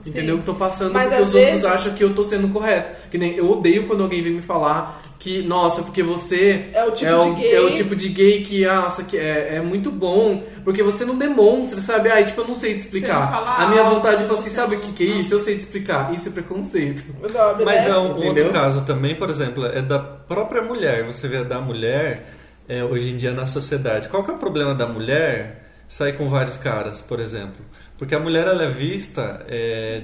[0.00, 0.10] Sim.
[0.10, 0.36] Entendeu?
[0.38, 2.94] Que tô passando Mas porque os outros vezes- acham que eu tô sendo correto.
[3.10, 6.92] Que nem eu odeio quando alguém vem me falar que, nossa, porque você É o
[6.92, 7.54] tipo é de o, gay.
[7.54, 11.16] é o tipo de gay que, nossa, que é, é muito bom, porque você não
[11.16, 12.10] demonstra, sabe?
[12.10, 13.32] Ai, tipo, eu não sei te explicar.
[13.58, 15.32] A minha alto, vontade de falar assim, você sabe o que, que é isso?
[15.32, 16.12] Eu sei te explicar.
[16.14, 17.02] Isso é preconceito.
[17.32, 17.90] Não, Mas né?
[17.90, 18.44] é um Entendeu?
[18.44, 21.04] outro caso também, por exemplo, é da própria mulher.
[21.04, 22.26] Você vê da mulher
[22.68, 24.08] é, hoje em dia na sociedade.
[24.10, 27.64] Qual que é o problema da mulher sair com vários caras, por exemplo?
[27.96, 29.42] Porque a mulher ela é vista.
[29.48, 30.02] é,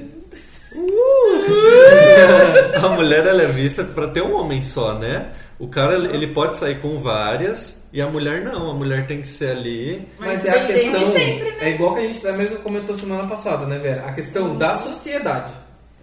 [2.83, 5.33] a mulher ela é vista para ter um homem só, né?
[5.59, 8.71] O cara ele pode sair com várias e a mulher não.
[8.71, 10.09] A mulher tem que ser ali.
[10.19, 11.07] Mas, Mas é a questão.
[11.07, 11.57] sempre, né?
[11.61, 14.07] É igual que a gente mesmo comentou semana passada, né, Vera?
[14.07, 15.53] A questão da sociedade.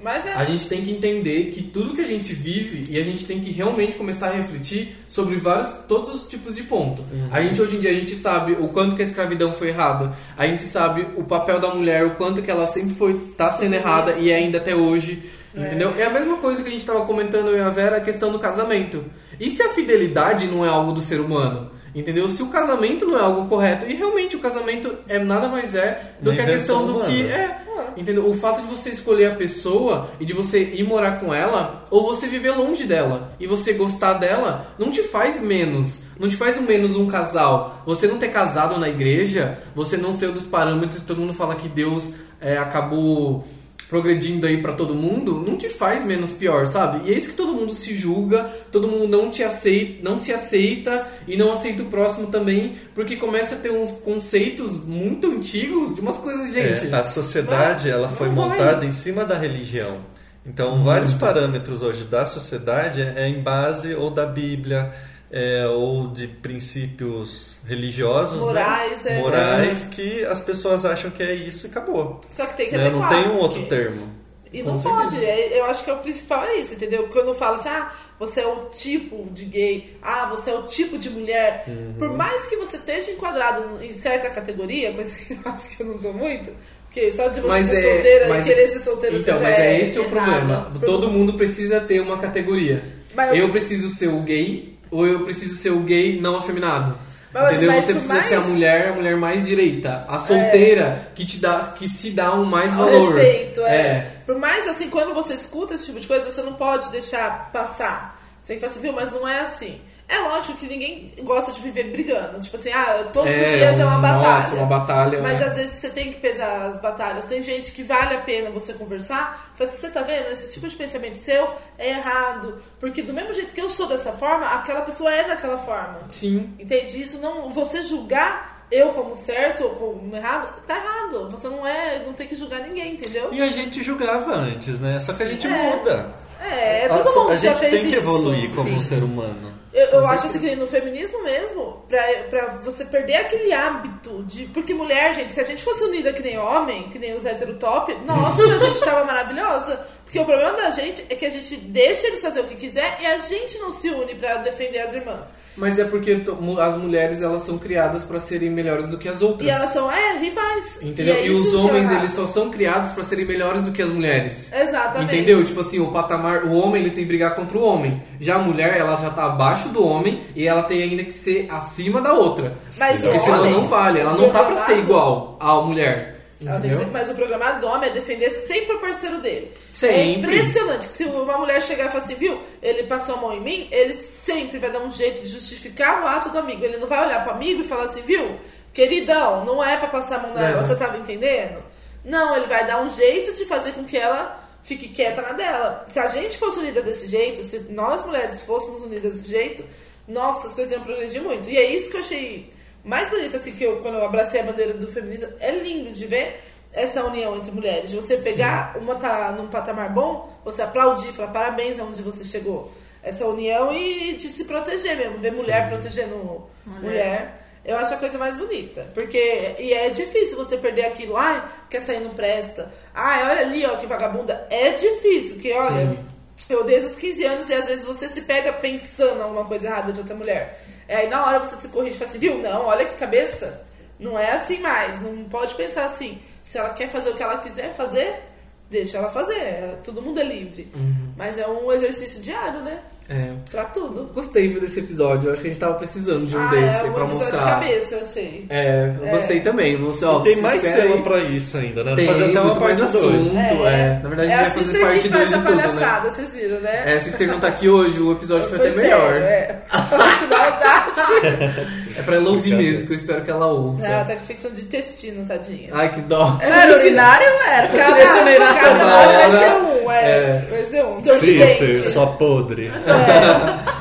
[0.02, 0.34] Mas é.
[0.34, 3.40] A gente tem que entender que tudo que a gente vive e a gente tem
[3.40, 7.04] que realmente começar a refletir sobre vários, todos os tipos de ponto.
[7.32, 10.16] A gente hoje em dia a gente sabe o quanto que a escravidão foi errado.
[10.38, 13.74] A gente sabe o papel da mulher, o quanto que ela sempre foi tá sendo
[13.74, 15.32] errada e é ainda até hoje.
[15.56, 15.96] Entendeu?
[15.98, 18.32] É a mesma coisa que a gente estava comentando eu e a Vera, a questão
[18.32, 19.04] do casamento.
[19.40, 21.72] E se a fidelidade não é algo do ser humano?
[21.98, 22.30] Entendeu?
[22.30, 26.14] Se o casamento não é algo correto, e realmente o casamento é nada mais é
[26.22, 27.60] do Uma que a questão do que é.
[27.98, 28.30] Entendeu?
[28.30, 32.04] O fato de você escolher a pessoa e de você ir morar com ela, ou
[32.04, 36.04] você viver longe dela e você gostar dela, não te faz menos.
[36.20, 37.82] Não te faz menos um casal.
[37.88, 41.56] Você não ter casado na igreja, você não ser um dos parâmetros todo mundo fala
[41.56, 43.44] que Deus é, acabou
[43.90, 47.10] progredindo aí pra todo mundo, não te faz menos pior, sabe?
[47.10, 50.34] E é isso que todo mundo se julga, todo mundo não te aceita, não se
[50.34, 55.96] aceita e não aceita o próximo também, porque começa a ter uns conceitos muito antigos
[55.96, 56.88] de umas coisas, gente.
[56.88, 58.36] É, a sociedade ela foi vai.
[58.36, 59.98] montada em cima da religião.
[60.46, 64.94] Então, vários parâmetros hoje da sociedade é em base ou da Bíblia
[65.32, 68.46] é, ou de princípios religiosos, né?
[68.46, 69.20] Morais, é.
[69.20, 72.22] morais que as pessoas acham que é isso e acabou.
[72.36, 72.90] Só que tem que Né?
[72.90, 74.18] Não tem um outro porque- termo.
[74.54, 75.04] E Com não certeza.
[75.04, 75.26] pode.
[75.26, 77.10] É- Eu acho que é o principal é isso, entendeu?
[77.12, 80.98] Quando fala assim, ah, você é o tipo de gay, ah, você é o tipo
[80.98, 81.66] de mulher.
[81.68, 81.96] Uhum.
[82.00, 85.88] Por mais que você esteja enquadrado em certa categoria, coisa que eu acho que eu
[85.88, 86.54] não tô muito,
[86.86, 89.44] porque só de você Mas ser é- solteira mas- e querer ser solteira Então, você
[89.44, 90.12] mas já é esse o errado.
[90.14, 90.72] problema.
[90.86, 92.82] Todo mundo precisa ter uma categoria.
[93.14, 96.98] Mas eu- Eu preciso ser o gay ou eu preciso ser o gay não afeminado.
[97.34, 97.74] Mas- entendeu?
[97.74, 100.06] você por precisa mais- ser a mulher, a mulher mais direita.
[100.08, 103.16] A solteira que te dá, que se dá um mais Ao valor.
[103.16, 104.08] respeito, é.
[104.26, 108.20] Por mais assim, quando você escuta esse tipo de coisa, você não pode deixar passar.
[108.42, 109.80] Você falar assim, viu, mas não é assim.
[110.10, 112.40] É lógico que ninguém gosta de viver brigando.
[112.40, 114.44] Tipo assim, ah, todos os dias é uma um- batalha.
[114.44, 115.22] Nossa, uma batalha.
[115.22, 115.44] Mas é.
[115.46, 117.26] às vezes você tem que pesar as batalhas.
[117.26, 119.52] Tem gente que vale a pena você conversar.
[119.58, 120.32] Fala assim, você tá vendo?
[120.32, 122.62] Esse tipo de pensamento seu é errado.
[122.80, 126.00] Porque do mesmo jeito que eu sou dessa forma, aquela pessoa é daquela forma.
[126.14, 126.54] Sim.
[126.58, 127.02] Entende?
[127.02, 127.50] Isso não.
[127.52, 131.30] Você julgar eu como certo ou como errado, tá errado.
[131.32, 132.02] Você não é.
[132.06, 133.34] Não tem que julgar ninguém, entendeu?
[133.34, 135.02] E a gente julgava antes, né?
[135.02, 135.50] Só que a gente É.
[135.50, 136.16] muda.
[136.42, 137.98] É, todo Nossa, mundo a já gente fez tem que isso.
[137.98, 138.82] evoluir como Sim.
[138.82, 139.57] ser humano.
[139.78, 142.02] Eu, eu acho assim que no feminismo mesmo, pra,
[142.32, 144.46] pra você perder aquele hábito de.
[144.46, 147.94] Porque mulher, gente, se a gente fosse unida que nem homem, que nem os heterotop,
[148.04, 149.86] nossa, a gente tava maravilhosa.
[150.04, 152.98] Porque o problema da gente é que a gente deixa eles fazer o que quiser
[153.02, 155.28] e a gente não se une pra defender as irmãs.
[155.58, 156.24] Mas é porque
[156.60, 159.48] as mulheres elas são criadas pra serem melhores do que as outras.
[159.48, 160.78] E elas são, é, rivais.
[160.82, 161.16] Entendeu?
[161.16, 164.54] é E, os homens, eles só são criados pra serem melhores do que as mulheres.
[164.54, 165.16] Exatamente.
[165.16, 165.44] Entendeu?
[165.44, 168.02] Tipo assim, o patamar, o homem ele tem que brigar contra o homem.
[168.20, 171.48] Já a mulher, ela já tá abaixo do homem e ela tem ainda que ser
[171.50, 172.54] acima da outra.
[172.78, 176.17] Mas o Porque senão homem, não vale, ela não tá pra ser igual à mulher.
[176.40, 179.52] Ser- mas o programado do homem é defender sempre o parceiro dele.
[179.74, 179.96] Sempre.
[179.98, 180.86] É impressionante.
[180.86, 183.96] Se uma mulher chegar e falar assim, viu, ele passou a mão em mim, ele
[183.96, 186.64] sempre vai dar um jeito de justificar o ato do amigo.
[186.64, 188.38] Ele não vai olhar pro amigo e falar assim, viu,
[188.74, 190.64] queridão, não é pra passar a mão nela, É.
[190.64, 191.64] você tava entendendo?
[192.06, 195.86] Não, ele vai dar um jeito de fazer com que ela fique quieta na dela.
[195.92, 199.64] Se a gente fosse unida desse jeito, se nós mulheres fôssemos unidas desse jeito,
[200.08, 201.50] nossa, as coisas iam progredir muito.
[201.50, 202.54] E é isso que eu achei
[202.88, 206.06] mais bonito, assim, que eu, quando eu abracei a bandeira do feminismo, é lindo de
[206.06, 206.42] ver
[206.72, 207.90] essa união entre mulheres.
[207.90, 212.72] De você pegar uma tá num patamar bom, você aplaudir, falar parabéns aonde você chegou.
[213.04, 217.44] Essa união e de se proteger mesmo, ver mulher protegendo mulher.
[217.66, 218.90] Eu acho a coisa mais bonita.
[218.94, 221.18] Porque, e é difícil você perder aquilo.
[221.18, 222.72] Ai, quer sair não presta.
[222.96, 224.48] Ai, olha ali, ó, que vagabunda.
[224.50, 225.98] É difícil, porque olha,
[226.38, 226.54] Sim.
[226.54, 229.92] eu desde os 15 anos e às vezes você se pega pensando alguma coisa errada
[229.92, 230.67] de outra mulher.
[230.88, 232.38] É, aí na hora você se corrige e fala assim, viu?
[232.40, 233.62] Não, olha que cabeça.
[234.00, 235.02] Não é assim mais.
[235.02, 236.22] Não pode pensar assim.
[236.44, 238.24] Se ela quer fazer o que ela quiser fazer,
[238.70, 239.36] deixa ela fazer.
[239.40, 240.72] É, Todo mundo é livre.
[241.16, 242.80] Mas é um exercício diário, né?
[243.10, 243.30] É.
[243.50, 244.10] Pra tudo.
[244.14, 246.90] Gostei desse episódio, eu acho que a gente tava precisando de um ah, desse é
[246.90, 247.50] um pra episódio de mostrar.
[247.60, 248.46] cabeça, eu achei.
[248.50, 249.12] É, eu É.
[249.12, 249.78] gostei também.
[249.82, 251.02] Você, ó, E tem mais tema aí.
[251.04, 251.96] pra isso ainda, né?
[251.96, 252.96] Tem Fazer até uma parte 2.
[252.96, 254.00] assunto, é.
[254.04, 255.64] Na verdade, é a gente vai fazer parte que 2 faz de tudo, né?
[255.64, 256.96] palhaçada, vocês viram, né?
[256.96, 259.14] É, se você não tá aqui hoje, o episódio foi até Foi melhor.
[259.16, 259.56] É.
[260.18, 261.87] Que maldade.
[261.98, 263.88] É pra ela ouvir mesmo, que eu espero que ela ouça.
[263.88, 265.70] Ela tá com infecção de intestino, tadinha.
[265.74, 266.38] Ai, que dó.
[266.40, 267.68] Era urinário ou era?
[267.70, 270.12] Cada, cada Cada hora vai ser um, é.
[270.12, 270.48] é.
[270.50, 271.02] Vai ser um.
[271.02, 271.90] Dor de dente.
[271.92, 272.68] Só podre.
[272.68, 272.72] É.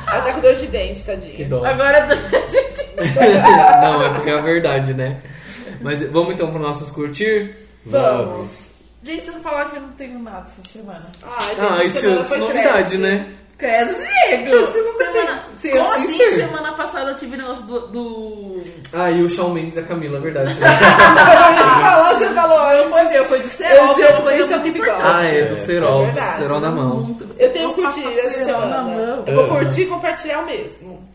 [0.08, 1.34] Ela tá com dor de dente, tadinha.
[1.34, 1.62] Que dó.
[1.62, 2.14] Agora tô...
[3.82, 5.18] não, é porque é a verdade, né?
[5.82, 7.54] Mas vamos então pro nossos curtir?
[7.84, 8.72] Vamos.
[9.02, 11.06] Gente, se eu falar que eu não tenho nada essa semana.
[11.22, 13.26] Ai, gente, Ah, isso é novidade, né?
[13.58, 14.66] Credo, Diego!
[14.66, 15.42] Você não semana...
[15.54, 16.18] você é Como assim?
[16.18, 17.86] Semana passada eu tive negócio do...
[17.88, 18.60] do...
[18.92, 20.54] Ah, e o Shawn Mendes e a Camila, é verdade.
[20.60, 22.70] Você falou, você falou.
[22.72, 25.02] Eu, Foi meu, foi do Serol, Eu é uma tinha coisa muito importante.
[25.04, 26.38] ah, é, do Serol, É verdade.
[26.38, 26.96] Serol na mão.
[27.00, 27.28] Muito.
[27.38, 28.82] eu tenho curtido essa semana.
[28.82, 29.24] mão.
[29.26, 31.08] Eu vou curtir e compartilhar o mesmo.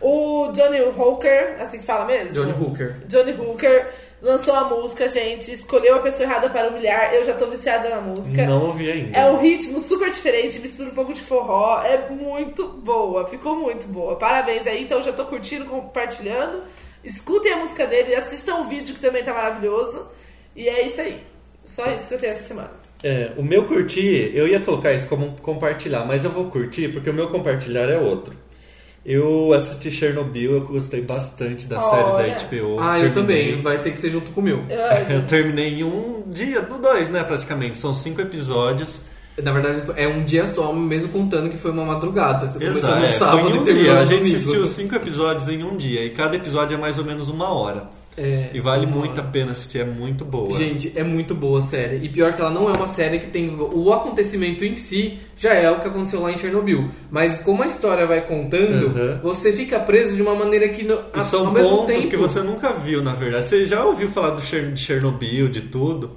[0.00, 2.32] O Johnny Hooker, assim que fala mesmo?
[2.32, 2.96] Johnny Hooker.
[3.06, 3.90] Johnny Hooker
[4.22, 5.52] lançou a música, gente.
[5.52, 7.14] Escolheu a pessoa errada para humilhar.
[7.14, 8.46] Eu já tô viciada na música.
[8.46, 9.18] Não ouvi ainda.
[9.18, 11.82] É um ritmo super diferente, mistura um pouco de forró.
[11.82, 14.16] É muito boa, ficou muito boa.
[14.16, 16.62] Parabéns aí, então já tô curtindo, compartilhando.
[17.02, 20.08] Escutem a música dele, assistam o vídeo que também tá maravilhoso.
[20.54, 21.20] E é isso aí.
[21.64, 22.70] Só isso que eu tenho essa semana.
[23.02, 27.08] É, o meu curtir, eu ia colocar isso como compartilhar, mas eu vou curtir porque
[27.08, 28.36] o meu compartilhar é outro.
[29.04, 32.18] Eu assisti Chernobyl, eu gostei bastante da Olha.
[32.18, 32.76] série da HBO.
[32.80, 33.60] Ah, eu também.
[33.62, 34.62] Vai ter que ser junto com o meu.
[35.08, 37.78] Eu- terminei em um dia, no dois, né, praticamente.
[37.78, 39.02] São cinco episódios.
[39.42, 42.46] Na verdade, é um dia só, mesmo contando que foi uma madrugada.
[42.46, 43.94] Você começou Exato, no é, sábado foi em e um terminou dia.
[43.94, 44.36] no A gente domingo.
[44.36, 47.88] assistiu cinco episódios em um dia e cada episódio é mais ou menos uma hora.
[48.16, 50.52] É, E vale muito a pena assistir, é muito boa.
[50.58, 52.04] Gente, é muito boa a série.
[52.04, 53.48] E pior que ela não é uma série que tem.
[53.58, 56.90] O acontecimento em si já é o que aconteceu lá em Chernobyl.
[57.10, 59.18] Mas como a história vai contando, Uhum.
[59.22, 60.82] você fica preso de uma maneira que.
[60.82, 63.44] No, E são ao pontos tempo, que você nunca viu, na verdade.
[63.46, 66.10] Você já ouviu falar do Cher- de Chernobyl, de tudo,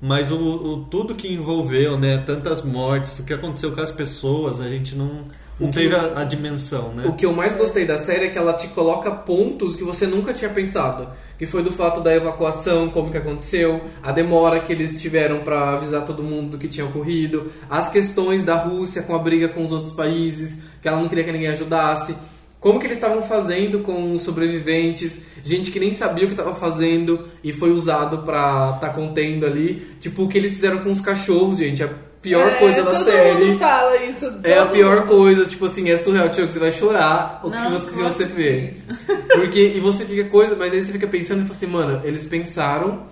[0.00, 2.22] mas o, o- tudo que envolveu, né?
[2.26, 5.22] Tantas mortes, o que aconteceu com as pessoas, a gente não,
[5.58, 7.06] não teve a, a dimensão, né?
[7.06, 10.06] O que eu mais gostei da série é que ela te coloca pontos que você
[10.06, 11.08] nunca tinha pensado.
[11.36, 15.74] Que foi do fato da evacuação, como que aconteceu, a demora que eles tiveram pra
[15.74, 19.64] avisar todo mundo do que tinha ocorrido, as questões da Rússia com a briga com
[19.64, 22.16] os outros países, que ela não queria que ninguém ajudasse.
[22.60, 26.56] como que eles estavam fazendo com os sobreviventes, gente que nem sabia o que estava
[26.56, 29.96] fazendo e foi usado pra tá contendo ali.
[30.00, 31.84] Tipo, o que eles fizeram com os cachorros, gente.
[31.84, 33.44] A pior É, coisa da todo série.
[33.46, 34.32] mundo fala isso.
[34.44, 35.08] É a todo pior mundo.
[35.08, 38.24] coisa, tipo assim, é surreal, Tio, que você vai chorar o que você, se você
[38.24, 38.74] vê.
[39.34, 42.26] Porque, e você fica coisa, mas aí você fica pensando e fala assim, mano, eles
[42.26, 43.04] pensaram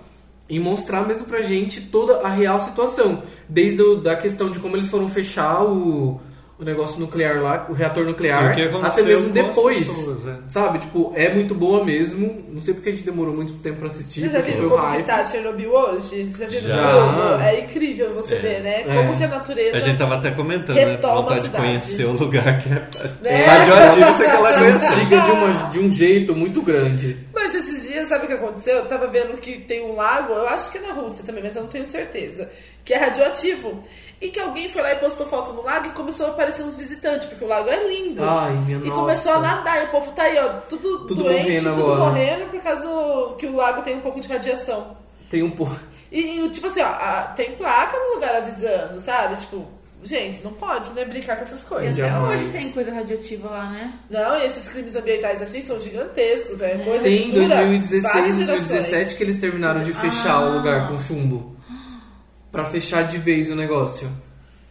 [0.49, 3.23] em mostrar mesmo pra gente toda a real situação.
[3.49, 6.21] Desde o, da questão de como eles foram fechar o,
[6.59, 9.77] o negócio nuclear lá, o reator nuclear, que até mesmo depois.
[9.77, 10.35] pessoas, é.
[10.49, 12.43] Sabe, tipo, é muito boa mesmo.
[12.51, 14.97] Não sei porque a gente demorou muito tempo pra assistir, Você já viu como que
[14.97, 16.31] está Chernobyl hoje?
[16.35, 16.91] Já viu Já.
[16.91, 17.43] jogo?
[17.43, 18.39] É incrível você É.
[18.39, 18.81] ver, né?
[18.87, 18.95] É.
[18.95, 19.77] Como que a natureza...
[19.77, 20.97] A gente tava até comentando, né?
[20.97, 22.87] Vontade de conhecer o lugar que é,
[23.33, 23.45] É.
[23.45, 24.87] radioativo, você Se conhecer.
[24.87, 27.17] instiga de, uma, de um jeito muito grande.
[28.07, 28.77] Sabe o que aconteceu?
[28.77, 31.55] Eu tava vendo que tem um lago, eu acho que é na Rússia também, mas
[31.55, 32.49] eu não tenho certeza,
[32.85, 33.83] que é radioativo.
[34.19, 36.75] E que alguém foi lá e postou foto no lago e começou a aparecer uns
[36.75, 38.23] visitantes, porque o lago é lindo.
[38.23, 39.01] Ai, minha e nossa.
[39.01, 41.99] começou a nadar, e o povo tá aí, ó, tudo, Tudo doente, morrendo tudo agora.
[42.11, 44.97] morrendo por causa do, que o lago tem um pouco de radiação.
[45.29, 45.75] Tem um pouco.
[46.11, 49.35] E, e, tipo assim, ó, a- tem placa no lugar avisando, sabe?
[49.35, 49.67] Tipo,
[50.03, 51.99] gente, não pode, né, brincar com essas E coisas.
[51.99, 52.41] até Jamais.
[52.41, 53.93] hoje tem coisa radioativa lá, né?
[54.09, 58.35] Não, e esses crimes ambientais assim são gigantescos, é coisa Tem que dura 2016, várias
[58.37, 59.13] 2017 gerações.
[59.17, 60.41] que eles terminaram de fechar Ah.
[60.49, 61.55] o lugar com chumbo.
[62.51, 64.09] Pra fechar de vez o negócio.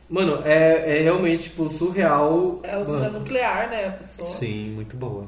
[0.09, 2.61] Mano, é, é realmente, tipo, surreal.
[2.63, 4.29] É usina Mano, nuclear, né, a pessoa.
[4.31, 5.27] Sim, muito boa.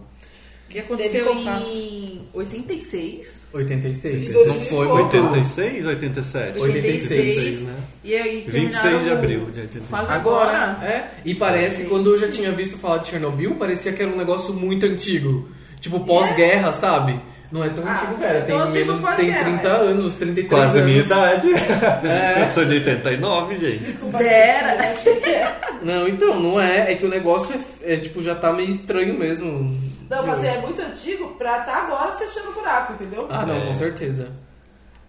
[0.69, 3.39] Que aconteceu em 86.
[3.53, 4.33] 86.
[4.35, 5.03] Dois Não e foi pouco.
[5.03, 5.17] muito.
[5.17, 6.59] 86, 87?
[6.61, 7.75] 86, né?
[8.05, 9.85] E aí 26 de abril de 86.
[9.89, 10.87] Quase Agora, agora.
[10.87, 11.11] é.
[11.25, 14.53] E parece, quando eu já tinha visto falar de Chernobyl, parecia que era um negócio
[14.53, 15.49] muito antigo.
[15.81, 17.19] Tipo, pós-guerra, sabe?
[17.51, 18.45] Não é tão Ah, antigo, é velho.
[18.45, 19.71] Tem, tão antigo menos, tem pós-guerra, 30 é.
[19.91, 20.93] anos, 33 Quase a anos.
[20.93, 21.49] minha idade.
[22.09, 22.43] É.
[22.43, 23.85] Eu sou de 89, gente.
[23.85, 24.95] Desculpa, Vera.
[25.03, 25.57] gente, que é.
[25.83, 26.93] Não, então, não é.
[26.93, 29.75] É que o negócio é, é, tipo, já tá meio estranho mesmo.
[30.09, 33.27] Não, mas é muito antigo pra tá agora fechando o buraco, entendeu?
[33.31, 33.67] Ah, não, É.
[33.67, 34.33] com certeza.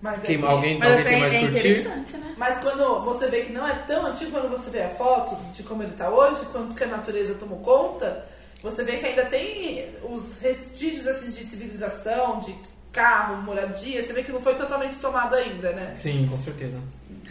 [0.02, 1.58] Mas, é Quem, que- alguém Mas alguém tem mais é curtir?
[1.80, 2.34] interessante, né?
[2.38, 5.62] mas quando você vê que não é tão antigo, quando você vê a foto de
[5.64, 8.26] como ele tá hoje, quanto que a natureza tomou conta,
[8.62, 12.56] você vê que ainda tem os vestígios assim, de civilização, de
[12.94, 15.94] carro, moradia, você vê que não foi totalmente tomado ainda, né?
[15.98, 16.78] Sim, com certeza.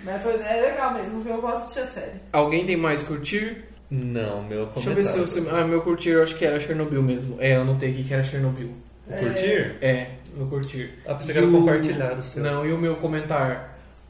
[0.04, 1.34] Mas foi, é legal mesmo, viu?
[1.36, 2.20] Eu vou assistir a série.
[2.32, 3.64] Alguém tem mais curtir?
[3.90, 5.56] Não, meu Deixa eu ver se eu.
[5.56, 7.36] Ah, meu curtir eu acho que era Chernobyl mesmo.
[7.40, 8.70] É, eu anotei aqui que era Chernobyl.
[9.06, 9.76] O curtir?
[9.80, 10.90] É, meu curtir.
[11.06, 12.42] Ah, pensei que era o- compartilhar o seu.
[12.42, 13.56] Não, e o meu comentário?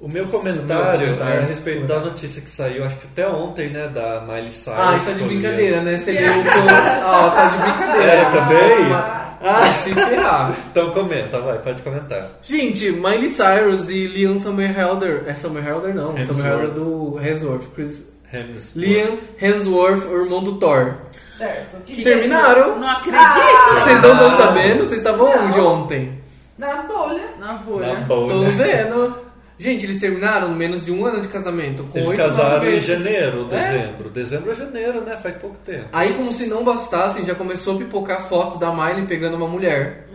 [0.01, 1.41] O meu O meu comentário comentário.
[1.41, 4.79] é a respeito da notícia que saiu, acho que até ontem, né, da Miley Cyrus.
[4.81, 5.99] Ah, isso tá de brincadeira, né?
[5.99, 6.39] Você leu o.
[7.05, 8.13] Ó, tá de brincadeira.
[8.13, 8.93] É, também?
[9.41, 10.57] Ah, se ferrar.
[10.71, 12.29] Então comenta, vai, pode comentar.
[12.43, 15.23] Gente, Miley Cyrus e Liam Summerhelder.
[15.27, 16.27] É Summerhelder não, Hemsworth.
[16.37, 17.65] Summerhelder do Hemsworth.
[17.75, 18.13] Chris...
[18.33, 18.77] Hemsworth.
[18.77, 20.95] Liam Hemsworth, o irmão do Thor.
[21.39, 21.77] Certo.
[21.85, 22.79] Que Terminaram.
[22.79, 23.21] Não acredito!
[23.23, 23.81] Ah!
[23.85, 24.85] Vocês não estão sabendo?
[24.85, 26.21] Vocês estavam onde ontem?
[26.59, 27.31] Na bolha.
[27.39, 28.05] Na Na bolha.
[28.09, 28.49] Tô bolha.
[28.51, 29.28] vendo.
[29.59, 31.83] Gente, eles terminaram menos de um ano de casamento.
[31.85, 32.87] Com Eles oito, casaram nove em meses.
[32.87, 33.57] janeiro, É.
[33.59, 34.11] dezembro.
[34.11, 35.17] Dezembro ou janeiro, né?
[35.23, 35.87] Faz pouco tempo.
[35.93, 40.07] Aí, como se não bastasse, já começou a pipocar fotos da Miley pegando uma mulher.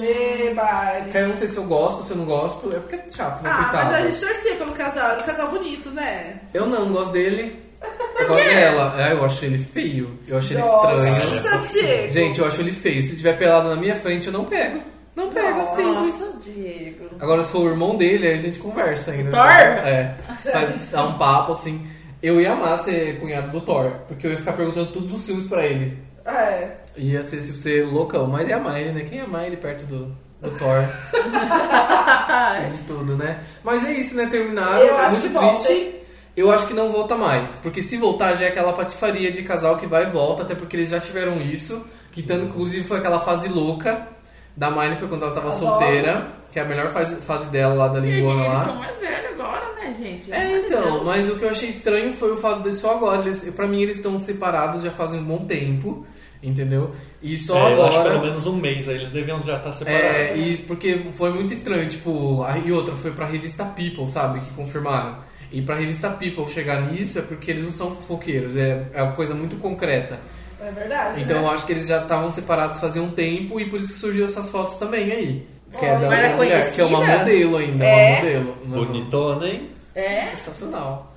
[0.00, 1.06] Eba.
[1.10, 2.68] Que aí eu não sei se eu gosto, se eu não gosto.
[2.74, 3.50] É porque é chato, né?
[3.52, 3.92] Ah, Coitado.
[3.92, 5.10] mas a gente torcia pelo casal.
[5.10, 6.40] Era um casal bonito, né?
[6.52, 7.56] Eu não gosto dele.
[8.18, 8.94] Eu gosto dela.
[8.96, 10.16] É, eu acho ele feio.
[10.28, 11.42] Eu acho ele estranho.
[11.42, 12.12] Nossa, Diego.
[12.14, 13.02] Gente, eu acho ele feio.
[13.02, 14.80] Se tiver pelado na minha frente, eu não pego.
[15.16, 15.76] Não pego, Nossa.
[15.76, 16.20] simples.
[16.20, 17.04] Nossa, Diego.
[17.20, 19.30] Agora, se for o irmão dele, aí a gente conversa ainda.
[19.30, 19.46] Thor?
[19.46, 20.16] É.
[20.52, 21.86] Faz, dá um papo assim.
[22.22, 25.46] Eu ia amar ser cunhado do Thor, porque eu ia ficar perguntando tudo dos filmes
[25.46, 25.98] pra ele.
[26.24, 26.76] É.
[26.96, 29.04] Ia ser, tipo, ser loucão, mas ia amar ele, né?
[29.04, 30.06] Quem ia amar ele perto do,
[30.40, 30.84] do Thor?
[32.70, 33.40] De tudo, né?
[33.62, 34.26] Mas é isso, né?
[34.26, 34.80] Terminaram.
[34.84, 35.72] Eu é acho muito que volta, triste.
[35.72, 35.94] hein?
[36.36, 37.56] Eu acho que não volta mais.
[37.58, 40.76] Porque se voltar já é aquela patifaria de casal que vai e volta, até porque
[40.76, 41.86] eles já tiveram isso.
[42.10, 44.08] Que tanto, inclusive, foi aquela fase louca
[44.56, 45.64] da Miley, foi quando ela tava Adoro.
[45.64, 48.60] solteira, que é a melhor fase, fase dela lá da E linguona eles lá.
[48.60, 50.32] estão mais velhos agora, né, gente?
[50.32, 51.04] É, então, Deus.
[51.04, 53.82] mas o que eu achei estranho foi o fato de só agora, eles, pra mim
[53.82, 56.06] eles estão separados já fazem um bom tempo,
[56.42, 56.92] entendeu?
[57.22, 58.10] E só É, eu acho agora...
[58.14, 60.06] pelo menos um mês, aí eles deviam já estar separados.
[60.06, 64.40] É, e porque foi muito estranho, tipo, a- e outra, foi pra revista People, sabe,
[64.40, 65.16] que confirmaram.
[65.50, 69.12] E pra revista People chegar nisso é porque eles não são fofoqueiros, é, é uma
[69.14, 70.18] coisa muito concreta.
[70.66, 71.22] É verdade.
[71.22, 71.48] Então eu né?
[71.50, 74.48] acho que eles já estavam separados fazia um tempo e por isso que surgiu essas
[74.50, 75.46] fotos também aí.
[75.78, 77.18] Que é Oh, é da mulher, que é uma conhecida?
[77.18, 78.08] modelo ainda, É?
[78.10, 78.56] uma modelo.
[78.64, 79.70] Uma- Bonitona, hein?
[79.94, 80.24] É?
[80.36, 81.10] Sensacional.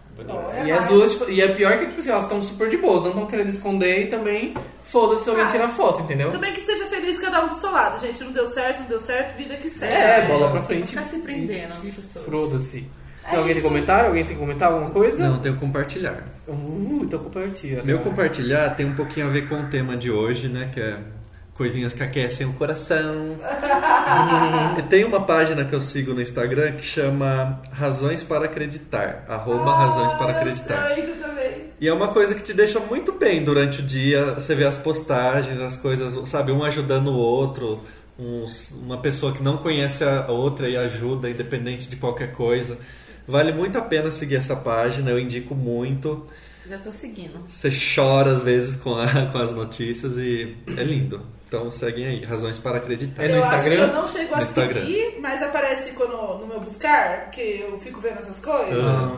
[0.52, 2.78] É E as duas, tipo, e é pior que tipo assim, elas estão super de
[2.78, 6.32] boas, não estão querendo esconder e também foda-se se alguém Ah, tirar foto, entendeu?
[6.32, 8.24] Também que seja feliz cada um pro seu lado, gente.
[8.24, 9.94] Não deu certo, não deu certo, vida que segue.
[9.94, 10.28] É, né?
[10.28, 10.88] bola pra frente.
[10.90, 12.26] Ficar se prendendo E- as pessoas.
[12.26, 12.88] Foda-se.
[13.28, 14.08] Então, alguém tem comentário?
[14.08, 15.28] Alguém tem que comentar alguma coisa?
[15.30, 16.24] Não, tenho que compartilhar.
[16.48, 17.84] Uh, então compartilha.
[17.84, 18.10] Meu cara.
[18.10, 20.70] compartilhar tem um pouquinho a ver com o tema de hoje, né?
[20.74, 20.98] Que é
[21.54, 23.36] coisinhas que aquecem o coração.
[24.78, 29.26] E tem uma página que eu sigo no Instagram que chama Razões para Acreditar.
[29.28, 30.98] Arroba Razões para Acreditar.
[30.98, 31.66] Eu também.
[31.82, 34.34] E é uma coisa que te deixa muito bem durante o dia.
[34.36, 37.84] Você vê as postagens, as coisas, sabe, um ajudando o outro.
[38.20, 42.78] uns- uma pessoa que não conhece a outra e ajuda, independente de qualquer coisa.
[43.28, 46.26] Vale muito a pena seguir essa página, eu indico muito.
[46.68, 47.40] Já tô seguindo.
[47.48, 51.22] Você chora às vezes com, a- com as notícias e é lindo.
[51.48, 53.24] Então seguem aí, razões para acreditar.
[53.24, 53.88] É no eu acho que Instagram?
[53.88, 54.82] eu não chego a No Instagram.
[54.82, 58.84] seguir, mas aparece quando, no meu buscar, porque eu fico vendo essas coisas.
[58.84, 59.18] Ah.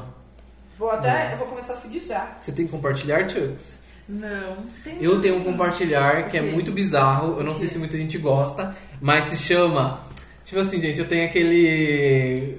[0.78, 2.38] Vou até, eu vou começar a seguir já.
[2.40, 3.80] Você tem que compartilhar, Chucks?
[4.08, 4.58] Não.
[4.84, 7.38] Tem Eu tenho um compartilhar que é muito bizarro.
[7.38, 10.02] Eu não sei se muita gente gosta, mas se chama.
[10.46, 12.58] Tipo assim, gente, eu tenho aquele.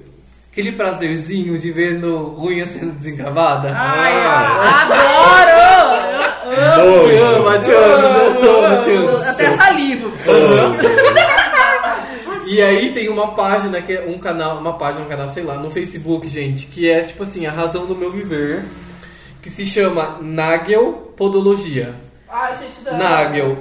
[0.51, 3.73] Aquele prazerzinho de ver no unha sendo desencravada.
[3.73, 4.81] Ai, Ah.
[4.83, 6.51] adoro!
[6.51, 7.07] Eu amo!
[7.07, 9.29] Te ama, te ama, te ama.
[9.29, 10.11] Até salivo.
[12.47, 15.55] E aí tem uma página que é um canal, uma página, um canal, sei lá,
[15.55, 18.61] no Facebook, gente, que é tipo assim, a razão do meu viver,
[19.41, 21.95] que se chama Nagel Podologia.
[22.27, 22.91] Ai, gente, da.
[22.91, 23.59] Nagel,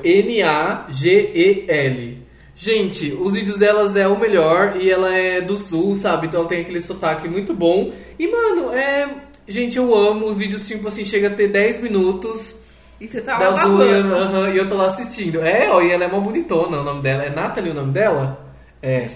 [1.01, 2.20] N-A-G-E-L.
[2.63, 6.27] Gente, os vídeos delas é o melhor e ela é do sul, sabe?
[6.27, 7.91] Então ela tem aquele sotaque muito bom.
[8.19, 9.09] E, mano, é.
[9.49, 12.57] Gente, eu amo os vídeos, tipo assim, chega a ter 10 minutos
[13.01, 14.07] E você tá lá das unhas,
[14.55, 15.41] e eu tô lá assistindo.
[15.41, 17.25] É, ó, e ela é uma bonitona, o nome dela.
[17.25, 18.47] É Natalie o nome dela?
[18.83, 19.09] É.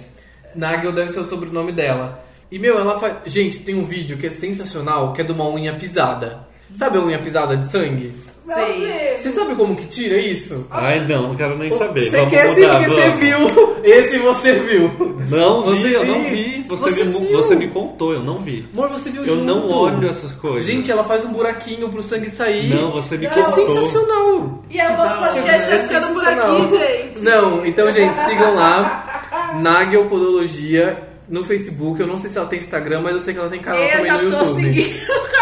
[0.57, 2.25] Nagel deve ser o sobrenome dela.
[2.51, 3.19] E, meu, ela faz.
[3.27, 6.49] Gente, tem um vídeo que é sensacional, que é de uma unha pisada.
[6.75, 8.15] Sabe a unha pisada de sangue?
[8.45, 9.17] Sei.
[9.19, 10.67] Você sabe como que tira isso?
[10.71, 12.11] Ai não, não quero nem saber.
[12.11, 13.75] Você quer mudar, porque você viu.
[13.85, 14.91] Esse você viu.
[15.31, 16.31] Não Você vi, eu não viu?
[16.31, 16.65] vi.
[16.69, 17.37] Você, Você me, viu?
[17.37, 18.67] você me contou, eu não vi.
[18.73, 19.45] Amor, você viu Eu junto.
[19.45, 20.65] não olho essas coisas.
[20.67, 22.69] Gente, ela faz um buraquinho pro sangue sair.
[22.75, 23.33] Não, você me Não.
[23.33, 23.67] Que é contou.
[23.69, 24.63] sensacional.
[24.71, 27.21] E aí o nosso podcast vai ficando por aqui, gente.
[27.25, 29.55] Não, então, gente, sigam lá.
[29.61, 32.01] Nagel Podologia no Facebook.
[32.01, 33.91] Eu não sei se ela tem Instagram, mas eu sei que ela tem canal Eu
[33.91, 34.75] também já no tô YouTube.
[34.75, 35.15] seguindo.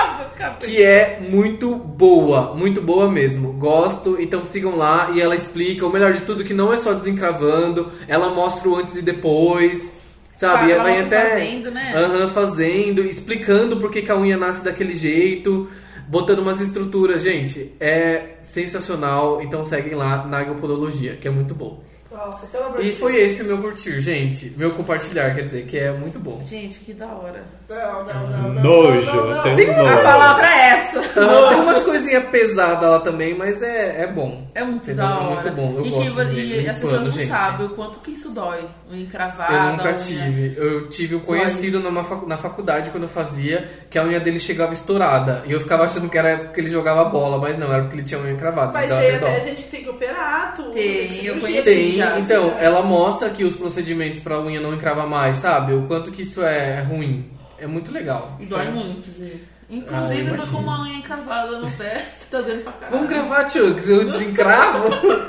[0.60, 3.52] Que é muito boa, muito boa mesmo.
[3.52, 6.94] Gosto, então sigam lá e ela explica o melhor de tudo que não é só
[6.94, 9.94] desencravando, ela mostra o antes e depois.
[10.34, 10.72] Sabe?
[10.72, 11.92] Ela Vai até fazendo, né?
[11.94, 15.68] Aham, fazendo, explicando por que, que a unha nasce daquele jeito,
[16.09, 17.22] botando umas estruturas.
[17.22, 19.42] Gente, é sensacional.
[19.42, 21.82] Então seguem lá na Podologia, que é muito bom.
[22.27, 22.99] Nossa, pelo amor de E Deus.
[22.99, 24.53] foi esse o meu curtir, gente.
[24.57, 26.43] Meu compartilhar, quer dizer, que é muito bom.
[26.49, 27.43] Gente, que da hora.
[27.69, 28.49] Não, não, não.
[28.55, 29.43] não Nojo, Não, não, não.
[29.43, 31.01] tem Tem umas A palavra é essa.
[31.12, 34.47] Tem umas coisinhas pesadas lá também, mas é, é bom.
[34.55, 35.05] É muito Entendeu?
[35.07, 35.31] da É hora.
[35.43, 37.28] muito bom, eu e, gosto tipo, de e as pessoas não gente.
[37.28, 38.65] sabem o quanto que isso dói.
[38.90, 39.53] O encravado.
[39.55, 39.99] Eu nunca a unha.
[39.99, 40.55] tive.
[40.57, 44.39] Eu tive um conhecido numa facu- na faculdade quando eu fazia, que a unha dele
[44.40, 45.43] chegava estourada.
[45.47, 48.05] E eu ficava achando que era porque ele jogava bola, mas não, era porque ele
[48.07, 48.73] tinha unha encravada.
[48.73, 49.44] Mas então tem até até dó.
[49.47, 50.70] gente que tem que operar tudo.
[50.73, 52.56] Tem, eu conheci Tem, já, então, né?
[52.64, 55.72] ela mostra aqui os procedimentos pra unha não encravar mais, sabe?
[55.74, 57.30] O quanto que isso é ruim.
[57.59, 58.36] É muito legal.
[58.40, 59.44] E dói Então, muito, gente.
[59.44, 62.93] Ah, Inclusive, eu tô com uma unha encravada no pé, que tá dando pra caralho.
[62.93, 64.89] Vamos gravar, Chugs, eu desencravo.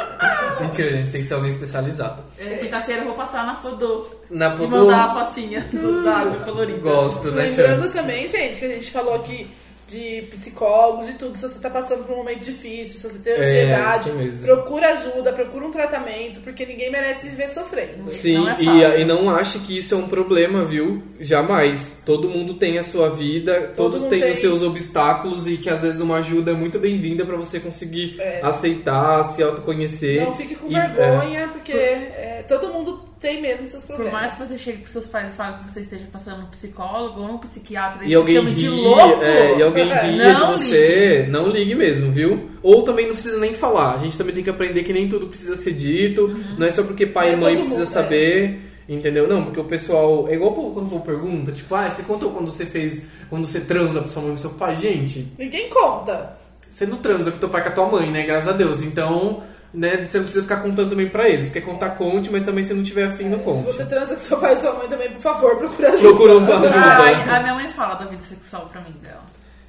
[0.60, 2.24] Mentira, gente, tem que ser alguém especializado.
[2.38, 6.44] É, Quinta-feira eu vou passar na Fodô Na e Podô, mandar a fotinha do dado
[6.44, 6.80] colorido.
[6.82, 9.48] gosto, né, Lembrando também, gente, que a gente falou aqui
[9.94, 11.36] de psicólogos, de tudo.
[11.38, 14.42] Se você tá passando por um momento difícil, se você tem É, ansiedade, mesmo.
[14.46, 18.10] procura ajuda, procura um tratamento, porque ninguém merece viver sofrendo.
[18.10, 19.02] Sim, Não é e, fácil.
[19.02, 21.04] e não ache que isso é um problema, viu?
[21.20, 22.02] Jamais.
[22.06, 24.34] Todo mundo tem a sua vida, Todo todos mundo têm tem.
[24.34, 28.16] os seus obstáculos e que às vezes uma ajuda é muito bem-vinda pra você conseguir
[28.20, 28.40] É.
[28.42, 30.22] aceitar, se autoconhecer.
[30.22, 34.22] Não fique com E, é, vergonha, porque é, todo mundo tem mesmo seus Por problemas.
[34.22, 37.28] mais que você chegue que seus pais falem que você esteja passando um psicólogo ou
[37.32, 39.24] um psiquiatra, E alguém chamam de ri, louco.
[39.24, 42.50] é, e alguém ri Não de você, não ligue mesmo, viu?
[42.62, 43.96] Ou também não precisa nem falar.
[43.96, 46.26] A gente também tem que aprender que nem tudo precisa ser dito.
[46.26, 46.56] Uhum.
[46.60, 47.92] Não é só porque pai É e mãe precisa mundo, é.
[47.92, 48.70] saber.
[48.90, 49.28] Entendeu?
[49.30, 50.28] Não, porque o pessoal.
[50.30, 53.02] É igual quando o povo pergunta, tipo, ah, você contou quando você fez.
[53.30, 54.76] Quando você transa com sua mãe e seu pai?
[54.76, 56.38] Gente, Ninguém conta.
[56.70, 58.24] você não transa com teu pai e com a tua mãe, né?
[58.24, 58.82] Graças a Deus.
[58.82, 59.42] Então,
[59.74, 61.50] né, você não precisa ficar contando também pra eles.
[61.50, 63.64] Quer contar, conte, mas também se não tiver afim, não Se conte.
[63.64, 66.08] você transa com seu pai e sua mãe também, por favor, procura ajuda.
[66.10, 66.70] Procura um ajuda.
[66.76, 69.24] Ah, a minha mãe fala da vida sexual pra mim dela.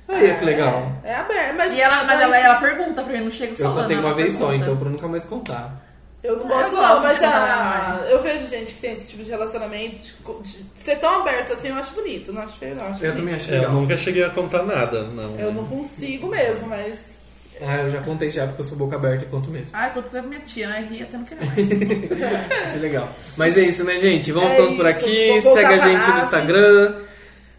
[0.07, 0.93] Aí, que legal.
[1.03, 3.57] É, é aberto, mas, E ela, mas ela, ela pergunta pra mim, não chega Eu
[3.57, 3.81] falando.
[3.81, 4.57] contei uma vez só, pergunta.
[4.65, 5.83] então pra nunca mais contar.
[6.23, 9.11] Eu não Eu gosto, gosto não, mas a, contar, eu vejo gente que tem esse
[9.11, 9.97] tipo de relacionamento,
[10.43, 12.87] de, de ser tão aberto assim, eu acho bonito, não acho feio, não.
[12.87, 13.17] Acho Eu bonito.
[13.17, 15.39] também acho É, eu nunca cheguei a contar nada, não.
[15.39, 17.14] Eu não consigo mesmo, mas.
[17.63, 19.71] Ah, eu já contei já, porque eu sou boca aberta e conto mesmo.
[19.75, 20.87] Ai, quanto tempo minha tia, né?
[20.91, 21.59] Ria até não querer mais.
[21.71, 23.09] Isso é legal.
[23.37, 24.33] Mas é isso, né, gente?
[24.33, 25.41] Vamos É ficando por aqui.
[25.43, 26.19] Segue a pra gente no.
[26.21, 26.95] Instagram.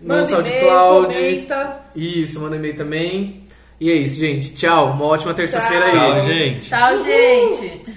[0.01, 1.15] no Manda e-mail, SoundCloud.
[1.15, 1.79] comenta.
[1.95, 3.43] Isso, manda e-mail também.
[3.79, 4.53] E é isso, gente.
[4.53, 4.91] Tchau.
[4.91, 5.91] Uma ótima terça-feira aí.
[5.91, 6.11] Tchau.
[6.11, 6.69] Tchau, gente.
[6.69, 7.94] Tchau, gente.